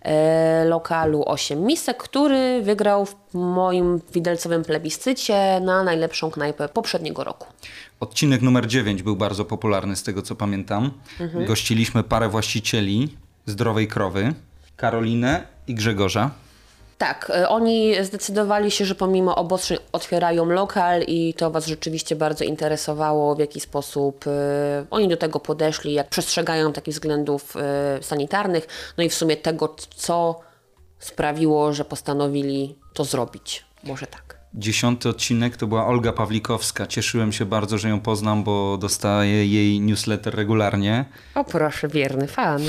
e, 0.02 0.64
lokalu 0.64 1.22
8 1.26 1.60
Misek, 1.66 1.96
który 2.02 2.62
wygrał 2.62 3.06
w 3.06 3.14
moim 3.34 4.00
widelcowym 4.14 4.64
plebiscycie 4.64 5.60
na 5.60 5.82
najlepszą 5.84 6.30
knajpę 6.30 6.68
poprzedniego 6.68 7.24
roku. 7.24 7.46
Odcinek 8.00 8.42
numer 8.42 8.66
9 8.66 9.02
był 9.02 9.16
bardzo 9.16 9.44
popularny 9.44 9.96
z 9.96 10.02
tego 10.02 10.22
co 10.22 10.34
pamiętam. 10.36 10.90
Gościliśmy 11.46 12.02
parę 12.02 12.28
właścicieli 12.28 13.16
zdrowej 13.46 13.88
krowy, 13.88 14.34
Karolinę 14.76 15.46
i 15.66 15.74
Grzegorza. 15.74 16.30
Tak, 16.98 17.32
e, 17.34 17.48
oni 17.48 18.04
zdecydowali 18.04 18.70
się, 18.70 18.84
że 18.84 18.94
pomimo 18.94 19.36
obostrzeń 19.36 19.78
otwierają 19.92 20.44
lokal 20.44 21.02
i 21.02 21.34
to 21.34 21.50
Was 21.50 21.66
rzeczywiście 21.66 22.16
bardzo 22.16 22.44
interesowało, 22.44 23.34
w 23.34 23.38
jaki 23.38 23.60
sposób 23.60 24.24
e, 24.26 24.30
oni 24.90 25.08
do 25.08 25.16
tego 25.16 25.40
podeszli, 25.40 25.92
jak 25.92 26.08
przestrzegają 26.08 26.72
takich 26.72 26.94
względów 26.94 27.56
e, 27.56 28.02
sanitarnych, 28.02 28.66
no 28.98 29.04
i 29.04 29.08
w 29.08 29.14
sumie 29.14 29.36
tego, 29.36 29.76
co 29.96 30.40
sprawiło, 30.98 31.72
że 31.72 31.84
postanowili 31.84 32.78
to 32.92 33.04
zrobić. 33.04 33.64
Może 33.84 34.06
tak. 34.06 34.41
Dziesiąty 34.54 35.08
odcinek 35.08 35.56
to 35.56 35.66
była 35.66 35.86
Olga 35.86 36.12
Pawlikowska. 36.12 36.86
Cieszyłem 36.86 37.32
się 37.32 37.44
bardzo, 37.44 37.78
że 37.78 37.88
ją 37.88 38.00
poznam, 38.00 38.44
bo 38.44 38.78
dostaję 38.78 39.46
jej 39.46 39.80
newsletter 39.80 40.34
regularnie. 40.34 41.04
O 41.34 41.44
proszę, 41.44 41.88
wierny 41.88 42.26
fan. 42.26 42.62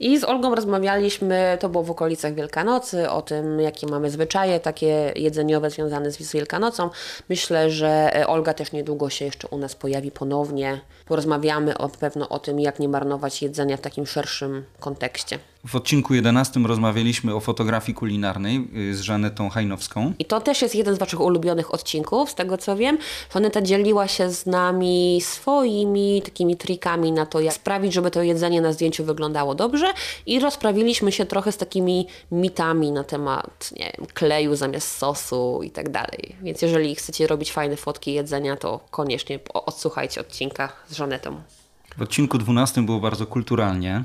I 0.00 0.18
z 0.18 0.24
Olgą 0.24 0.54
rozmawialiśmy, 0.54 1.58
to 1.60 1.68
było 1.68 1.84
w 1.84 1.90
okolicach 1.90 2.34
Wielkanocy, 2.34 3.10
o 3.10 3.22
tym, 3.22 3.60
jakie 3.60 3.86
mamy 3.86 4.10
zwyczaje 4.10 4.60
takie 4.60 5.12
jedzeniowe 5.16 5.70
związane 5.70 6.10
z 6.10 6.32
Wielkanocą. 6.32 6.90
Myślę, 7.28 7.70
że 7.70 8.16
e, 8.16 8.26
Olga 8.26 8.54
też 8.54 8.72
niedługo 8.72 9.10
się 9.10 9.24
jeszcze 9.24 9.48
u 9.48 9.58
nas 9.58 9.74
pojawi 9.74 10.10
ponownie. 10.10 10.80
Porozmawiamy 11.06 11.78
o, 11.78 11.88
pewno 11.88 12.28
o 12.28 12.38
tym, 12.38 12.60
jak 12.60 12.78
nie 12.78 12.88
marnować 12.88 13.42
jedzenia 13.42 13.76
w 13.76 13.80
takim 13.80 14.06
szerszym 14.06 14.64
kontekście. 14.80 15.38
W 15.66 15.74
odcinku 15.76 16.14
11 16.14 16.60
rozmawialiśmy 16.60 17.34
o 17.34 17.40
fotografii 17.40 17.94
kulinarnej 17.94 18.68
y, 18.76 18.94
z 18.94 19.00
Żanetą 19.00 19.48
Hajnowską. 19.48 20.12
I 20.18 20.24
to 20.24 20.40
też 20.40 20.62
jest 20.62 20.74
jeden 20.74 20.94
z 20.94 20.98
Waszych 20.98 21.20
ulubionych 21.20 21.74
odcinków, 21.74 22.30
z 22.30 22.34
tego 22.34 22.58
co 22.58 22.76
wiem. 22.76 22.98
Żaneta 23.34 23.62
dzieliła 23.62 24.08
się 24.08 24.30
z 24.30 24.46
nami 24.46 25.20
swoimi 25.22 26.22
takimi 26.22 26.56
trikami 26.56 27.12
na 27.12 27.26
to, 27.26 27.40
jak 27.40 27.54
sprawić, 27.54 27.92
żeby 27.92 28.10
to 28.10 28.22
jedzenie 28.22 28.60
na 28.60 28.72
zdjęciu 28.72 29.04
wyglądało 29.04 29.54
dobrze 29.54 29.86
i 30.26 30.40
rozprawiliśmy 30.40 31.12
się 31.12 31.26
trochę 31.26 31.52
z 31.52 31.56
takimi 31.56 32.06
mitami 32.32 32.92
na 32.92 33.04
temat 33.04 33.70
nie 33.78 33.92
wiem, 33.98 34.06
kleju 34.14 34.56
zamiast 34.56 34.98
sosu 34.98 35.60
i 35.62 35.70
tak 35.70 35.88
dalej. 35.88 36.36
Więc 36.42 36.62
jeżeli 36.62 36.94
chcecie 36.94 37.26
robić 37.26 37.52
fajne 37.52 37.76
fotki 37.76 38.12
jedzenia, 38.12 38.56
to 38.56 38.80
koniecznie 38.90 39.38
odsłuchajcie 39.54 40.20
odcinka 40.20 40.72
z 40.88 40.96
Żanetą. 40.96 41.42
W 41.98 42.02
odcinku 42.02 42.38
12 42.38 42.82
było 42.82 43.00
bardzo 43.00 43.26
kulturalnie. 43.26 44.04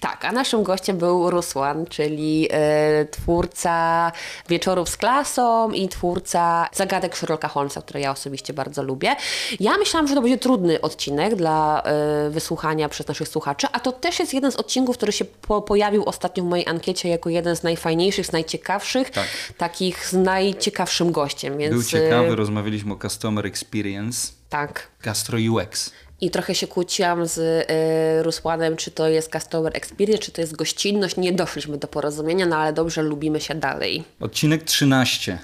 Tak, 0.00 0.24
a 0.24 0.32
naszym 0.32 0.62
gościem 0.62 0.98
był 0.98 1.30
Rusłan, 1.30 1.86
czyli 1.86 2.48
e, 2.50 3.04
twórca 3.04 4.12
Wieczorów 4.48 4.88
z 4.88 4.96
klasą 4.96 5.70
i 5.70 5.88
twórca 5.88 6.68
Zagadek 6.72 7.16
Sherlocka 7.16 7.48
Holmesa, 7.48 7.82
które 7.82 8.00
ja 8.00 8.10
osobiście 8.10 8.52
bardzo 8.52 8.82
lubię. 8.82 9.16
Ja 9.60 9.78
myślałam, 9.78 10.08
że 10.08 10.14
to 10.14 10.20
będzie 10.20 10.38
trudny 10.38 10.80
odcinek 10.80 11.34
dla 11.34 11.82
e, 11.82 12.30
wysłuchania 12.30 12.88
przez 12.88 13.08
naszych 13.08 13.28
słuchaczy, 13.28 13.66
a 13.72 13.80
to 13.80 13.92
też 13.92 14.18
jest 14.18 14.34
jeden 14.34 14.52
z 14.52 14.56
odcinków, 14.56 14.96
który 14.96 15.12
się 15.12 15.24
po, 15.24 15.62
pojawił 15.62 16.04
ostatnio 16.04 16.44
w 16.44 16.46
mojej 16.46 16.66
ankiecie 16.66 17.08
jako 17.08 17.30
jeden 17.30 17.56
z 17.56 17.62
najfajniejszych, 17.62 18.26
z 18.26 18.32
najciekawszych, 18.32 19.10
tak. 19.10 19.26
takich 19.58 20.06
z 20.06 20.12
najciekawszym 20.12 21.12
gościem. 21.12 21.58
Więc, 21.58 21.74
Był 21.74 21.84
ciekawy, 21.84 22.36
rozmawialiśmy 22.36 22.94
o 22.94 22.96
Customer 22.96 23.46
Experience. 23.46 24.32
Tak. 24.48 24.88
Gastro 25.02 25.38
UX. 25.50 25.92
I 26.20 26.30
trochę 26.30 26.54
się 26.54 26.66
kłóciłam 26.66 27.26
z 27.26 27.38
y, 27.38 28.22
Rusłanem, 28.22 28.76
czy 28.76 28.90
to 28.90 29.08
jest 29.08 29.32
customer 29.32 29.76
experience, 29.76 30.22
czy 30.22 30.32
to 30.32 30.40
jest 30.40 30.56
gościnność. 30.56 31.16
Nie 31.16 31.32
doszliśmy 31.32 31.78
do 31.78 31.88
porozumienia, 31.88 32.46
no 32.46 32.56
ale 32.56 32.72
dobrze 32.72 33.02
lubimy 33.02 33.40
się 33.40 33.54
dalej. 33.54 34.04
Odcinek 34.20 34.64
13. 34.64 35.38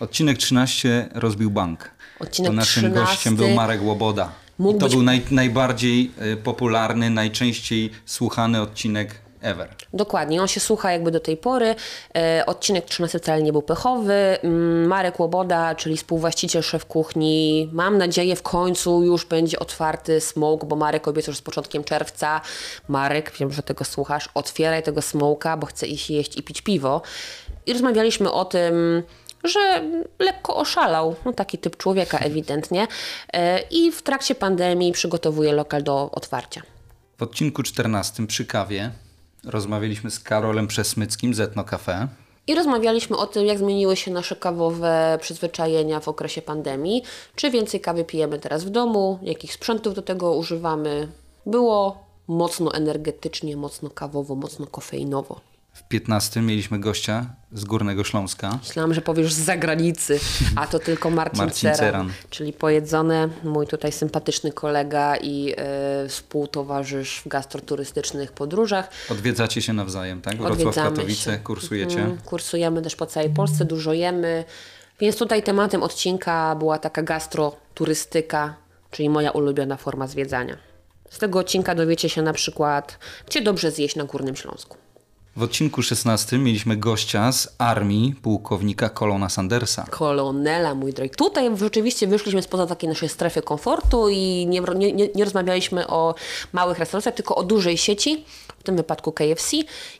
Odcinek 0.00 0.38
13 0.38 1.08
rozbił 1.14 1.50
bank. 1.50 1.90
Odcinek 2.20 2.50
to 2.50 2.56
naszym 2.56 2.82
13... 2.82 3.00
gościem 3.00 3.36
był 3.36 3.50
Marek 3.50 3.82
Łoboda. 3.82 4.32
I 4.58 4.62
to 4.62 4.72
być... 4.72 4.92
był 4.92 5.02
naj, 5.02 5.22
najbardziej 5.30 6.10
y, 6.32 6.36
popularny, 6.36 7.10
najczęściej 7.10 7.90
słuchany 8.06 8.60
odcinek 8.62 9.20
ever. 9.40 9.68
Dokładnie, 9.94 10.42
on 10.42 10.48
się 10.48 10.60
słucha 10.60 10.92
jakby 10.92 11.10
do 11.10 11.20
tej 11.20 11.36
pory. 11.36 11.74
E, 12.16 12.42
odcinek 12.46 12.84
13 12.84 13.18
wcale 13.18 13.42
nie 13.42 13.52
był 13.52 13.62
pechowy. 13.62 14.14
Mm, 14.14 14.86
Marek 14.86 15.20
Łoboda, 15.20 15.74
czyli 15.74 15.96
współwłaściciel 15.96 16.62
szef 16.62 16.86
kuchni, 16.86 17.68
mam 17.72 17.98
nadzieję 17.98 18.36
w 18.36 18.42
końcu 18.42 19.02
już 19.02 19.24
będzie 19.24 19.58
otwarty 19.58 20.20
smoke, 20.20 20.66
bo 20.66 20.76
Marek 20.76 21.08
obiecał, 21.08 21.34
że 21.34 21.38
z 21.38 21.42
początkiem 21.42 21.84
czerwca. 21.84 22.40
Marek, 22.88 23.32
wiem, 23.40 23.52
że 23.52 23.62
tego 23.62 23.84
słuchasz, 23.84 24.28
otwieraj 24.34 24.82
tego 24.82 25.02
smoka, 25.02 25.56
bo 25.56 25.66
chcę 25.66 25.86
iść 25.86 26.10
jeść 26.10 26.36
i 26.36 26.42
pić 26.42 26.62
piwo. 26.62 27.02
I 27.66 27.72
rozmawialiśmy 27.72 28.32
o 28.32 28.44
tym, 28.44 29.02
że 29.44 29.82
lekko 30.18 30.56
oszalał, 30.56 31.16
no 31.24 31.32
taki 31.32 31.58
typ 31.58 31.76
człowieka 31.76 32.18
ewidentnie 32.18 32.86
e, 33.32 33.60
i 33.60 33.92
w 33.92 34.02
trakcie 34.02 34.34
pandemii 34.34 34.92
przygotowuje 34.92 35.52
lokal 35.52 35.82
do 35.82 36.10
otwarcia. 36.10 36.62
W 37.18 37.22
odcinku 37.22 37.62
14 37.62 38.26
przy 38.26 38.46
kawie 38.46 38.90
Rozmawialiśmy 39.44 40.10
z 40.10 40.20
Karolem 40.20 40.66
Przesmyckim 40.66 41.34
z 41.34 41.40
Etno 41.40 41.64
Cafe. 41.64 42.08
I 42.46 42.54
rozmawialiśmy 42.54 43.16
o 43.16 43.26
tym, 43.26 43.46
jak 43.46 43.58
zmieniły 43.58 43.96
się 43.96 44.10
nasze 44.10 44.36
kawowe 44.36 45.18
przyzwyczajenia 45.20 46.00
w 46.00 46.08
okresie 46.08 46.42
pandemii. 46.42 47.02
Czy 47.36 47.50
więcej 47.50 47.80
kawy 47.80 48.04
pijemy 48.04 48.38
teraz 48.38 48.64
w 48.64 48.70
domu, 48.70 49.18
jakich 49.22 49.52
sprzętów 49.52 49.94
do 49.94 50.02
tego 50.02 50.32
używamy. 50.32 51.08
Było 51.46 52.04
mocno 52.28 52.74
energetycznie, 52.74 53.56
mocno 53.56 53.90
kawowo, 53.90 54.34
mocno 54.34 54.66
kofeinowo. 54.66 55.40
W 55.80 55.88
15 55.88 56.42
mieliśmy 56.42 56.78
gościa 56.78 57.26
z 57.52 57.64
Górnego 57.64 58.04
Śląska. 58.04 58.58
Myślałam, 58.62 58.94
że 58.94 59.00
powiesz 59.00 59.32
z 59.32 59.38
zagranicy, 59.38 60.20
a 60.56 60.66
to 60.66 60.78
tylko 60.78 61.10
Marcin, 61.20 61.38
Marcin 61.38 61.74
Ceran, 61.74 62.12
czyli 62.30 62.52
pojedzone, 62.52 63.28
mój 63.44 63.66
tutaj 63.66 63.92
sympatyczny 63.92 64.52
kolega 64.52 65.16
i 65.16 65.54
y, 66.04 66.08
współtowarzysz 66.08 67.22
w 67.24 67.28
gastroturystycznych 67.28 68.32
podróżach. 68.32 68.90
Odwiedzacie 69.10 69.62
się 69.62 69.72
nawzajem, 69.72 70.20
tak? 70.22 70.36
Wrocław, 70.36 70.74
Katowice, 70.74 71.32
się. 71.32 71.38
kursujecie? 71.38 72.00
Mm, 72.00 72.18
kursujemy 72.18 72.82
też 72.82 72.96
po 72.96 73.06
całej 73.06 73.30
Polsce, 73.30 73.64
dużo 73.64 73.92
jemy. 73.92 74.44
Więc 75.00 75.16
tutaj 75.16 75.42
tematem 75.42 75.82
odcinka 75.82 76.56
była 76.56 76.78
taka 76.78 77.02
gastroturystyka, 77.02 78.54
czyli 78.90 79.08
moja 79.08 79.30
ulubiona 79.30 79.76
forma 79.76 80.06
zwiedzania. 80.06 80.56
Z 81.10 81.18
tego 81.18 81.38
odcinka 81.38 81.74
dowiecie 81.74 82.08
się 82.08 82.22
na 82.22 82.32
przykład, 82.32 82.98
gdzie 83.26 83.42
dobrze 83.42 83.70
zjeść 83.70 83.96
na 83.96 84.04
Górnym 84.04 84.36
Śląsku. 84.36 84.79
W 85.36 85.42
odcinku 85.42 85.82
16 85.82 86.38
mieliśmy 86.38 86.76
gościa 86.76 87.32
z 87.32 87.54
armii 87.58 88.14
pułkownika 88.22 88.88
Kolona 88.88 89.28
Sandersa. 89.28 89.84
Kolonela, 89.90 90.74
mój 90.74 90.92
drogi. 90.92 91.10
Tutaj 91.10 91.56
rzeczywiście 91.56 92.06
wyszliśmy 92.06 92.42
spoza 92.42 92.66
takiej 92.66 92.88
naszej 92.88 93.08
strefy 93.08 93.42
komfortu 93.42 94.08
i 94.08 94.46
nie, 94.48 94.60
nie, 94.60 94.92
nie 94.92 95.24
rozmawialiśmy 95.24 95.86
o 95.86 96.14
małych 96.52 96.78
restauracjach, 96.78 97.14
tylko 97.14 97.34
o 97.34 97.42
dużej 97.42 97.78
sieci, 97.78 98.24
w 98.58 98.62
tym 98.62 98.76
wypadku 98.76 99.12
KFC. 99.12 99.56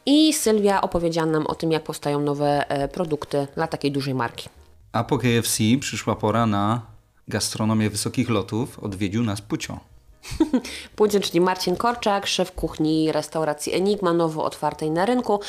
I 0.07 0.33
Sylwia 0.33 0.81
opowiedziała 0.81 1.26
nam 1.26 1.47
o 1.47 1.55
tym, 1.55 1.72
jak 1.72 1.85
powstają 1.85 2.20
nowe 2.20 2.68
e, 2.68 2.89
produkty 2.89 3.47
dla 3.55 3.66
takiej 3.66 3.93
dużej 3.93 4.14
marki. 4.14 4.49
A 4.93 5.05
po 5.05 5.18
KFC 5.18 5.64
przyszła 5.81 6.16
pora 6.16 6.47
na 6.47 6.83
gastronomię 7.28 7.91
wysokich 7.91 8.31
lotów. 8.31 8.78
Odwiedził 8.78 9.22
nas 9.22 9.41
Pucio. 9.41 9.89
Pójdzie, 10.97 11.21
czyli 11.21 11.41
Marcin 11.41 11.77
Korczak, 11.77 12.27
szef 12.27 12.53
kuchni 12.53 13.12
restauracji 13.12 13.75
Enigma, 13.75 14.12
nowo 14.12 14.45
otwartej 14.45 14.91
na 14.91 15.07
rynku. 15.07 15.41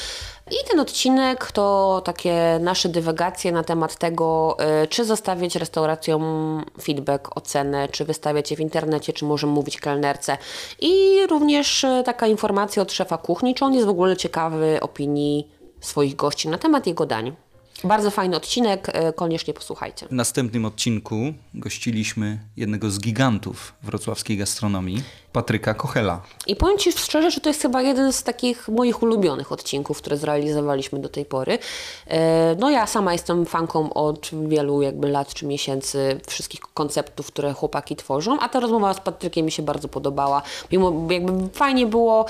I 0.52 0.70
ten 0.70 0.80
odcinek 0.80 1.52
to 1.52 2.02
takie 2.06 2.60
nasze 2.62 2.90
dywagacje 2.90 3.52
na 3.52 3.64
temat 3.64 3.96
tego, 3.96 4.58
y, 4.84 4.88
czy 4.88 5.06
zostawiać 5.06 5.56
restauracjom 5.56 6.66
feedback, 6.82 7.38
ocenę, 7.38 7.88
czy 7.90 8.06
wystawiać 8.06 8.52
je 8.52 8.58
w 8.58 8.60
internecie, 8.60 9.14
czy 9.14 9.26
może 9.26 9.48
mówić 9.48 9.80
kelnerce. 9.80 10.38
I 10.80 11.18
również 11.30 11.84
y, 11.84 12.04
taka 12.06 12.28
informacja 12.28 12.82
od 12.82 12.92
szefa 12.92 13.18
kuchni, 13.18 13.56
czy 13.56 13.66
on 13.66 13.74
jest 13.74 13.86
w 13.86 13.90
ogóle 13.90 14.18
ciekawy 14.18 14.80
opinii 14.82 15.48
swoich 15.82 16.16
gości 16.16 16.50
na 16.50 16.58
temat 16.58 16.88
jego 16.88 17.06
dań. 17.06 17.36
Bardzo 17.84 18.12
fajny 18.12 18.36
odcinek, 18.36 18.88
e, 18.94 19.14
koniecznie 19.14 19.54
posłuchajcie. 19.54 20.08
W 20.08 20.12
następnym 20.12 20.66
odcinku 20.66 21.34
gościliśmy 21.54 22.40
jednego 22.58 22.92
z 22.92 23.00
gigantów 23.00 23.74
wrocławskiej 23.84 24.38
gastronomii, 24.38 25.04
Patryka 25.34 25.74
Kochela. 25.74 26.22
I 26.48 26.56
powiem 26.56 26.78
Ci 26.78 26.92
szczerze, 26.92 27.32
że 27.32 27.42
to 27.42 27.50
jest 27.50 27.62
chyba 27.62 27.82
jeden 27.82 28.14
z 28.14 28.24
takich 28.24 28.68
moich 28.68 29.04
ulubionych 29.04 29.52
odcinków, 29.52 29.98
które 29.98 30.18
zrealizowaliśmy 30.18 31.00
do 31.00 31.10
tej 31.10 31.26
pory. 31.26 31.60
E, 32.08 32.56
no 32.60 32.70
ja 32.70 32.88
sama 32.88 33.14
jestem 33.14 33.46
fanką 33.46 33.94
od 33.94 34.30
wielu 34.48 34.82
jakby 34.82 35.10
lat 35.10 35.34
czy 35.34 35.46
miesięcy 35.46 36.20
wszystkich 36.28 36.62
konceptów, 36.62 37.28
które 37.28 37.54
chłopaki 37.54 37.96
tworzą, 37.96 38.40
a 38.40 38.50
ta 38.50 38.60
rozmowa 38.60 38.94
z 38.94 39.00
Patrykiem 39.00 39.46
mi 39.46 39.52
się 39.52 39.64
bardzo 39.64 39.88
podobała. 39.88 40.42
Mimo 40.72 40.94
jakby 41.10 41.50
fajnie 41.54 41.86
było 41.86 42.26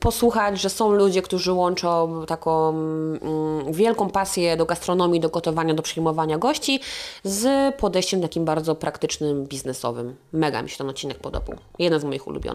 posłuchać, 0.00 0.60
że 0.60 0.70
są 0.70 0.90
ludzie, 0.90 1.22
którzy 1.22 1.52
łączą 1.52 2.24
taką 2.26 2.68
mm, 2.68 3.72
wielką 3.72 4.10
pasję 4.10 4.56
do 4.56 4.66
gastronomii, 4.66 5.20
do 5.20 5.28
gotowania, 5.28 5.74
do 5.74 5.82
przyjmowania 5.82 6.38
gości 6.38 6.80
z 7.24 7.74
podejściem 7.76 8.22
takim 8.22 8.44
bardzo 8.44 8.74
praktycznym, 8.74 9.46
biznesowym. 9.46 10.16
Mega 10.32 10.62
mi 10.62 10.70
się 10.70 10.76
ten 10.76 10.88
odcinek 10.88 11.18
podobał. 11.18 11.56
Jeden 11.78 12.00
z 12.00 12.04
moich 12.04 12.26
ulubionych. 12.26 12.45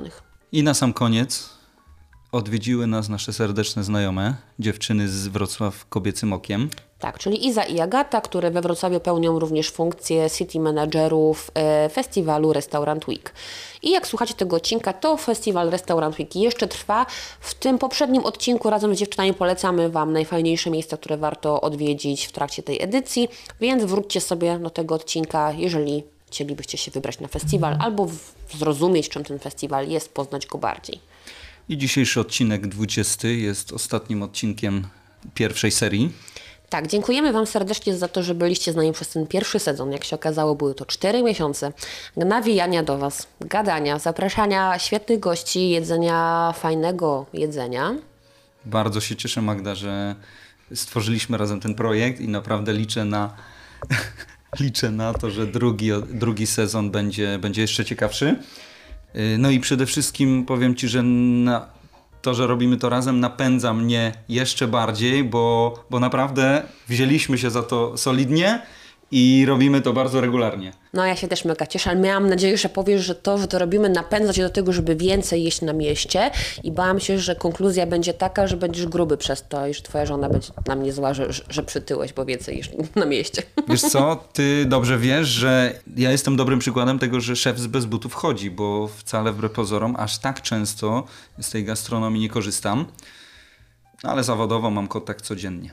I 0.52 0.64
na 0.64 0.74
sam 0.74 0.94
koniec 0.94 1.50
odwiedziły 2.32 2.88
nas 2.88 3.10
nasze 3.10 3.34
serdeczne 3.34 3.84
znajome, 3.84 4.36
dziewczyny 4.60 5.10
z 5.10 5.28
Wrocław 5.28 5.86
Kobiecym 5.86 6.34
Okiem. 6.34 6.70
Tak, 7.00 7.20
czyli 7.20 7.48
Iza 7.48 7.64
i 7.64 7.80
Agata, 7.80 8.22
które 8.22 8.52
we 8.52 8.62
Wrocławiu 8.62 9.00
pełnią 9.00 9.40
również 9.40 9.72
funkcję 9.72 10.30
city 10.30 10.60
managerów 10.60 11.52
e, 11.54 11.90
festiwalu 11.90 12.54
Restaurant 12.54 13.08
Week. 13.08 13.34
I 13.82 13.92
jak 13.92 14.08
słuchacie 14.08 14.34
tego 14.34 14.56
odcinka, 14.56 14.94
to 14.94 15.18
festiwal 15.18 15.70
Restaurant 15.70 16.20
Week 16.20 16.36
jeszcze 16.36 16.68
trwa. 16.68 17.06
W 17.40 17.54
tym 17.54 17.78
poprzednim 17.78 18.24
odcinku 18.24 18.70
razem 18.70 18.96
z 18.96 19.00
dziewczynami 19.00 19.34
polecamy 19.34 19.90
Wam 19.90 20.14
najfajniejsze 20.14 20.70
miejsca, 20.70 20.98
które 20.98 21.18
warto 21.18 21.62
odwiedzić 21.62 22.26
w 22.26 22.32
trakcie 22.32 22.64
tej 22.64 22.82
edycji, 22.82 23.28
więc 23.62 23.84
wróćcie 23.84 24.22
sobie 24.22 24.60
do 24.60 24.70
tego 24.70 24.96
odcinka, 24.96 25.52
jeżeli 25.52 26.04
chcielibyście 26.32 26.78
się 26.78 26.92
wybrać 26.92 27.20
na 27.20 27.28
festiwal 27.28 27.78
albo 27.80 28.10
zrozumieć, 28.58 29.10
czym 29.10 29.24
ten 29.24 29.40
festiwal 29.40 29.88
jest, 29.88 30.14
poznać 30.14 30.48
go 30.48 30.58
bardziej. 30.58 31.00
I 31.70 31.78
dzisiejszy 31.78 32.20
odcinek 32.20 32.68
20 32.68 33.28
jest 33.28 33.74
ostatnim 33.74 34.24
odcinkiem 34.24 34.88
pierwszej 35.34 35.72
serii. 35.72 36.12
Tak, 36.70 36.88
dziękujemy 36.88 37.34
Wam 37.34 37.48
serdecznie 37.48 37.96
za 37.96 38.08
to, 38.08 38.24
że 38.24 38.36
byliście 38.36 38.74
z 38.74 38.76
nami 38.76 38.94
przez 38.94 39.10
ten 39.10 39.28
pierwszy 39.28 39.60
sezon. 39.60 39.92
Jak 39.92 40.04
się 40.04 40.16
okazało, 40.16 40.56
były 40.56 40.76
to 40.76 40.86
cztery 40.86 41.24
miesiące 41.24 41.74
nawijania 42.16 42.84
do 42.84 42.98
Was, 42.98 43.28
gadania, 43.42 44.00
zapraszania 44.00 44.80
świetnych 44.80 45.20
gości, 45.20 45.70
jedzenia 45.70 46.54
fajnego 46.58 47.26
jedzenia. 47.34 47.96
Bardzo 48.66 49.02
się 49.02 49.16
cieszę, 49.16 49.42
Magda, 49.42 49.76
że 49.76 50.16
stworzyliśmy 50.76 51.38
razem 51.38 51.60
ten 51.60 51.76
projekt 51.76 52.22
i 52.22 52.28
naprawdę 52.28 52.74
liczę 52.74 53.06
na, 53.06 53.36
liczę 54.60 54.92
na 54.92 55.14
to, 55.14 55.32
że 55.32 55.48
drugi, 55.48 55.90
drugi 56.10 56.48
sezon 56.48 56.92
będzie, 56.92 57.40
będzie 57.40 57.62
jeszcze 57.62 57.86
ciekawszy. 57.86 58.40
Yy, 59.14 59.38
No 59.38 59.50
i 59.50 59.60
przede 59.60 59.86
wszystkim 59.86 60.46
powiem 60.46 60.76
Ci, 60.76 60.88
że 60.88 61.04
na, 61.04 61.68
to, 62.22 62.34
że 62.34 62.48
robimy 62.48 62.78
to 62.78 62.90
razem 62.90 63.20
napędza 63.20 63.74
mnie 63.74 64.14
jeszcze 64.30 64.68
bardziej, 64.68 65.24
bo, 65.24 65.74
bo 65.90 66.00
naprawdę 66.00 66.64
wzięliśmy 66.88 67.38
się 67.38 67.50
za 67.50 67.64
to 67.64 67.98
solidnie 67.98 68.62
i 69.12 69.46
robimy 69.48 69.82
to 69.82 69.94
bardzo 69.94 70.22
regularnie. 70.22 70.74
No 70.94 71.06
ja 71.06 71.16
się 71.16 71.28
też 71.28 71.46
mega 71.46 71.66
cieszę, 71.66 71.90
ale 71.90 72.00
miałam 72.00 72.30
nadzieję, 72.30 72.58
że 72.58 72.70
powiesz, 72.70 73.02
że 73.06 73.16
to, 73.16 73.38
że 73.38 73.48
to 73.48 73.60
robimy 73.60 73.90
napędza 73.90 74.34
cię 74.34 74.44
do 74.44 74.50
tego, 74.50 74.74
żeby 74.74 74.96
więcej 74.96 75.44
jeść 75.44 75.62
na 75.62 75.74
mieście 75.74 76.32
i 76.64 76.72
bałam 76.72 77.00
się, 77.00 77.20
że 77.20 77.36
konkluzja 77.36 77.86
będzie 77.86 78.14
taka, 78.14 78.48
że 78.48 78.58
będziesz 78.58 78.86
gruby 78.86 79.18
przez 79.18 79.48
to 79.48 79.68
i 79.68 79.74
że 79.74 79.82
twoja 79.82 80.06
żona 80.06 80.30
będzie 80.30 80.52
na 80.68 80.76
mnie 80.76 80.94
zła, 80.94 81.14
że, 81.14 81.28
że, 81.50 81.64
przytyłeś, 81.64 82.14
bo 82.14 82.26
więcej 82.26 82.58
jesz 82.58 82.70
na 82.96 83.06
mieście. 83.06 83.44
Wiesz 83.68 83.82
co, 83.82 84.24
ty 84.34 84.66
dobrze 84.66 84.98
wiesz, 84.98 85.28
że 85.28 85.74
ja 85.98 86.12
jestem 86.12 86.36
dobrym 86.36 86.60
przykładem 86.60 87.00
tego, 87.00 87.22
że 87.22 87.36
szef 87.36 87.60
z 87.60 87.68
bez 87.68 87.86
butów 87.86 88.14
chodzi, 88.14 88.52
bo 88.52 88.88
wcale 88.88 89.32
wbrew 89.32 89.52
pozorom 89.52 89.96
aż 90.00 90.18
tak 90.18 90.42
często 90.42 91.04
z 91.42 91.50
tej 91.50 91.64
gastronomii 91.64 92.22
nie 92.22 92.30
korzystam, 92.30 92.86
No, 94.04 94.10
ale 94.10 94.24
zawodowo 94.24 94.70
mam 94.70 94.88
kontakt 94.88 95.26
codziennie. 95.26 95.72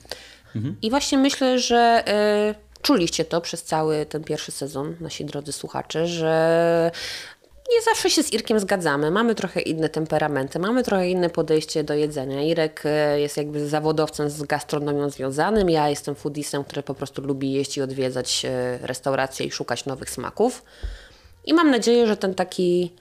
I 0.83 0.91
właśnie 0.91 1.19
myślę, 1.19 1.59
że 1.59 2.05
y, 2.51 2.55
czuliście 2.83 3.25
to 3.25 3.41
przez 3.41 3.63
cały 3.63 4.07
ten 4.07 4.25
pierwszy 4.25 4.53
sezon, 4.53 4.97
nasi 5.01 5.25
drodzy 5.25 5.53
słuchacze, 5.53 6.07
że 6.07 6.91
nie 7.73 7.83
zawsze 7.83 8.11
się 8.11 8.23
z 8.23 8.33
Irkiem 8.33 8.61
zgadzamy. 8.61 9.11
Mamy 9.11 9.35
trochę 9.35 9.61
inne 9.61 9.89
temperamenty, 9.89 10.59
mamy 10.59 10.83
trochę 10.83 11.09
inne 11.09 11.31
podejście 11.31 11.85
do 11.85 11.95
jedzenia. 11.95 12.43
Irek 12.43 12.83
y, 12.87 13.21
jest 13.21 13.37
jakby 13.37 13.69
zawodowcem 13.69 14.31
z 14.31 14.43
gastronomią 14.43 15.11
związanym, 15.11 15.71
ja 15.71 15.89
jestem 15.89 16.15
foodisem, 16.15 16.65
który 16.65 16.83
po 16.83 16.95
prostu 16.95 17.23
lubi 17.23 17.53
jeść 17.53 17.77
i 17.77 17.83
odwiedzać 17.83 18.45
y, 18.45 18.87
restauracje 18.87 19.47
i 19.47 19.51
szukać 19.51 19.87
nowych 19.87 20.11
smaków. 20.11 20.65
I 21.45 21.55
mam 21.55 21.71
nadzieję, 21.71 22.07
że 22.07 22.17
ten 22.17 22.35
taki 22.35 22.93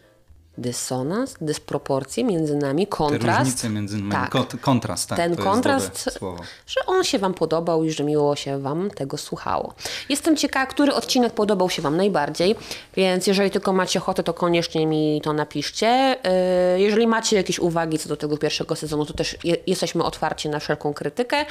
dysonans, 0.58 1.36
dysproporcje 1.42 2.24
między 2.24 2.56
nami, 2.56 2.88
Te 2.88 2.92
kontrast. 2.98 3.40
różnice 3.40 3.70
między 3.70 3.98
nami, 3.98 4.12
Tak. 4.12 4.32
kont- 4.32 4.58
kontrast, 4.60 5.10
tak, 5.10 5.18
Ten 5.18 5.36
kontrast, 5.36 6.20
że 6.68 6.86
on 6.86 7.04
się 7.04 7.20
Wam 7.20 7.34
podobał 7.34 7.84
i 7.84 7.92
że 7.92 8.04
miło 8.04 8.36
się 8.36 8.60
Wam 8.60 8.90
tego 8.92 9.18
słuchało. 9.18 9.74
Jestem 10.10 10.38
ciekawa, 10.38 10.66
który 10.66 10.94
odcinek 10.94 11.34
podobał 11.34 11.70
się 11.70 11.82
Wam 11.82 11.98
najbardziej, 11.98 12.56
więc 12.96 13.28
jeżeli 13.28 13.52
tylko 13.52 13.74
macie 13.74 14.00
ochotę, 14.00 14.24
to 14.24 14.34
koniecznie 14.34 14.88
mi 14.88 15.22
to 15.24 15.34
napiszcie. 15.34 16.18
Yy, 16.74 16.82
Jeżeli 16.82 17.08
macie 17.08 17.36
jakieś 17.36 17.60
uwagi 17.60 18.00
co 18.00 18.10
do 18.10 18.18
tego 18.18 18.38
pierwszego 18.38 18.76
sezonu, 18.76 19.06
to 19.06 19.14
też 19.14 19.38
je, 19.44 19.56
jesteśmy 19.68 20.04
otwarci 20.04 20.50
na 20.50 20.60
wszelką 20.60 20.94
krytykę. 20.94 21.46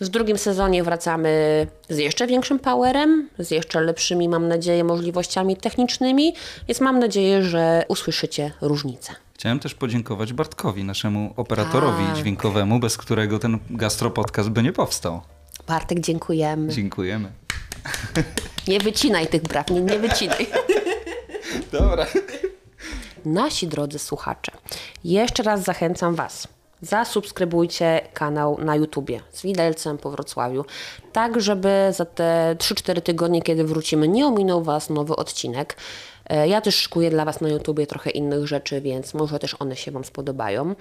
W 0.00 0.08
drugim 0.08 0.38
sezonie 0.38 0.84
wracamy 0.84 1.66
z 1.88 1.98
jeszcze 1.98 2.26
większym 2.26 2.58
powerem, 2.58 3.28
z 3.38 3.50
jeszcze 3.50 3.80
lepszymi, 3.80 4.28
mam 4.28 4.48
nadzieję, 4.48 4.84
możliwościami 4.84 5.56
technicznymi, 5.56 6.34
więc 6.68 6.80
mam 6.80 6.98
nadzieję, 6.98 7.42
że 7.42 7.84
usłyszycie 7.88 8.39
różnice. 8.60 9.14
Chciałem 9.34 9.60
też 9.60 9.74
podziękować 9.74 10.32
Bartkowi, 10.32 10.84
naszemu 10.84 11.34
operatorowi 11.36 12.04
Tak. 12.06 12.16
dźwiękowemu, 12.16 12.78
bez 12.80 12.96
którego 12.96 13.38
ten 13.38 13.58
gastropodcast 13.70 14.48
by 14.48 14.62
nie 14.62 14.72
powstał. 14.72 15.20
Bartek, 15.66 16.00
dziękujemy. 16.00 16.72
Dziękujemy. 16.72 17.32
Nie 18.68 18.80
wycinaj 18.80 19.26
tych 19.26 19.42
braw, 19.42 19.70
nie, 19.70 19.80
nie 19.80 19.98
wycinaj. 19.98 20.46
Dobra. 21.72 22.06
Nasi 23.24 23.66
drodzy 23.68 23.98
słuchacze, 23.98 24.52
jeszcze 25.04 25.42
raz 25.42 25.62
zachęcam 25.64 26.14
Was. 26.14 26.48
Zasubskrybujcie 26.82 28.00
kanał 28.14 28.58
na 28.64 28.76
YouTubie 28.76 29.20
z 29.32 29.42
Widelcem 29.42 29.98
po 29.98 30.10
Wrocławiu, 30.10 30.64
tak 31.12 31.40
żeby 31.40 31.92
za 31.96 32.04
te 32.04 32.56
3-4 32.58 33.00
tygodnie, 33.00 33.42
kiedy 33.42 33.64
wrócimy, 33.64 34.08
nie 34.08 34.26
ominął 34.26 34.62
Was 34.62 34.90
nowy 34.90 35.16
odcinek. 35.16 35.76
E, 36.30 36.48
Ja 36.48 36.60
też 36.60 36.74
szykuję 36.76 37.10
dla 37.10 37.24
Was 37.24 37.40
na 37.40 37.48
YouTubie 37.48 37.86
trochę 37.86 38.10
innych 38.10 38.46
rzeczy, 38.46 38.80
więc 38.80 39.14
może 39.14 39.38
też 39.38 39.56
one 39.58 39.76
się 39.76 39.90
Wam 39.90 40.04
spodobają. 40.04 40.74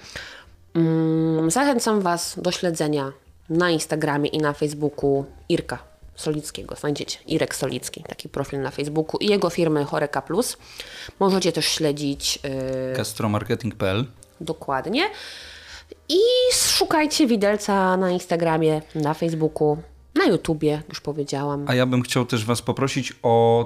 Mm, 0.76 1.52
Zachęcam 1.52 2.02
Was 2.02 2.40
do 2.42 2.52
śledzenia 2.52 3.12
na 3.50 3.70
Instagramie 3.70 4.30
i 4.30 4.38
na 4.38 4.54
Facebooku 4.54 5.26
Irka 5.50 5.80
Solickiego. 6.16 6.76
Znajdziecie 6.76 7.20
Irek 7.28 7.56
Solicki, 7.56 8.04
taki 8.04 8.30
profil 8.30 8.62
na 8.62 8.72
Facebooku 8.72 9.18
i 9.20 9.28
jego 9.28 9.50
firmy 9.50 9.86
Choreka 9.86 10.22
Plus. 10.22 10.58
Możecie 11.20 11.52
też 11.52 11.66
śledzić 11.66 12.40
yy, 12.44 12.94
Gastromarketing.pl 12.98 14.06
dokładnie. 14.42 15.10
I 16.10 16.20
szukajcie 16.54 17.28
widelca 17.28 17.98
na 17.98 18.12
Instagramie, 18.12 18.82
na 18.96 19.14
Facebooku, 19.14 19.78
na 20.16 20.26
YouTubie, 20.26 20.82
już 20.90 21.02
powiedziałam. 21.02 21.66
A 21.68 21.76
ja 21.76 21.86
bym 21.86 22.02
chciał 22.02 22.26
też 22.26 22.46
Was 22.46 22.62
poprosić 22.62 23.14
o 23.24 23.66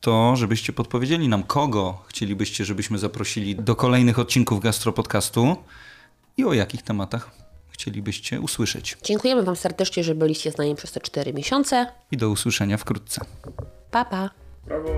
to, 0.00 0.36
żebyście 0.36 0.72
podpowiedzieli 0.72 1.28
nam, 1.28 1.42
kogo 1.42 1.98
chcielibyście, 2.08 2.64
żebyśmy 2.64 2.98
zaprosili 2.98 3.56
do 3.56 3.76
kolejnych 3.76 4.18
odcinków 4.18 4.60
Gastropodcastu 4.60 5.56
i 6.36 6.44
o 6.44 6.52
jakich 6.52 6.82
tematach 6.82 7.30
chcielibyście 7.70 8.40
usłyszeć. 8.40 8.96
Dziękujemy 9.02 9.42
Wam 9.42 9.56
serdecznie, 9.56 10.04
że 10.04 10.14
byliście 10.14 10.52
z 10.52 10.58
nami 10.58 10.76
przez 10.76 10.92
te 10.92 11.00
4 11.00 11.32
miesiące. 11.32 11.86
I 12.10 12.16
do 12.16 12.30
usłyszenia 12.30 12.76
wkrótce. 12.76 13.20
Pa, 13.90 14.04
pa! 14.04 14.30
Brawo! 14.66 14.90